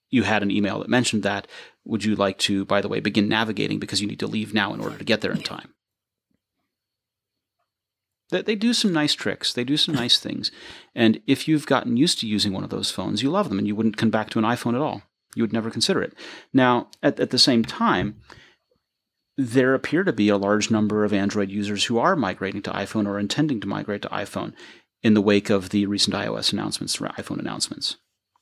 you 0.09 0.23
had 0.23 0.43
an 0.43 0.51
email 0.51 0.79
that 0.79 0.89
mentioned 0.89 1.23
that. 1.23 1.47
Would 1.85 2.05
you 2.05 2.15
like 2.15 2.37
to, 2.39 2.65
by 2.65 2.81
the 2.81 2.87
way, 2.87 2.99
begin 2.99 3.27
navigating 3.27 3.79
because 3.79 3.99
you 3.99 4.07
need 4.07 4.19
to 4.19 4.27
leave 4.27 4.53
now 4.53 4.73
in 4.73 4.79
order 4.79 4.97
to 4.97 5.03
get 5.03 5.21
there 5.21 5.31
in 5.33 5.41
time? 5.41 5.73
They, 8.30 8.41
they 8.41 8.55
do 8.55 8.74
some 8.74 8.93
nice 8.93 9.13
tricks. 9.13 9.53
They 9.53 9.63
do 9.63 9.78
some 9.78 9.95
nice 10.03 10.19
things. 10.19 10.51
And 10.95 11.21
if 11.28 11.47
you've 11.47 11.65
gotten 11.65 11.97
used 11.97 12.19
to 12.19 12.28
using 12.28 12.53
one 12.53 12.63
of 12.63 12.69
those 12.69 12.91
phones, 12.91 13.21
you 13.21 13.30
love 13.30 13.49
them 13.49 13.59
and 13.59 13.67
you 13.67 13.76
wouldn't 13.76 13.97
come 13.97 14.09
back 14.09 14.30
to 14.32 14.39
an 14.39 14.45
iPhone 14.45 14.76
at 14.76 14.82
all. 14.82 15.03
You 15.36 15.43
would 15.43 15.53
never 15.53 15.71
consider 15.71 16.01
it. 16.01 16.13
Now, 16.53 16.89
at, 17.01 17.19
at 17.19 17.32
the 17.32 17.39
same 17.39 17.63
time, 17.63 18.17
there 19.38 19.74
appear 19.74 20.03
to 20.03 20.13
be 20.13 20.30
a 20.30 20.38
large 20.38 20.69
number 20.69 21.03
of 21.03 21.13
Android 21.13 21.49
users 21.49 21.86
who 21.86 21.97
are 21.97 22.15
migrating 22.15 22.61
to 22.63 22.71
iPhone 22.71 23.07
or 23.07 23.17
intending 23.17 23.59
to 23.61 23.67
migrate 23.67 24.03
to 24.03 24.09
iPhone 24.09 24.53
in 25.01 25.15
the 25.15 25.21
wake 25.21 25.49
of 25.49 25.69
the 25.69 25.86
recent 25.86 26.15
iOS 26.15 26.53
announcements 26.53 26.99
or 27.01 27.07
iPhone 27.07 27.39
announcements. 27.39 27.97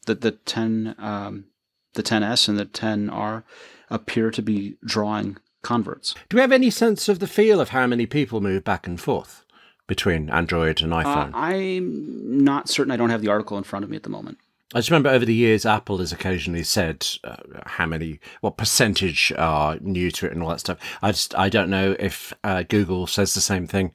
The 0.06 0.16
the 0.16 0.32
10 0.32 0.96
um, 0.98 1.46
the 1.94 2.04
10s 2.04 2.48
and 2.48 2.58
the 2.58 2.66
10r 2.66 3.44
appear 3.90 4.32
to 4.32 4.42
be 4.42 4.78
drawing 4.86 5.38
converts. 5.62 6.16
Do 6.30 6.38
we 6.38 6.42
have 6.42 6.52
any 6.52 6.70
sense 6.70 7.10
of 7.10 7.20
the 7.20 7.28
feel 7.28 7.60
of 7.60 7.70
how 7.70 7.86
many 7.88 8.06
people 8.06 8.42
move 8.42 8.64
back 8.64 8.88
and 8.88 9.00
forth 9.00 9.46
between 9.92 10.30
Android 10.30 10.82
and 10.82 10.94
Uh, 10.94 11.04
iPhone? 11.04 11.32
I'm 11.34 12.46
not 12.46 12.70
certain. 12.70 12.92
I 12.92 12.96
don't 12.96 13.10
have 13.10 13.22
the 13.22 13.28
article 13.28 13.58
in 13.58 13.66
front 13.66 13.84
of 13.84 13.89
me 13.92 13.98
at 13.98 14.04
the 14.04 14.10
moment. 14.10 14.38
I 14.74 14.80
just 14.80 14.89
remember 14.89 15.10
over 15.10 15.26
the 15.26 15.34
years, 15.34 15.66
Apple 15.66 15.98
has 15.98 16.14
occasionally 16.14 16.64
said 16.64 17.06
uh, 17.26 17.36
how 17.66 17.86
many, 17.86 18.22
what 18.39 18.56
percentage 18.56 19.34
are 19.38 19.76
new 19.82 20.10
to 20.12 20.28
it 20.28 20.32
and 20.32 20.42
all 20.42 20.48
that 20.48 20.62
stuff. 20.62 20.78
I 21.02 21.12
just, 21.12 21.36
I 21.36 21.50
don't 21.50 21.70
know 21.70 21.98
if 22.00 22.32
uh, 22.46 22.64
Google 22.64 23.06
says 23.06 23.34
the 23.34 23.42
same 23.42 23.68
thing 23.68 23.92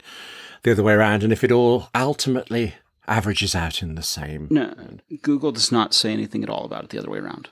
the 0.64 0.72
other 0.72 0.82
way 0.82 0.92
around, 0.92 1.22
and 1.22 1.32
if 1.32 1.42
it 1.42 1.51
all 1.51 1.88
ultimately 1.94 2.74
averages 3.09 3.55
out 3.55 3.82
in 3.82 3.94
the 3.94 4.03
same. 4.03 4.49
No, 4.51 4.74
Google 5.22 5.51
does 5.53 5.72
not 5.72 5.94
say 5.94 6.12
anything 6.12 6.42
at 6.42 6.51
all 6.51 6.66
about 6.66 6.84
it 6.84 6.90
the 6.90 6.99
other 6.99 7.11
way 7.11 7.20
around. 7.20 7.49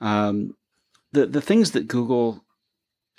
Um, 0.00 0.56
the 1.12 1.26
the 1.26 1.42
things 1.42 1.72
that 1.72 1.88
Google 1.88 2.42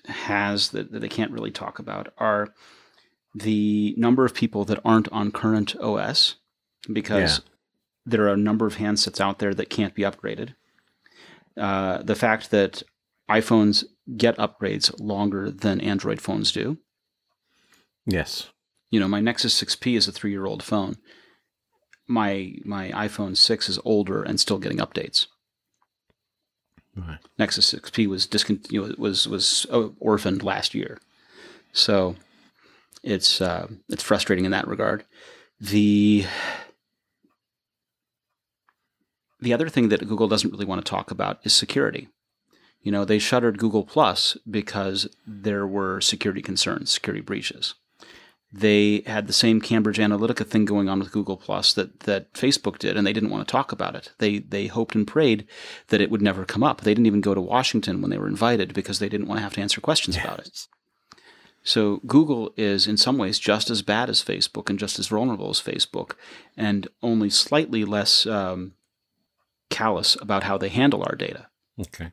has 0.06 0.70
that, 0.70 0.92
that 0.92 1.00
they 1.02 1.10
can't 1.10 1.32
really 1.32 1.52
talk 1.52 1.78
about 1.78 2.12
are 2.18 2.56
the 3.34 3.94
number 3.98 4.26
of 4.26 4.34
people 4.34 4.66
that 4.66 4.80
aren't 4.84 5.08
on 5.10 5.32
current 5.32 5.76
OS 5.80 6.36
because 6.92 7.40
Yeah. 7.40 7.44
there 8.06 8.24
are 8.28 8.34
a 8.34 8.38
number 8.38 8.66
of 8.66 8.76
handsets 8.76 9.20
out 9.20 9.40
there 9.40 9.54
that 9.54 9.70
can't 9.70 9.96
be 9.96 10.02
upgraded. 10.04 10.56
Uh, 11.58 12.02
the 12.02 12.16
fact 12.16 12.52
that 12.52 12.84
iPhones 13.30 13.84
get 14.18 14.38
upgrades 14.38 14.94
longer 15.00 15.50
than 15.52 15.80
Android 15.80 16.22
phones 16.22 16.52
do. 16.52 16.78
Yes. 18.06 18.50
You 18.90 19.00
know, 19.00 19.08
my 19.08 19.22
Nexus 19.22 19.54
6P 19.54 19.96
is 19.96 20.08
a 20.08 20.12
three 20.12 20.32
year 20.32 20.46
old 20.46 20.64
phone. 20.64 20.98
My 22.08 22.56
my 22.66 22.92
iPhone 22.92 23.38
6 23.38 23.70
is 23.70 23.80
older 23.86 24.22
and 24.24 24.40
still 24.40 24.58
getting 24.60 24.80
updates. 24.80 25.28
Right. 26.96 27.20
Nexus 27.40 27.74
6P 27.74 28.08
was 28.08 28.26
discontinued 28.26 28.98
was 28.98 29.28
was 29.28 29.66
uh, 29.72 29.90
orphaned 30.00 30.44
last 30.44 30.74
year, 30.76 31.00
so 31.72 32.18
it's 33.04 33.42
uh, 33.42 33.68
it's 33.90 34.04
frustrating 34.04 34.46
in 34.46 34.52
that 34.52 34.68
regard. 34.68 35.06
The 35.60 36.26
the 39.40 39.54
other 39.54 39.70
thing 39.70 39.90
that 39.90 40.08
Google 40.08 40.28
doesn't 40.28 40.52
really 40.52 40.66
want 40.66 40.84
to 40.86 40.90
talk 40.90 41.12
about 41.12 41.40
is 41.44 41.54
security. 41.54 42.10
You 42.82 42.92
know, 42.92 43.06
they 43.06 43.20
shuttered 43.20 43.60
Google 43.60 43.84
Plus 43.84 44.38
because 44.50 45.08
there 45.26 45.68
were 45.68 46.02
security 46.02 46.42
concerns, 46.42 46.92
security 46.92 47.22
breaches. 47.22 47.76
They 48.54 49.04
had 49.06 49.28
the 49.28 49.34
same 49.34 49.62
Cambridge 49.62 49.98
Analytica 49.98 50.46
thing 50.46 50.66
going 50.66 50.90
on 50.90 51.00
with 51.00 51.14
Google 51.14 51.38
Plus 51.38 51.74
that, 51.74 52.02
that 52.02 52.34
Facebook 52.34 52.80
did, 52.80 52.98
and 52.98 53.08
they 53.08 53.14
didn't 53.14 53.30
want 53.30 53.48
to 53.48 53.52
talk 53.52 53.72
about 53.72 53.96
it. 53.96 54.12
They 54.18 54.40
they 54.40 54.68
hoped 54.68 54.94
and 54.94 55.08
prayed 55.08 55.48
that 55.88 56.02
it 56.02 56.12
would 56.12 56.22
never 56.22 56.44
come 56.44 56.64
up. 56.64 56.82
They 56.82 56.92
didn't 56.92 57.06
even 57.06 57.22
go 57.22 57.34
to 57.34 57.42
Washington 57.42 58.02
when 58.02 58.12
they 58.12 58.18
were 58.18 58.28
invited 58.28 58.74
because 58.74 59.00
they 59.00 59.10
didn't 59.10 59.28
want 59.28 59.38
to 59.38 59.44
have 59.44 59.54
to 59.54 59.62
answer 59.62 59.80
questions 59.80 60.18
about 60.18 60.40
it. 60.40 60.68
So 61.64 62.02
Google 62.08 62.54
is 62.58 62.88
in 62.88 62.98
some 62.98 63.18
ways 63.18 63.38
just 63.40 63.70
as 63.70 63.82
bad 63.82 64.10
as 64.10 64.24
Facebook 64.24 64.70
and 64.70 64.80
just 64.80 64.98
as 65.00 65.08
vulnerable 65.08 65.50
as 65.50 65.62
Facebook, 65.62 66.14
and 66.58 66.88
only 67.04 67.30
slightly 67.30 67.86
less 67.86 68.26
um, 68.26 68.74
callous 69.70 70.18
about 70.22 70.44
how 70.44 70.58
they 70.58 70.70
handle 70.70 71.04
our 71.04 71.16
data. 71.16 71.48
Okay. 71.80 72.12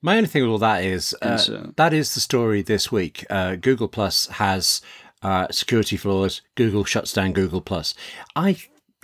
My 0.00 0.16
only 0.16 0.28
thing 0.28 0.42
with 0.42 0.50
all 0.50 0.58
that 0.58 0.82
is 0.82 1.14
uh, 1.22 1.36
so, 1.36 1.72
that 1.76 1.92
is 1.92 2.14
the 2.14 2.20
story 2.20 2.62
this 2.62 2.90
week. 2.90 3.24
Uh, 3.30 3.54
Google 3.54 3.86
Plus 3.88 4.26
has 4.26 4.82
uh, 5.22 5.46
security 5.50 5.96
flaws. 5.96 6.42
Google 6.56 6.84
shuts 6.84 7.12
down 7.12 7.32
Google 7.32 7.60
Plus. 7.60 7.94
I, 8.34 8.56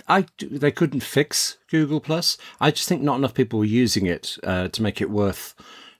I, 0.09 0.25
they 0.41 0.71
couldn't 0.71 0.99
fix 1.01 1.57
Google 1.69 2.01
Plus. 2.01 2.37
I 2.59 2.71
just 2.71 2.89
think 2.89 3.01
not 3.01 3.17
enough 3.17 3.33
people 3.33 3.59
were 3.59 3.65
using 3.65 4.07
it 4.07 4.37
uh, 4.43 4.67
to 4.69 4.81
make 4.81 4.99
it 4.99 5.09
worth 5.09 5.55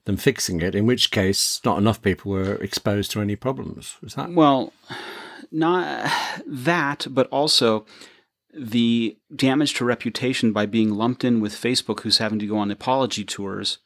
them 0.09 0.17
fixing 0.17 0.61
it. 0.61 0.73
In 0.73 0.87
which 0.87 1.11
case, 1.11 1.61
not 1.63 1.77
enough 1.77 2.01
people 2.01 2.31
were 2.31 2.55
exposed 2.55 3.11
to 3.11 3.21
any 3.21 3.35
problems. 3.35 3.95
Was 4.01 4.15
that? 4.15 4.33
Well, 4.33 4.73
not 5.51 6.11
that, 6.47 7.05
but 7.09 7.27
also 7.27 7.85
the 8.51 9.17
damage 9.35 9.75
to 9.75 9.85
reputation 9.85 10.51
by 10.51 10.65
being 10.65 10.89
lumped 10.89 11.23
in 11.23 11.39
with 11.39 11.53
Facebook, 11.53 11.99
who's 12.01 12.17
having 12.17 12.39
to 12.39 12.47
go 12.47 12.57
on 12.57 12.71
apology 12.71 13.23
tours, 13.23 13.77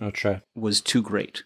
Oh, 0.00 0.10
true. 0.10 0.40
was 0.54 0.80
too 0.82 1.02
great. 1.02 1.44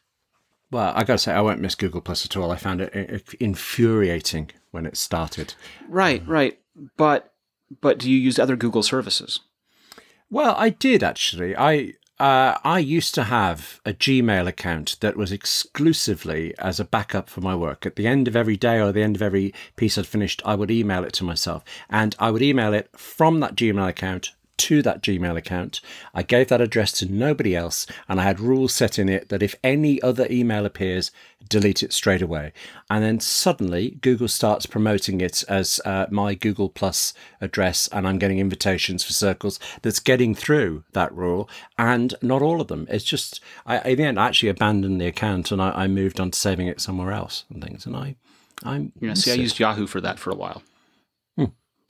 Well, 0.72 0.92
I 0.96 1.04
gotta 1.04 1.18
say, 1.18 1.32
I 1.32 1.40
won't 1.40 1.60
miss 1.60 1.76
Google 1.76 2.00
Plus 2.00 2.24
at 2.24 2.36
all. 2.36 2.50
I 2.50 2.56
found 2.56 2.80
it 2.80 3.34
infuriating 3.38 4.50
when 4.72 4.84
it 4.84 4.96
started. 4.96 5.54
Right, 5.88 6.24
mm. 6.24 6.28
right. 6.28 6.58
but 6.96 7.32
but 7.80 7.98
do 7.98 8.10
you 8.10 8.18
use 8.18 8.38
other 8.38 8.56
Google 8.56 8.82
services? 8.82 9.40
Well, 10.28 10.56
I 10.58 10.70
did 10.70 11.04
actually. 11.04 11.56
I 11.56 11.94
uh, 12.18 12.56
I 12.64 12.78
used 12.78 13.14
to 13.16 13.24
have 13.24 13.80
a 13.84 13.92
Gmail 13.92 14.46
account 14.46 14.96
that 15.00 15.16
was 15.16 15.32
exclusively 15.32 16.54
as 16.58 16.80
a 16.80 16.84
backup 16.84 17.28
for 17.28 17.42
my 17.42 17.54
work. 17.54 17.84
At 17.84 17.96
the 17.96 18.06
end 18.06 18.26
of 18.26 18.34
every 18.34 18.56
day 18.56 18.80
or 18.80 18.90
the 18.90 19.02
end 19.02 19.16
of 19.16 19.22
every 19.22 19.52
piece 19.76 19.98
I'd 19.98 20.06
finished, 20.06 20.40
I 20.44 20.54
would 20.54 20.70
email 20.70 21.04
it 21.04 21.12
to 21.14 21.24
myself. 21.24 21.62
And 21.90 22.16
I 22.18 22.30
would 22.30 22.42
email 22.42 22.72
it 22.72 22.88
from 22.96 23.40
that 23.40 23.54
Gmail 23.54 23.88
account 23.88 24.32
to 24.58 24.82
that 24.82 25.02
Gmail 25.02 25.36
account. 25.36 25.80
I 26.14 26.22
gave 26.22 26.48
that 26.48 26.60
address 26.60 26.92
to 26.92 27.12
nobody 27.12 27.54
else, 27.54 27.86
and 28.08 28.20
I 28.20 28.24
had 28.24 28.40
rules 28.40 28.72
set 28.72 28.98
in 28.98 29.08
it 29.08 29.28
that 29.28 29.42
if 29.42 29.54
any 29.62 30.00
other 30.02 30.26
email 30.30 30.66
appears, 30.66 31.10
delete 31.48 31.82
it 31.82 31.92
straight 31.92 32.22
away. 32.22 32.52
And 32.90 33.04
then 33.04 33.20
suddenly, 33.20 33.98
Google 34.00 34.28
starts 34.28 34.66
promoting 34.66 35.20
it 35.20 35.44
as 35.48 35.80
uh, 35.84 36.06
my 36.10 36.34
Google 36.34 36.68
Plus 36.68 37.14
address, 37.40 37.88
and 37.88 38.06
I'm 38.06 38.18
getting 38.18 38.38
invitations 38.38 39.04
for 39.04 39.12
circles 39.12 39.60
that's 39.82 40.00
getting 40.00 40.34
through 40.34 40.84
that 40.92 41.12
rule, 41.12 41.48
and 41.78 42.14
not 42.22 42.42
all 42.42 42.60
of 42.60 42.68
them. 42.68 42.86
It's 42.90 43.04
just, 43.04 43.40
I, 43.64 43.78
in 43.90 43.98
the 43.98 44.04
end, 44.04 44.18
I 44.18 44.26
actually 44.26 44.48
abandoned 44.48 45.00
the 45.00 45.06
account 45.06 45.52
and 45.52 45.60
I, 45.60 45.70
I 45.70 45.86
moved 45.86 46.20
on 46.20 46.30
to 46.30 46.38
saving 46.38 46.66
it 46.66 46.80
somewhere 46.80 47.12
else 47.12 47.44
and 47.50 47.62
things. 47.62 47.86
And 47.86 47.96
I, 47.96 48.16
I'm. 48.62 48.92
Yeah, 49.00 49.14
see, 49.14 49.32
I 49.32 49.34
used 49.34 49.58
Yahoo 49.58 49.86
for 49.86 50.00
that 50.00 50.18
for 50.18 50.30
a 50.30 50.34
while. 50.34 50.62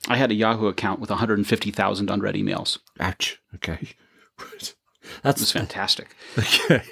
I 0.07 0.17
had 0.17 0.31
a 0.31 0.35
Yahoo 0.35 0.67
account 0.67 0.99
with 0.99 1.09
150,000 1.09 2.09
unread 2.09 2.35
emails. 2.35 2.79
Ouch. 2.99 3.39
Okay. 3.55 3.89
That's 5.23 5.41
was 5.41 5.51
fantastic. 5.51 6.15
Okay. 6.37 6.83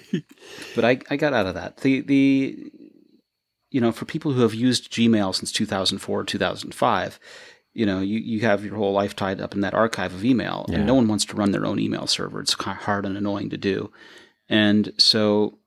but 0.76 0.86
I, 0.86 1.00
I 1.10 1.18
got 1.18 1.34
out 1.34 1.48
of 1.48 1.56
that. 1.56 1.78
The 1.78 2.02
the 2.02 2.72
you 3.70 3.82
know, 3.82 3.92
for 3.92 4.06
people 4.06 4.32
who 4.32 4.42
have 4.42 4.54
used 4.54 4.92
Gmail 4.92 5.36
since 5.36 5.52
2004, 5.52 6.24
2005, 6.24 7.20
you 7.74 7.86
know, 7.86 8.00
you, 8.00 8.20
you 8.20 8.40
have 8.40 8.64
your 8.64 8.76
whole 8.76 8.94
life 8.94 9.18
tied 9.18 9.42
up 9.42 9.54
in 9.54 9.60
that 9.62 9.74
archive 9.74 10.14
of 10.14 10.24
email, 10.24 10.66
yeah. 10.70 10.78
and 10.78 10.88
no 10.88 10.96
one 10.96 11.10
wants 11.10 11.26
to 11.26 11.36
run 11.36 11.52
their 11.52 11.66
own 11.66 11.78
email 11.78 12.08
server. 12.08 12.40
It's 12.40 12.54
hard 12.54 13.06
and 13.06 13.18
annoying 13.18 13.50
to 13.50 13.58
do, 13.58 13.92
and 14.48 14.94
so 14.98 15.60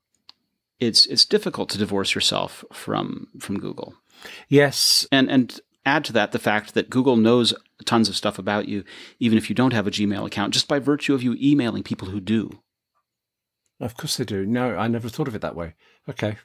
it's 0.81 1.05
it's 1.07 1.27
difficult 1.27 1.69
to 1.71 1.79
divorce 1.79 2.15
yourself 2.15 2.65
from 2.73 3.29
from 3.39 3.61
Google. 3.61 3.95
Yes, 4.49 5.07
and 5.13 5.31
and 5.31 5.61
add 5.89 6.05
to 6.05 6.13
that 6.13 6.33
the 6.33 6.39
fact 6.39 6.75
that 6.75 6.91
Google 6.91 7.17
knows 7.17 7.55
tons 7.85 8.09
of 8.09 8.17
stuff 8.17 8.39
about 8.39 8.69
you, 8.69 8.85
even 9.19 9.39
if 9.39 9.49
you 9.49 9.55
don't 9.55 9.73
have 9.73 9.87
a 9.87 9.91
Gmail 9.91 10.27
account, 10.27 10.55
just 10.55 10.69
by 10.69 10.79
virtue 10.79 11.15
of 11.15 11.23
you 11.23 11.37
emailing 11.41 11.83
people 11.83 12.09
who 12.09 12.21
do. 12.21 12.61
Of 13.81 13.97
course 13.97 14.17
they 14.17 14.25
do. 14.25 14.45
No, 14.45 14.77
I 14.77 14.89
never 14.89 15.09
thought 15.09 15.29
of 15.29 15.35
it 15.35 15.41
that 15.41 15.57
way. 15.57 15.75
Okay. 16.09 16.37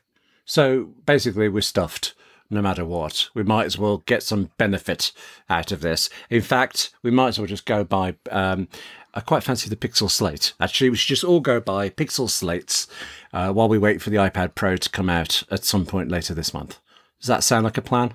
So 0.46 0.94
basically, 1.06 1.50
we're 1.50 1.62
stuffed 1.62 2.14
no 2.50 2.62
matter 2.62 2.86
what. 2.86 3.30
We 3.34 3.44
might 3.44 3.66
as 3.66 3.78
well 3.78 3.98
get 4.06 4.24
some 4.24 4.52
benefit 4.58 5.12
out 5.50 5.72
of 5.72 5.82
this. 5.82 6.10
In 6.30 6.41
fact, 6.41 6.91
we 7.02 7.12
might 7.12 7.30
as 7.30 7.39
well 7.39 7.48
just 7.48 7.66
go 7.66 7.84
by. 7.84 8.16
Um, 8.32 8.68
I 9.16 9.22
quite 9.22 9.44
fancy 9.44 9.70
the 9.70 9.76
Pixel 9.76 10.10
Slate. 10.10 10.54
Actually, 10.60 10.89
we 10.89 10.96
should 10.96 11.10
just 11.10 11.24
all 11.24 11.39
go 11.39 11.60
buy 11.60 11.89
Pixel 11.89 12.30
Slates 12.30 12.88
uh, 13.32 13.52
while 13.52 13.70
we 13.70 13.78
wait 13.78 14.02
for 14.02 14.10
the 14.10 14.18
iPad 14.18 14.56
Pro 14.56 14.76
to 14.76 14.89
come 14.89 15.10
out 15.10 15.44
at 15.52 15.64
some 15.64 15.86
point 15.86 16.10
later 16.10 16.34
this 16.34 16.54
month. 16.54 16.80
Does 17.20 17.28
that 17.28 17.44
sound 17.44 17.64
like 17.64 17.78
a 17.78 17.82
plan? 17.82 18.14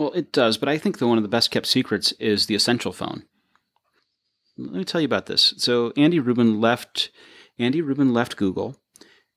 Well, 0.00 0.12
it 0.12 0.32
does, 0.32 0.56
but 0.56 0.70
I 0.70 0.78
think 0.78 0.96
that 0.96 1.06
one 1.06 1.18
of 1.18 1.22
the 1.22 1.28
best 1.28 1.50
kept 1.50 1.66
secrets 1.66 2.12
is 2.12 2.46
the 2.46 2.54
essential 2.54 2.90
phone. 2.90 3.24
Let 4.56 4.72
me 4.72 4.84
tell 4.84 5.02
you 5.02 5.04
about 5.04 5.26
this. 5.26 5.52
So 5.58 5.92
Andy 5.94 6.18
Rubin 6.18 6.58
left 6.58 7.10
Andy 7.58 7.82
Rubin 7.82 8.14
left 8.14 8.38
Google, 8.38 8.76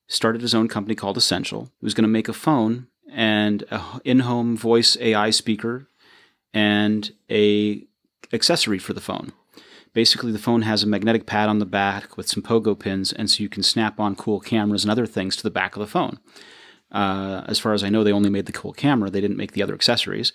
started 0.07 0.41
his 0.41 0.55
own 0.55 0.69
company 0.69 0.95
called 0.95 1.17
Essential. 1.17 1.65
He 1.81 1.85
was 1.85 1.93
going 1.93 2.03
to 2.03 2.07
make 2.07 2.29
a 2.29 2.33
phone 2.33 2.87
and 3.11 3.65
an 3.71 3.81
in-home 4.05 4.55
voice 4.55 4.95
AI 5.01 5.31
speaker 5.31 5.89
and 6.53 7.11
a 7.29 7.85
accessory 8.31 8.79
for 8.79 8.93
the 8.93 9.01
phone. 9.01 9.33
Basically, 9.91 10.31
the 10.31 10.39
phone 10.39 10.61
has 10.61 10.81
a 10.81 10.87
magnetic 10.87 11.25
pad 11.25 11.49
on 11.49 11.59
the 11.59 11.65
back 11.65 12.15
with 12.15 12.29
some 12.29 12.41
pogo 12.41 12.79
pins, 12.79 13.11
and 13.11 13.29
so 13.29 13.43
you 13.43 13.49
can 13.49 13.63
snap 13.63 13.99
on 13.99 14.15
cool 14.15 14.39
cameras 14.39 14.85
and 14.85 14.91
other 14.91 15.05
things 15.05 15.35
to 15.35 15.43
the 15.43 15.51
back 15.51 15.75
of 15.75 15.81
the 15.81 15.87
phone. 15.87 16.19
Uh, 16.93 17.43
as 17.47 17.59
far 17.59 17.73
as 17.73 17.83
I 17.83 17.89
know, 17.89 18.03
they 18.03 18.13
only 18.13 18.29
made 18.29 18.45
the 18.45 18.51
cool 18.51 18.71
camera. 18.71 19.09
They 19.09 19.21
didn't 19.21 19.37
make 19.37 19.53
the 19.53 19.63
other 19.63 19.73
accessories. 19.73 20.31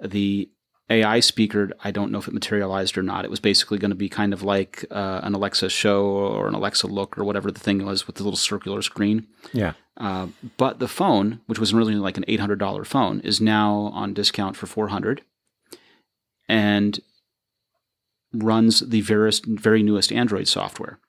The 0.00 0.48
AI 0.88 1.18
speaker, 1.20 1.72
I 1.82 1.90
don't 1.90 2.12
know 2.12 2.18
if 2.18 2.28
it 2.28 2.34
materialized 2.34 2.96
or 2.96 3.02
not. 3.02 3.24
It 3.24 3.30
was 3.30 3.40
basically 3.40 3.78
going 3.78 3.90
to 3.90 3.96
be 3.96 4.08
kind 4.08 4.32
of 4.32 4.42
like 4.42 4.84
uh, 4.90 5.20
an 5.24 5.34
Alexa 5.34 5.68
show 5.68 6.06
or 6.06 6.46
an 6.46 6.54
Alexa 6.54 6.86
look 6.86 7.18
or 7.18 7.24
whatever 7.24 7.50
the 7.50 7.58
thing 7.58 7.84
was 7.84 8.06
with 8.06 8.16
the 8.16 8.22
little 8.22 8.36
circular 8.36 8.82
screen. 8.82 9.26
Yeah. 9.52 9.72
Uh, 9.96 10.28
but 10.56 10.78
the 10.78 10.86
phone, 10.86 11.40
which 11.46 11.58
was 11.58 11.72
originally 11.72 11.96
like 11.96 12.16
an 12.16 12.24
$800 12.28 12.86
phone, 12.86 13.20
is 13.20 13.40
now 13.40 13.90
on 13.94 14.14
discount 14.14 14.56
for 14.56 14.66
400 14.66 15.22
and 16.48 17.00
runs 18.32 18.80
the 18.80 19.00
very, 19.00 19.32
very 19.44 19.82
newest 19.82 20.12
Android 20.12 20.46
software 20.46 21.00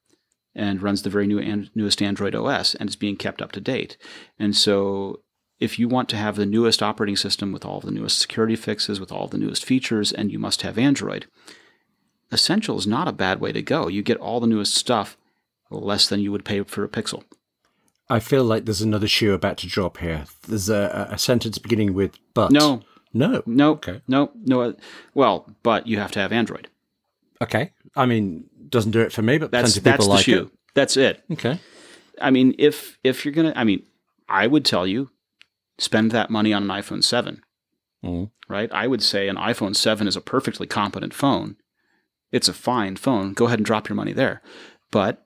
and 0.58 0.82
runs 0.82 1.04
the 1.04 1.10
very 1.10 1.28
new 1.28 1.40
and 1.40 1.70
newest 1.76 2.02
Android 2.02 2.36
OS 2.36 2.76
and 2.76 2.90
is 2.90 2.98
being 2.98 3.16
kept 3.16 3.42
up 3.42 3.54
to 3.54 3.62
date. 3.62 3.96
And 4.38 4.56
so 4.56 5.22
if 5.60 5.80
you 5.80 5.88
want 5.88 6.10
to 6.10 6.18
have 6.18 6.36
the 6.36 6.46
newest 6.46 6.84
operating 6.84 7.16
system 7.16 7.52
with 7.52 7.64
all 7.64 7.80
the 7.80 7.92
newest 7.92 8.20
security 8.20 8.56
fixes, 8.56 9.00
with 9.00 9.12
all 9.12 9.28
the 9.28 9.38
newest 9.38 9.64
features, 9.64 10.12
and 10.12 10.32
you 10.32 10.40
must 10.40 10.64
have 10.64 10.78
Android, 10.78 11.28
Essential 12.32 12.78
is 12.78 12.86
not 12.86 13.08
a 13.08 13.14
bad 13.14 13.40
way 13.40 13.54
to 13.54 13.62
go. 13.62 13.88
You 13.88 14.04
get 14.04 14.18
all 14.18 14.42
the 14.42 14.48
newest 14.48 14.74
stuff 14.76 15.16
less 15.70 16.10
than 16.10 16.20
you 16.20 16.32
would 16.32 16.44
pay 16.44 16.62
for 16.64 16.84
a 16.84 16.90
Pixel. 16.90 17.24
I 18.10 18.20
feel 18.20 18.44
like 18.44 18.66
there's 18.66 18.82
another 18.82 19.08
shoe 19.08 19.34
about 19.34 19.58
to 19.60 19.68
drop 19.68 19.98
here. 19.98 20.26
There's 20.48 20.70
a, 20.70 21.08
a 21.12 21.18
sentence 21.18 21.58
beginning 21.58 21.94
with 21.94 22.18
but. 22.34 22.52
No. 22.52 22.82
No. 23.14 23.44
No. 23.46 23.72
Okay. 23.72 24.02
No. 24.08 24.32
No. 24.36 24.76
Well, 25.14 25.50
but 25.64 25.88
you 25.88 26.00
have 26.00 26.12
to 26.12 26.20
have 26.20 26.34
Android. 26.34 26.68
Okay. 27.42 27.72
I 27.96 28.06
mean, 28.06 28.47
doesn't 28.70 28.92
do 28.92 29.02
it 29.02 29.12
for 29.12 29.22
me, 29.22 29.38
but 29.38 29.52
that's 29.52 29.74
plenty 29.74 29.90
of 29.90 30.00
people 30.00 30.14
like 30.14 30.26
shoe. 30.26 30.44
it. 30.44 30.50
That's 30.74 30.98
it. 30.98 31.24
Okay. 31.32 31.60
I 32.22 32.32
mean, 32.32 32.56
if 32.58 32.98
if 33.04 33.26
you're 33.26 33.34
gonna, 33.34 33.54
I 33.56 33.64
mean, 33.64 33.84
I 34.28 34.48
would 34.48 34.66
tell 34.66 34.86
you, 34.88 35.10
spend 35.78 36.12
that 36.12 36.30
money 36.30 36.54
on 36.54 36.64
an 36.64 36.70
iPhone 36.70 37.04
seven. 37.04 37.42
Mm. 38.04 38.32
Right. 38.48 38.72
I 38.72 38.88
would 38.88 39.04
say 39.04 39.28
an 39.28 39.36
iPhone 39.36 39.76
seven 39.76 40.08
is 40.08 40.16
a 40.16 40.22
perfectly 40.22 40.68
competent 40.68 41.14
phone. 41.14 41.58
It's 42.32 42.48
a 42.48 42.54
fine 42.54 42.96
phone. 42.96 43.34
Go 43.34 43.46
ahead 43.46 43.60
and 43.60 43.66
drop 43.66 43.90
your 43.90 43.96
money 43.96 44.14
there. 44.14 44.42
But 44.92 45.26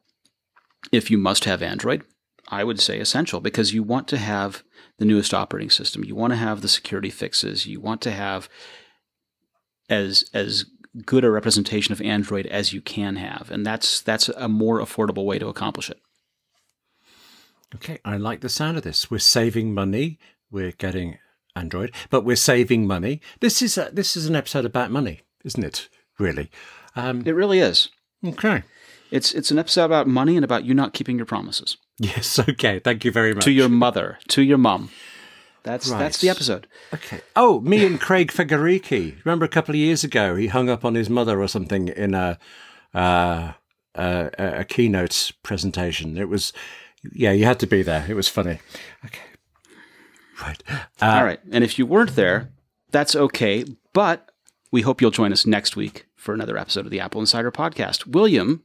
if 0.92 1.12
you 1.12 1.18
must 1.18 1.46
have 1.46 1.62
Android, 1.62 2.04
I 2.48 2.64
would 2.64 2.80
say 2.80 3.00
essential 3.00 3.40
because 3.40 3.74
you 3.74 3.84
want 3.84 4.08
to 4.10 4.18
have 4.18 4.64
the 4.98 5.06
newest 5.06 5.34
operating 5.34 5.70
system. 5.70 6.04
You 6.04 6.16
want 6.16 6.34
to 6.34 6.38
have 6.38 6.62
the 6.62 6.68
security 6.68 7.10
fixes. 7.10 7.66
You 7.66 7.80
want 7.80 8.02
to 8.02 8.12
have 8.12 8.50
as 9.90 10.30
as 10.34 10.66
good 11.06 11.24
a 11.24 11.32
representation 11.32 11.92
of 11.94 12.02
Android 12.02 12.46
as 12.48 12.74
you 12.74 12.82
can 12.82 13.16
have, 13.16 13.50
and 13.52 13.66
that's 13.66 14.02
that's 14.02 14.30
a 14.30 14.48
more 14.48 14.80
affordable 14.80 15.26
way 15.26 15.40
to 15.40 15.48
accomplish 15.48 15.90
it. 15.90 16.00
Okay, 17.76 18.00
I 18.04 18.18
like 18.18 18.42
the 18.42 18.50
sound 18.50 18.78
of 18.78 18.84
this. 18.84 19.10
We're 19.10 19.20
saving 19.20 19.74
money. 19.74 20.20
We're 20.50 20.74
getting 20.74 21.18
Android, 21.56 21.94
but 22.10 22.26
we're 22.26 22.36
saving 22.36 22.86
money. 22.86 23.22
This 23.40 23.62
is 23.62 23.78
a, 23.78 23.90
this 23.94 24.18
is 24.18 24.26
an 24.26 24.36
episode 24.36 24.66
about 24.66 24.92
money, 24.92 25.22
isn't 25.46 25.64
it? 25.64 25.88
Really, 26.20 26.52
um, 26.96 27.24
it 27.26 27.34
really 27.34 27.60
is. 27.60 27.90
Okay, 28.26 28.64
it's 29.12 29.34
it's 29.34 29.52
an 29.52 29.60
episode 29.60 29.86
about 29.86 30.08
money 30.08 30.36
and 30.36 30.44
about 30.44 30.66
you 30.66 30.74
not 30.74 30.94
keeping 30.94 31.18
your 31.18 31.26
promises. 31.26 31.78
Yes. 32.00 32.40
Okay. 32.50 32.80
Thank 32.80 33.06
you 33.06 33.12
very 33.12 33.34
much. 33.34 33.44
To 33.46 33.52
your 33.52 33.70
mother, 33.70 34.18
to 34.30 34.42
your 34.42 34.58
mum. 34.58 34.90
That's 35.64 35.90
right. 35.90 36.00
that's 36.00 36.20
the 36.20 36.30
episode. 36.30 36.68
Okay. 36.94 37.22
Oh, 37.36 37.60
me 37.62 37.86
and 37.86 38.00
Craig 38.00 38.32
Federighi. 38.32 39.24
Remember 39.24 39.46
a 39.46 39.50
couple 39.50 39.74
of 39.74 39.80
years 39.80 40.04
ago, 40.04 40.36
he 40.36 40.48
hung 40.48 40.70
up 40.70 40.84
on 40.84 40.96
his 40.96 41.10
mother 41.10 41.42
or 41.42 41.48
something 41.48 41.88
in 41.90 42.14
a 42.14 42.40
uh, 42.94 43.54
a, 43.96 44.30
a 44.38 44.64
keynote 44.64 45.32
presentation. 45.44 46.18
It 46.18 46.30
was, 46.30 46.54
yeah, 47.14 47.32
you 47.32 47.46
had 47.46 47.60
to 47.60 47.68
be 47.68 47.84
there. 47.84 48.06
It 48.08 48.16
was 48.16 48.28
funny. 48.28 48.60
Okay. 49.06 49.20
Right. 50.42 50.64
Uh, 50.70 50.80
All 51.02 51.24
right. 51.24 51.40
And 51.52 51.64
if 51.64 51.78
you 51.78 51.86
weren't 51.86 52.16
there, 52.16 52.52
that's 52.92 53.16
okay. 53.16 53.66
But 53.94 54.32
we 54.72 54.82
hope 54.82 55.02
you'll 55.02 55.12
join 55.12 55.32
us 55.32 55.46
next 55.46 55.76
week 55.76 56.08
for 56.16 56.34
another 56.34 56.58
episode 56.58 56.86
of 56.86 56.92
the 56.92 57.00
AppleInsider 57.00 57.52
Podcast. 57.52 58.08
William, 58.08 58.64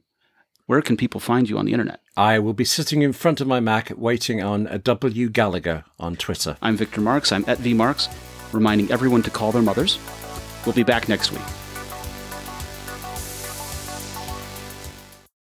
where 0.67 0.81
can 0.81 0.97
people 0.97 1.19
find 1.19 1.49
you 1.49 1.57
on 1.57 1.65
the 1.65 1.71
internet? 1.71 2.01
I 2.15 2.39
will 2.39 2.53
be 2.53 2.65
sitting 2.65 3.01
in 3.01 3.13
front 3.13 3.41
of 3.41 3.47
my 3.47 3.61
Mac 3.61 3.91
waiting 3.95 4.43
on 4.43 4.67
a 4.67 4.77
W. 4.77 5.29
Gallagher 5.29 5.85
on 5.97 6.17
Twitter. 6.17 6.57
I'm 6.61 6.75
Victor 6.75 7.01
Marks. 7.01 7.31
I'm 7.31 7.45
at 7.47 7.57
VMarks, 7.59 8.13
reminding 8.53 8.91
everyone 8.91 9.23
to 9.23 9.29
call 9.29 9.53
their 9.53 9.61
mothers. 9.61 9.97
We'll 10.65 10.75
be 10.75 10.83
back 10.83 11.07
next 11.07 11.31
week. 11.31 11.66